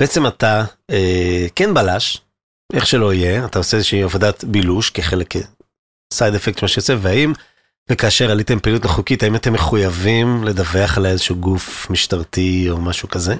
בעצם 0.00 0.26
אתה 0.26 0.64
אה, 0.90 1.46
כן 1.54 1.74
בלש, 1.74 2.22
איך 2.72 2.86
שלא 2.86 3.14
יהיה, 3.14 3.44
אתה 3.44 3.58
עושה 3.58 3.76
איזושהי 3.76 4.02
עבודת 4.02 4.44
בילוש 4.44 4.90
כחלק, 4.90 5.34
side 6.12 6.34
effect 6.34 6.62
מה 6.62 6.68
שיוצא, 6.68 6.96
והאם, 7.00 7.32
וכאשר 7.90 8.30
עליתם 8.30 8.58
פעילות 8.58 8.84
לא 8.84 8.88
חוקית, 8.88 9.22
האם 9.22 9.34
אתם 9.36 9.52
מחויבים 9.52 10.44
לדווח 10.44 10.98
על 10.98 11.06
איזשהו 11.06 11.36
גוף 11.36 11.90
משטרתי 11.90 12.66
או 12.70 12.80
משהו 12.80 13.08
כזה? 13.08 13.34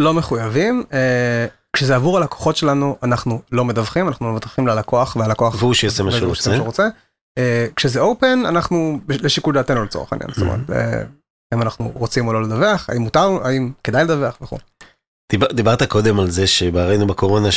לא 0.00 0.14
מחויבים, 0.14 0.84
אה, 0.92 1.46
כשזה 1.72 1.96
עבור 1.96 2.18
הלקוחות 2.18 2.56
שלנו 2.56 2.96
אנחנו 3.02 3.42
לא 3.52 3.64
מדווחים, 3.64 4.08
אנחנו 4.08 4.32
מדווחים 4.32 4.66
ללקוח 4.66 5.16
והלקוח... 5.16 5.54
והוא 5.58 5.74
שיעשה 5.74 6.02
מה 6.02 6.12
שהוא 6.12 6.32
רוצה. 6.58 6.88
אה, 7.38 7.66
כשזה 7.76 8.00
אופן 8.00 8.42
אנחנו 8.46 9.00
לשיקול 9.08 9.54
דעתנו 9.54 9.84
לצורך 9.84 10.12
העניין, 10.12 10.30
זאת 10.32 10.42
אומרת, 10.42 10.70
אה, 10.70 11.02
אם 11.54 11.62
אנחנו 11.62 11.92
רוצים 11.94 12.28
או 12.28 12.32
לא 12.32 12.42
לדווח, 12.42 12.90
האם 12.90 13.02
מותר, 13.02 13.38
האם 13.44 13.72
כדאי 13.84 14.04
לדווח 14.04 14.38
וכו'. 14.42 14.58
דיבר, 15.32 15.46
דיברת 15.46 15.82
קודם 15.82 16.20
על 16.20 16.30
זה 16.30 16.46
שראינו 16.46 17.06
בקורונה 17.06 17.48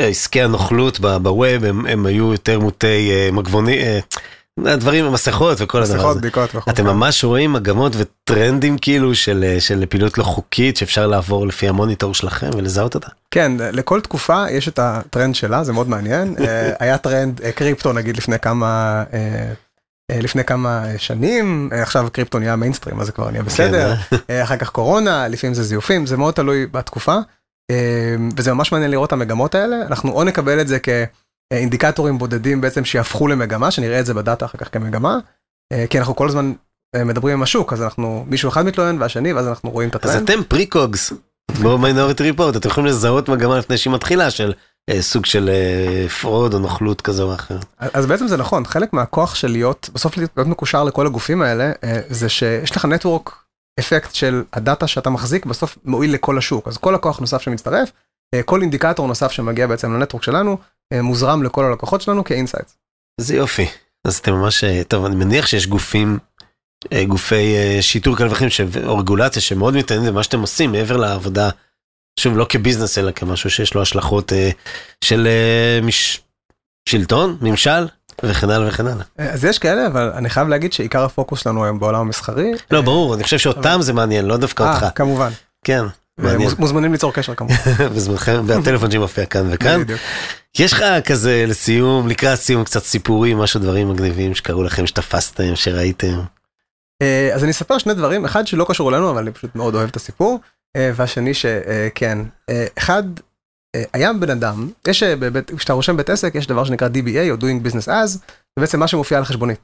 שהעסקי 0.00 0.42
הנוכלות 0.42 1.00
בווב 1.00 1.64
הם, 1.64 1.86
הם 1.86 2.06
היו 2.06 2.32
יותר 2.32 2.60
מוטי 2.60 3.10
אה, 3.10 3.28
מגבוני, 3.32 3.78
אה, 3.78 3.98
הדברים, 4.66 5.12
מסכות 5.12 5.60
וכל 5.60 5.82
הדבר 5.82 5.94
מסכות, 5.94 6.10
הזה. 6.10 6.20
בדיקות 6.20 6.54
וכו'. 6.54 6.70
אתם 6.70 6.86
ממש 6.86 7.24
רואים 7.24 7.52
מגמות 7.52 7.92
וטרנדים 7.96 8.78
כאילו 8.78 9.14
של, 9.14 9.44
אה, 9.48 9.60
של 9.60 9.86
פעילות 9.86 10.18
לא 10.18 10.24
חוקית 10.24 10.76
שאפשר 10.76 11.06
לעבור 11.06 11.46
לפי 11.46 11.68
המוניטור 11.68 12.14
שלכם 12.14 12.50
ולזהות 12.56 12.94
אותה. 12.94 13.08
כן, 13.30 13.52
לכל 13.58 14.00
תקופה 14.00 14.50
יש 14.50 14.68
את 14.68 14.78
הטרנד 14.78 15.34
שלה, 15.34 15.64
זה 15.64 15.72
מאוד 15.72 15.88
מעניין. 15.88 16.34
היה 16.80 16.98
טרנד 16.98 17.40
קריפטו 17.54 17.92
נגיד 17.92 18.16
לפני 18.16 18.38
כמה, 18.38 19.04
לפני 20.12 20.44
כמה 20.44 20.84
שנים, 20.96 21.70
עכשיו 21.72 22.08
קריפטו 22.12 22.38
נהיה 22.38 22.56
מיינסטרים 22.56 23.00
אז 23.00 23.06
זה 23.06 23.12
כבר 23.12 23.30
נהיה 23.30 23.42
בסדר. 23.42 23.94
אה, 24.30 24.42
אחר 24.42 24.56
כך 24.56 24.70
קורונה, 24.70 25.28
לפעמים 25.28 25.54
זה 25.54 25.62
זיופים, 25.62 26.06
זה 26.06 26.16
מאוד 26.16 26.34
תלוי 26.34 26.66
בתקופה. 26.66 27.16
אה, 27.70 28.16
וזה 28.36 28.54
ממש 28.54 28.72
מעניין 28.72 28.90
לראות 28.90 29.06
את 29.06 29.12
המגמות 29.12 29.54
האלה, 29.54 29.76
אנחנו 29.86 30.12
או 30.12 30.24
נקבל 30.24 30.60
את 30.60 30.68
זה 30.68 30.78
כאינדיקטורים 31.52 32.18
בודדים 32.18 32.60
בעצם 32.60 32.84
שיהפכו 32.84 33.28
למגמה, 33.28 33.70
שנראה 33.70 34.00
את 34.00 34.06
זה 34.06 34.14
בדאטה 34.14 34.44
אחר 34.44 34.58
כך 34.58 34.72
כמגמה, 34.72 35.18
אה, 35.72 35.84
כי 35.90 35.98
אנחנו 35.98 36.16
כל 36.16 36.28
הזמן 36.28 36.52
אה, 36.96 37.04
מדברים 37.04 37.34
עם 37.34 37.42
השוק, 37.42 37.72
אז 37.72 37.82
אנחנו, 37.82 38.24
מישהו 38.28 38.48
אחד 38.48 38.64
מתלונן 38.64 39.02
והשני, 39.02 39.32
ואז 39.32 39.48
אנחנו 39.48 39.70
רואים 39.70 39.88
את 39.88 40.04
אז 40.04 40.10
הטרנד. 40.10 40.30
אתם 40.30 40.44
precogs, 40.48 41.12
ב 41.62 41.69
Minority 41.69 42.22
Report, 42.22 42.56
אתם 42.56 42.68
יכולים 42.68 42.86
לזהות 42.86 43.28
מגמה 43.28 43.58
לפני 43.58 43.78
שהיא 43.78 43.92
מתחילה 43.92 44.30
של 44.30 44.52
אה, 44.90 45.02
סוג 45.02 45.26
של 45.26 45.50
fraud 46.20 46.54
או 46.54 46.58
נוכלות 46.58 47.00
כזו 47.00 47.28
או 47.28 47.34
אחרת. 47.34 47.64
אז 47.78 48.06
בעצם 48.06 48.28
זה 48.28 48.36
נכון, 48.36 48.64
חלק 48.66 48.92
מהכוח 48.92 49.34
של 49.34 49.48
להיות, 49.48 49.90
בסוף 49.94 50.16
להיות 50.16 50.36
מקושר 50.36 50.84
לכל 50.84 51.06
הגופים 51.06 51.42
האלה, 51.42 51.72
זה 52.08 52.28
שיש 52.28 52.76
לך 52.76 52.84
network 52.84 53.47
effect 53.78 54.14
של 54.14 54.42
הדאטה 54.52 54.86
שאתה 54.86 55.10
מחזיק, 55.10 55.46
בסוף 55.46 55.78
מועיל 55.84 56.14
לכל 56.14 56.38
השוק. 56.38 56.68
אז 56.68 56.76
כל 56.76 56.92
לקוח 56.94 57.18
נוסף 57.18 57.42
שמצטרף, 57.42 57.92
אה, 58.34 58.42
כל 58.42 58.62
אינדיקטור 58.62 59.06
נוסף 59.06 59.30
שמגיע 59.32 59.66
בעצם 59.66 59.92
ל 59.94 59.97
network 59.97 60.22
שלנו, 60.22 60.58
אה, 60.92 61.02
מוזרם 61.02 61.42
לכל 61.42 61.64
הלקוחות 61.64 62.00
שלנו 62.00 62.24
כ 62.24 62.33
insights. 62.33 62.76
זה 63.20 63.36
יופי. 63.36 63.66
אז 64.06 64.16
אתם 64.16 64.32
ממש, 64.32 64.64
אה, 64.64 64.82
טוב, 64.88 65.04
אני 65.04 65.16
מניח 65.16 65.46
שיש 65.46 65.66
גופים, 65.66 66.18
גופי 67.08 67.54
שיטור 67.80 68.16
כאלה 68.16 68.30
ואחרים, 68.30 68.50
ש- 68.50 68.60
או 68.84 68.98
רגולציה 68.98 69.42
שמאוד 69.42 69.74
מתעניינים 69.74 70.12
במה 70.12 70.22
שאתם 70.22 70.40
עושים 70.40 70.72
מעבר 70.72 70.96
לעבודה, 70.96 71.50
שוב, 72.20 72.36
לא 72.36 72.46
כביזנס 72.48 72.98
אלא 72.98 73.12
כמשהו 73.12 73.50
שיש 73.50 73.74
לו 73.74 73.82
השלכות 73.82 74.32
של 75.04 75.28
מש... 75.82 76.20
שלטון, 76.88 77.38
ממשל, 77.40 77.86
וכן 78.22 78.50
הלאה 78.50 78.68
וכן 78.68 78.86
הלאה. 78.86 79.04
אה, 79.20 79.30
אז 79.30 79.44
יש 79.44 79.58
כאלה, 79.58 79.86
אבל 79.86 80.12
אני 80.14 80.30
חייב 80.30 80.48
להגיד 80.48 80.72
שעיקר 80.72 81.04
הפוקוס 81.04 81.40
שלנו 81.40 81.64
היום 81.64 81.78
בעולם 81.78 82.00
המסחרי. 82.00 82.52
לא, 82.70 82.76
אה, 82.76 82.82
ברור, 82.82 83.14
אני 83.14 83.24
חושב 83.24 83.38
שאותם 83.38 83.78
זה 83.82 83.92
מעניין, 83.92 84.24
לא 84.24 84.36
דווקא 84.36 84.62
אותך. 84.72 84.82
אה, 84.82 84.90
כמובן. 84.90 85.30
כן, 85.64 85.84
מעניין. 86.18 86.40
מוז- 86.50 86.58
מוזמנים 86.58 86.92
ליצור 86.92 87.12
קשר 87.12 87.34
כמובן. 87.34 87.54
בזמנכם, 87.96 88.42
והטלפון 88.46 88.90
שמופיע 88.90 89.26
כאן 89.26 89.46
וכאן. 89.50 89.82
יש 90.58 90.72
לך 90.72 90.84
כזה 91.04 91.44
לסיום, 91.48 92.08
לקראת 92.08 92.38
סיום, 92.38 92.64
קצת 92.64 92.82
סיפורים, 92.84 93.38
משהו, 93.38 93.60
דברים 93.60 93.88
מגניבים 93.90 94.34
שקרו 94.34 94.62
לכם, 94.62 94.86
שתפסתם, 94.86 95.56
שראיתם. 95.56 96.20
אה, 97.02 97.30
אז 97.34 97.42
אני 97.44 97.50
אספר 97.50 97.78
שני 97.78 97.94
דברים, 97.94 98.24
אחד 98.24 98.46
שלא 98.46 98.66
קשור 98.68 98.90
אלינו, 98.90 99.10
אבל 99.10 99.22
אני 99.22 99.30
פשוט 99.32 99.54
מאוד 99.56 99.74
אוהב 99.74 99.88
את 99.88 99.96
הסיפור, 99.96 100.40
אה, 100.76 100.90
והשני 100.94 101.34
שכן. 101.34 102.18
אחד, 102.78 103.02
אה, 103.18 103.22
היה 103.92 104.12
בן 104.12 104.30
אדם, 104.30 104.70
יש, 104.88 105.02
אה, 105.02 105.16
בבית- 105.16 105.50
כשאתה 105.56 105.72
רושם 105.72 105.96
בית 105.96 106.10
עסק, 106.10 106.34
יש 106.34 106.46
דבר 106.46 106.64
שנקרא 106.64 106.88
DBA 106.88 107.30
או 107.30 107.36
Doing 107.36 107.66
Business 107.66 107.88
As, 107.88 108.06
זה 108.06 108.18
בעצם 108.60 108.80
מה 108.80 108.88
שמופיע 108.88 109.18
על 109.18 109.22
החשבונית. 109.22 109.58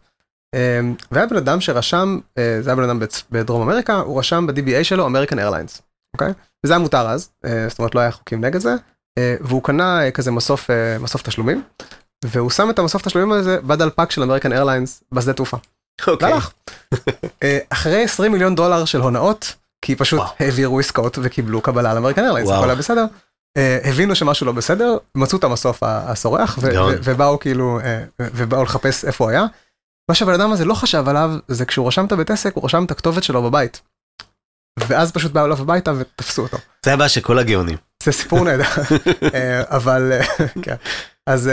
אה, 0.54 0.80
והיה 1.12 1.26
בן 1.26 1.36
אדם 1.36 1.60
שרשם, 1.60 2.18
אה, 2.38 2.58
זה 2.60 2.70
היה 2.70 2.76
בן 2.76 2.82
אדם 2.82 3.00
בדרום 3.30 3.62
אמריקה, 3.62 3.94
הוא 3.96 4.18
רשם 4.18 4.46
ב-DBA 4.46 4.84
שלו 4.84 5.08
American 5.08 5.34
Airlines, 5.34 5.80
אוקיי? 6.14 6.32
וזה 6.66 6.72
היה 6.74 6.78
מותר 6.78 7.08
אז, 7.08 7.28
אה, 7.44 7.66
זאת 7.68 7.78
אומרת 7.78 7.94
לא 7.94 8.00
היה 8.00 8.10
חוקים 8.10 8.44
נגד 8.44 8.60
זה, 8.60 8.74
אה, 9.18 9.36
והוא 9.40 9.62
קנה 9.62 10.04
אה, 10.04 10.10
כזה 10.10 10.30
מסוף, 10.30 10.70
אה, 10.70 10.98
מסוף 10.98 11.22
תשלומים, 11.22 11.62
והוא 12.24 12.50
שם 12.50 12.70
את 12.70 12.78
המסוף 12.78 13.02
תשלומים 13.02 13.32
הזה 13.32 13.60
בדלפק 13.60 14.10
של 14.10 14.22
American 14.22 14.50
Airlines 14.52 15.04
בשדה 15.12 15.32
תעופה. 15.32 15.56
והלך. 16.30 16.50
אה, 17.42 17.58
אחרי 17.70 18.04
20 18.04 18.32
מיליון 18.32 18.54
דולר 18.54 18.84
של 18.84 19.00
הונאות, 19.00 19.54
כי 19.84 19.96
פשוט 19.96 20.20
וואו. 20.20 20.30
העבירו 20.40 20.80
עסקאות 20.80 21.18
וקיבלו 21.22 21.60
קבלה 21.60 21.94
לאמריקן 21.94 22.22
איירליינס, 22.22 22.48
וואו. 22.48 22.58
הכל 22.60 22.68
היה 22.70 22.78
בסדר. 22.78 23.04
אה, 23.56 23.78
הבינו 23.84 24.14
שמשהו 24.14 24.46
לא 24.46 24.52
בסדר, 24.52 24.96
מצאו 25.14 25.38
את 25.38 25.44
המסוף 25.44 25.82
הסורח, 25.82 26.58
ובאו 27.04 27.38
כאילו, 27.38 27.80
אה, 27.80 28.04
ובאו 28.20 28.62
לחפש 28.62 29.04
איפה 29.04 29.24
הוא 29.24 29.30
היה. 29.30 29.44
מה 30.08 30.14
שהבן 30.14 30.34
אדם 30.34 30.52
הזה 30.52 30.64
לא 30.64 30.74
חשב 30.74 31.08
עליו, 31.08 31.30
זה 31.48 31.64
כשהוא 31.64 31.86
רשם 31.88 32.04
את 32.04 32.12
הבית 32.12 32.30
עסק, 32.30 32.54
הוא 32.54 32.64
רשם 32.64 32.84
את 32.84 32.90
הכתובת 32.90 33.22
שלו 33.22 33.42
בבית. 33.42 33.80
ואז 34.80 35.12
פשוט 35.12 35.32
באו 35.32 35.44
אליו 35.44 35.60
הביתה 35.60 35.92
ותפסו 35.98 36.42
אותו. 36.42 36.58
זה 36.84 36.92
הבעיה 36.92 37.08
של 37.08 37.20
כל 37.20 37.38
הגאונים. 37.38 37.76
זה 38.02 38.12
סיפור 38.12 38.44
נהדר, 38.44 38.64
אה, 39.34 39.62
אבל 39.76 40.12
כן. 40.62 40.76
אז 41.26 41.50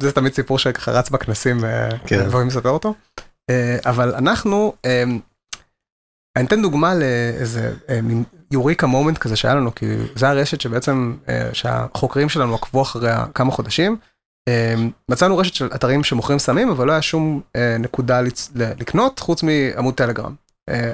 זה 0.00 0.12
תמיד 0.14 0.34
סיפור 0.34 0.58
שככה 0.58 0.90
רץ 0.90 1.10
בכנסים, 1.10 1.60
כן. 2.06 2.20
ואוהבים 2.20 2.48
לספר 2.48 2.70
אותו. 2.70 2.94
אבל 3.84 4.14
אנחנו, 4.14 4.74
אני 6.36 6.46
אתן 6.46 6.62
דוגמה 6.62 6.94
לאיזה 6.94 7.74
מין 8.02 8.24
יוריקה 8.50 8.86
מומנט 8.86 9.18
כזה 9.18 9.36
שהיה 9.36 9.54
לנו, 9.54 9.74
כי 9.74 9.86
זה 10.14 10.28
הרשת 10.28 10.60
שבעצם, 10.60 11.14
אה, 11.28 11.50
שהחוקרים 11.52 12.28
שלנו 12.28 12.54
עקבו 12.54 12.82
אחריה 12.82 13.24
כמה 13.34 13.50
חודשים. 13.50 13.96
אה, 14.48 14.74
מצאנו 15.08 15.36
רשת 15.38 15.54
של 15.54 15.70
אתרים 15.74 16.04
שמוכרים 16.04 16.38
סמים, 16.38 16.70
אבל 16.70 16.86
לא 16.86 16.92
היה 16.92 17.02
שום 17.02 17.40
אה, 17.56 17.76
נקודה 17.78 18.20
לקנות 18.54 19.18
חוץ 19.18 19.42
מעמוד 19.42 19.94
טלגרם. 19.94 20.34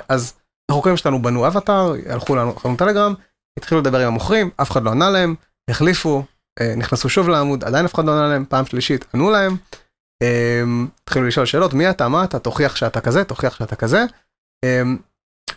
אז 0.08 0.34
החוקרים 0.70 0.96
שלנו 0.96 1.22
בנו 1.22 1.46
אבטאר, 1.46 1.94
הלכו 2.08 2.36
לעמוד 2.36 2.78
טלגרם, 2.78 3.14
התחילו 3.58 3.80
לדבר 3.80 4.00
עם 4.00 4.06
המוכרים, 4.06 4.50
אף 4.56 4.70
אחד 4.70 4.82
לא 4.82 4.90
ענה 4.90 5.10
להם, 5.10 5.34
החליפו, 5.70 6.24
נכנסו 6.76 7.08
שוב 7.08 7.28
לעמוד, 7.28 7.64
עדיין 7.64 7.84
אף 7.84 7.94
אחד 7.94 8.04
לא 8.04 8.12
ענה 8.12 8.28
להם, 8.28 8.44
פעם 8.48 8.66
שלישית 8.66 9.04
ענו 9.14 9.30
להם, 9.30 9.56
התחילו 11.02 11.26
לשאול 11.26 11.46
שאלות, 11.46 11.74
מי 11.74 11.90
אתה, 11.90 12.08
מה 12.08 12.24
אתה, 12.24 12.38
תוכיח 12.38 12.76
שאתה 12.76 13.00
כזה, 13.00 13.24
תוכיח 13.24 13.56
שאתה 13.56 13.76
כזה. 13.76 14.04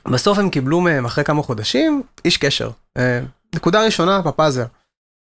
בסוף 0.07 0.37
הם 0.39 0.49
קיבלו 0.49 0.81
מהם 0.81 1.05
אחרי 1.05 1.23
כמה 1.23 1.43
חודשים 1.43 2.03
איש 2.25 2.37
קשר. 2.37 2.69
אה, 2.97 3.19
נקודה 3.55 3.85
ראשונה 3.85 4.21
בפאזל. 4.21 4.63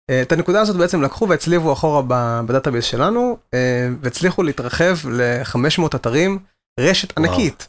אה, 0.10 0.22
את 0.22 0.32
הנקודה 0.32 0.62
הזאת 0.62 0.76
בעצם 0.76 1.02
לקחו 1.02 1.30
והצליבו 1.30 1.74
אחורה 1.74 2.02
ב- 2.08 2.42
ב 2.46 2.50
database 2.50 2.86
שלנו, 2.86 3.38
אה, 3.54 3.60
והצליחו 4.02 4.44
להתרחב 4.44 4.96
ל-500 5.10 5.96
אתרים, 5.96 6.40
רשת 6.80 7.18
וואו. 7.20 7.30
ענקית, 7.30 7.68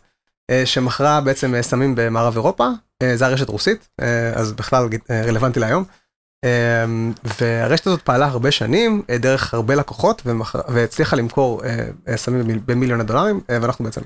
שמכרה 0.65 1.21
בעצם 1.21 1.55
סמים 1.63 1.95
במערב 1.97 2.35
אירופה, 2.35 2.69
זה 3.15 3.27
הרשת 3.27 3.49
רוסית, 3.49 3.89
אז 4.35 4.53
בכלל 4.53 4.89
רלוונטי 5.11 5.61
להיום. 5.61 5.85
והרשת 7.41 7.87
הזאת 7.87 8.03
פעלה 8.03 8.27
הרבה 8.27 8.51
שנים 8.51 9.03
דרך 9.21 9.55
הרבה 9.55 9.75
לקוחות 9.75 10.23
והצליחה 10.69 11.17
למכור 11.17 11.63
סמים 12.17 12.41
במיל- 12.43 12.61
במיליוני 12.67 13.05
דולרים 13.05 13.41
ואנחנו 13.49 13.85
בעצם 13.85 14.01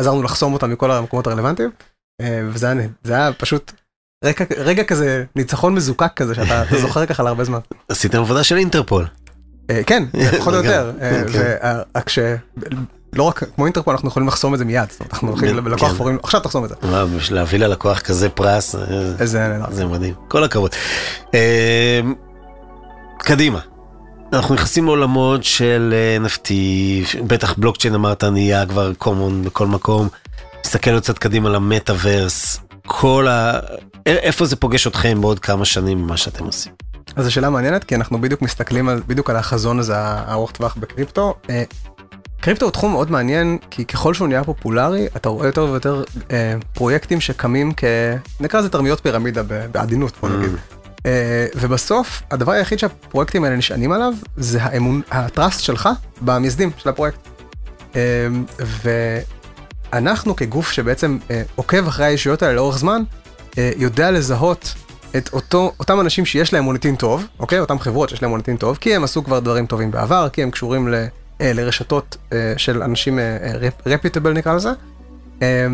עזרנו 0.00 0.22
לחסום 0.22 0.52
אותם 0.52 0.70
מכל 0.70 0.90
המקומות 0.90 1.26
הרלוונטיים 1.26 1.70
וזה 2.48 2.70
היה, 2.70 2.88
זה 3.04 3.14
היה 3.14 3.32
פשוט 3.32 3.72
רגע, 4.24 4.44
רגע 4.56 4.84
כזה 4.84 5.24
ניצחון 5.36 5.74
מזוקק 5.74 6.12
כזה 6.16 6.34
שאתה 6.34 6.62
אתה 6.62 6.78
זוכר 6.86 7.06
ככה 7.06 7.22
להרבה 7.22 7.44
זמן. 7.44 7.58
עשיתם 7.88 8.18
עבודה 8.18 8.44
של 8.44 8.56
אינטרפול. 8.56 9.06
אה, 9.70 9.82
כן, 9.86 10.04
פחות 10.38 10.54
או 10.54 10.58
יותר. 10.58 10.92
אה, 11.00 11.22
כן. 11.94 12.02
ש... 12.06 12.18
לא 13.12 13.22
רק 13.22 13.42
כמו 13.54 13.64
אינטרפול 13.64 13.94
אנחנו 13.94 14.08
יכולים 14.08 14.28
לחסום 14.28 14.54
את 14.54 14.58
זה 14.58 14.64
מיד, 14.64 14.88
אנחנו 15.12 15.28
הולכים 15.28 15.48
כן. 15.48 15.56
ללקוח 15.56 15.92
ואומרים 15.92 16.14
לו, 16.16 16.20
עכשיו 16.22 16.40
תחסום 16.40 16.64
את 16.64 16.68
זה. 16.68 16.74
בשביל 17.16 17.38
להביא 17.38 17.58
ללקוח 17.58 18.00
כזה 18.00 18.28
פרס, 18.28 18.74
אה, 18.74 18.80
נהדר. 19.48 19.64
זה 19.70 19.86
מדהים. 19.86 20.14
כל 20.28 20.44
הכבוד. 20.44 20.70
אה, 21.34 22.00
קדימה. 23.18 23.60
אנחנו 24.32 24.54
נכנסים 24.54 24.84
לעולמות 24.84 25.44
של 25.44 25.94
אה, 25.94 26.26
NFT, 26.26 26.50
בטח 27.26 27.54
בלוקצ'יין 27.58 27.94
אמרת 27.94 28.24
נהיה 28.24 28.66
כבר 28.66 28.92
common 29.00 29.46
בכל 29.46 29.66
מקום. 29.66 30.08
נסתכל 30.64 30.90
עוד 30.90 31.02
קצת 31.02 31.18
קדימה 31.18 31.48
למטאוורס, 31.50 32.60
כל 32.86 33.28
ה... 33.28 33.60
איפה 34.06 34.46
זה 34.46 34.56
פוגש 34.56 34.86
אתכם 34.86 35.20
בעוד 35.20 35.38
כמה 35.38 35.64
שנים 35.64 35.98
ממה 35.98 36.16
שאתם 36.16 36.44
עושים? 36.44 36.72
אז 37.16 37.24
זו 37.24 37.32
שאלה 37.32 37.50
מעניינת 37.50 37.84
כי 37.84 37.94
אנחנו 37.94 38.20
בדיוק 38.20 38.42
מסתכלים 38.42 38.88
על, 38.88 39.02
בדיוק 39.06 39.30
על 39.30 39.36
החזון 39.36 39.78
הזה 39.78 39.98
הארוך 39.98 40.50
טווח 40.50 40.76
בקריפטו. 40.80 41.34
אה, 41.50 41.62
קריפטו 42.40 42.66
הוא 42.66 42.72
תחום 42.72 42.92
מאוד 42.92 43.10
מעניין 43.10 43.58
כי 43.70 43.84
ככל 43.84 44.14
שהוא 44.14 44.28
נהיה 44.28 44.44
פופולרי 44.44 45.06
אתה 45.16 45.28
רואה 45.28 45.46
יותר 45.46 45.64
ויותר 45.64 46.04
אה, 46.30 46.54
פרויקטים 46.74 47.20
שקמים 47.20 47.72
כ... 47.76 47.84
נקרא 48.40 48.60
לזה 48.60 48.68
תרמיות 48.68 49.00
פירמידה 49.00 49.42
בעדינות 49.72 50.12
בוא 50.20 50.28
נגיד. 50.28 50.50
אה, 51.06 51.46
ובסוף 51.54 52.22
הדבר 52.30 52.52
היחיד 52.52 52.78
שהפרויקטים 52.78 53.44
האלה 53.44 53.56
נשענים 53.56 53.92
עליו 53.92 54.12
זה 54.36 54.62
האמון, 54.62 55.00
הטראסט 55.10 55.60
שלך 55.60 55.88
במייסדים 56.20 56.70
של 56.76 56.88
הפרויקט. 56.88 57.18
אה, 57.96 58.26
ואנחנו 59.92 60.36
כגוף 60.36 60.72
שבעצם 60.72 61.18
אה, 61.30 61.42
עוקב 61.54 61.86
אחרי 61.86 62.06
הישויות 62.06 62.42
האלה 62.42 62.54
לאורך 62.54 62.78
זמן, 62.78 63.02
אה, 63.58 63.70
יודע 63.76 64.10
לזהות 64.10 64.74
את 65.16 65.30
אותו, 65.32 65.72
אותם 65.80 66.00
אנשים 66.00 66.26
שיש 66.26 66.52
להם 66.52 66.64
מוניטין 66.64 66.96
טוב, 66.96 67.26
אוקיי? 67.38 67.60
אותם 67.60 67.78
חברות 67.78 68.08
שיש 68.08 68.22
להם 68.22 68.30
מוניטין 68.30 68.56
טוב, 68.56 68.78
כי 68.80 68.94
הם 68.94 69.04
עשו 69.04 69.24
כבר 69.24 69.38
דברים 69.38 69.66
טובים 69.66 69.90
בעבר, 69.90 70.28
כי 70.28 70.42
הם 70.42 70.50
קשורים 70.50 70.88
ל, 70.88 70.94
אה, 71.40 71.52
לרשתות 71.52 72.16
אה, 72.32 72.54
של 72.56 72.82
אנשים 72.82 73.18
רפיטבל 73.86 74.32
נקרא 74.32 74.54
לזה. 74.54 74.70
אה, 75.42 75.66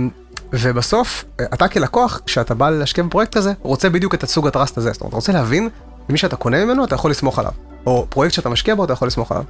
ובסוף, 0.53 1.25
אה, 1.41 1.45
אתה 1.55 1.69
כלקוח, 1.69 2.21
כשאתה 2.27 2.55
בא 2.55 2.71
להשקיע 2.71 3.05
בפרויקט 3.05 3.37
כזה, 3.37 3.53
רוצה 3.63 3.91
בדיוק 3.91 4.15
את 4.15 4.23
הסוג 4.23 4.47
הטראסט 4.47 4.79
הזה. 4.79 4.93
זאת 4.93 5.01
אומרת, 5.01 5.11
אתה 5.11 5.17
רוצה 5.17 5.33
להבין, 5.33 5.69
מי 6.09 6.19
שאתה 6.19 6.37
קונה 6.37 6.65
ממנו, 6.65 6.85
אתה 6.85 6.95
יכול 6.95 7.11
לסמוך 7.11 7.39
עליו. 7.39 7.53
או 7.87 8.07
פרויקט 8.11 8.35
שאתה 8.35 8.49
משקיע 8.49 8.75
בו, 8.75 8.85
אתה 8.85 8.93
יכול 8.93 9.09
לסמוך 9.09 9.33
עליו. 9.33 9.45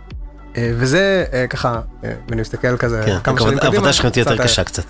אה, 0.57 0.71
וזה 0.77 1.25
אה, 1.33 1.47
ככה, 1.47 1.81
אה, 2.05 2.13
ואני 2.29 2.41
מסתכל 2.41 2.77
כזה 2.77 3.03
כן, 3.07 3.19
כמה 3.25 3.41
שנים 3.41 3.59
קדימה. 3.59 3.73
העבודה 3.73 3.93
שלכם 3.93 4.09
תהיה 4.09 4.23
יותר 4.23 4.39
קשה 4.43 4.65
קצת. 4.65 4.85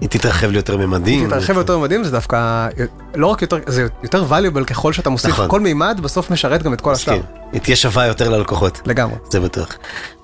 היא 0.00 0.08
תתרחב 0.08 0.50
ליותר 0.50 0.76
ממדים. 0.76 1.20
היא 1.20 1.28
תתרחב 1.28 1.56
יותר 1.56 1.78
מדהים, 1.78 2.04
זה 2.04 2.10
דווקא 2.10 2.68
לא 3.14 3.26
רק 3.26 3.42
יותר, 3.42 3.58
זה 3.66 3.86
יותר 4.02 4.24
valuable 4.30 4.64
ככל 4.64 4.92
שאתה 4.92 5.10
מוסיף, 5.10 5.30
נכון. 5.30 5.48
כל 5.48 5.60
מימד 5.60 6.00
בסוף 6.02 6.30
משרת 6.30 6.62
גם 6.62 6.72
את 6.72 6.80
כל 6.80 6.92
השאר. 6.92 7.20
היא 7.52 7.60
תהיה 7.60 7.76
שווה 7.76 8.06
יותר 8.06 8.30
ללקוחות. 8.30 8.80
לגמרי. 8.86 9.16
זה 9.30 9.40
בטוח. 9.40 9.76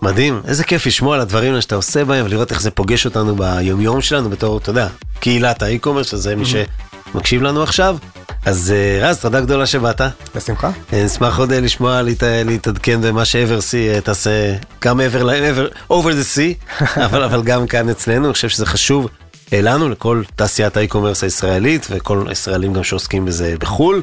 מדהים, 0.02 0.40
איזה 0.48 0.64
כיף 0.64 0.86
לשמוע 0.86 1.14
על 1.14 1.20
הדברים 1.20 1.60
שאתה 1.60 1.74
עושה 1.74 2.04
בהם 2.04 2.26
ולראות 2.26 2.50
איך 2.50 2.60
זה 2.60 2.70
פוגש 2.70 3.04
אותנו 3.06 3.36
ביומיום 3.36 4.00
שלנו 4.00 4.30
בתור, 4.30 4.58
אתה 4.58 4.70
יודע, 4.70 4.88
קהילת 5.20 5.62
האי-קומרס, 5.62 6.06
שזה 6.06 6.36
מי 6.36 6.44
שמקשיב 6.44 7.42
לנו 7.42 7.62
עכשיו. 7.62 7.96
אז 8.44 8.72
אה, 8.76 9.08
רז, 9.08 9.18
תודה 9.18 9.40
גדולה 9.40 9.66
שבאת. 9.66 10.00
בשמחה. 10.34 10.70
אה, 10.92 11.04
נשמח 11.04 11.38
עוד 11.38 11.52
אה, 11.52 11.60
לשמוע, 11.60 12.02
להת- 12.02 12.22
להתעדכן 12.44 13.00
במה 13.00 13.24
שאברסי 13.24 13.90
אה, 13.94 14.00
תעשה, 14.00 14.54
גם 14.84 14.96
מעבר, 14.96 15.22
לעבר, 15.22 15.68
over 15.90 16.06
the 16.12 16.36
sea, 16.36 16.80
אבל, 17.04 17.22
אבל 17.22 17.42
גם 17.42 17.66
כאן 17.66 17.88
אצלנו, 17.88 18.24
אני 18.26 18.32
חושב 18.32 18.48
שזה 18.48 18.66
חשוב 18.66 19.08
לנו, 19.52 19.88
לכל 19.88 20.22
תעשיית 20.36 20.76
האי-קומרס 20.76 21.22
הישראלית, 21.24 21.86
וכל 21.90 22.24
הישראלים 22.28 22.72
גם 22.72 22.84
שעוסקים 22.84 23.24
בזה 23.24 23.54
בחו"ל. 23.60 24.02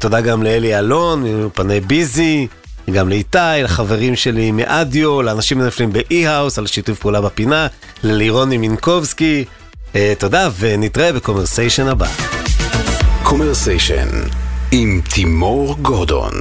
תודה 0.00 0.20
גם 0.20 0.42
לאלי 0.42 0.78
אלון, 0.78 1.22
מאולפני 1.22 1.80
ביזי, 1.80 2.46
גם 2.92 3.08
לאיתי, 3.08 3.38
לחברים 3.64 4.16
שלי 4.16 4.50
מאדיו, 4.50 5.22
לאנשים 5.22 5.60
הנפלים 5.60 5.92
באי-האוס, 5.92 6.58
על 6.58 6.66
שיתוף 6.66 6.98
פעולה 6.98 7.20
בפינה, 7.20 7.66
ללירוני 8.02 8.58
מינקובסקי. 8.58 9.44
תודה, 10.18 10.48
ונתראה 10.58 11.12
בקומרסיישן 11.12 11.88
הבא. 11.88 12.37
קומרסיישן 13.28 14.08
עם 14.72 15.00
תימור 15.14 15.76
גורדון. 15.82 16.32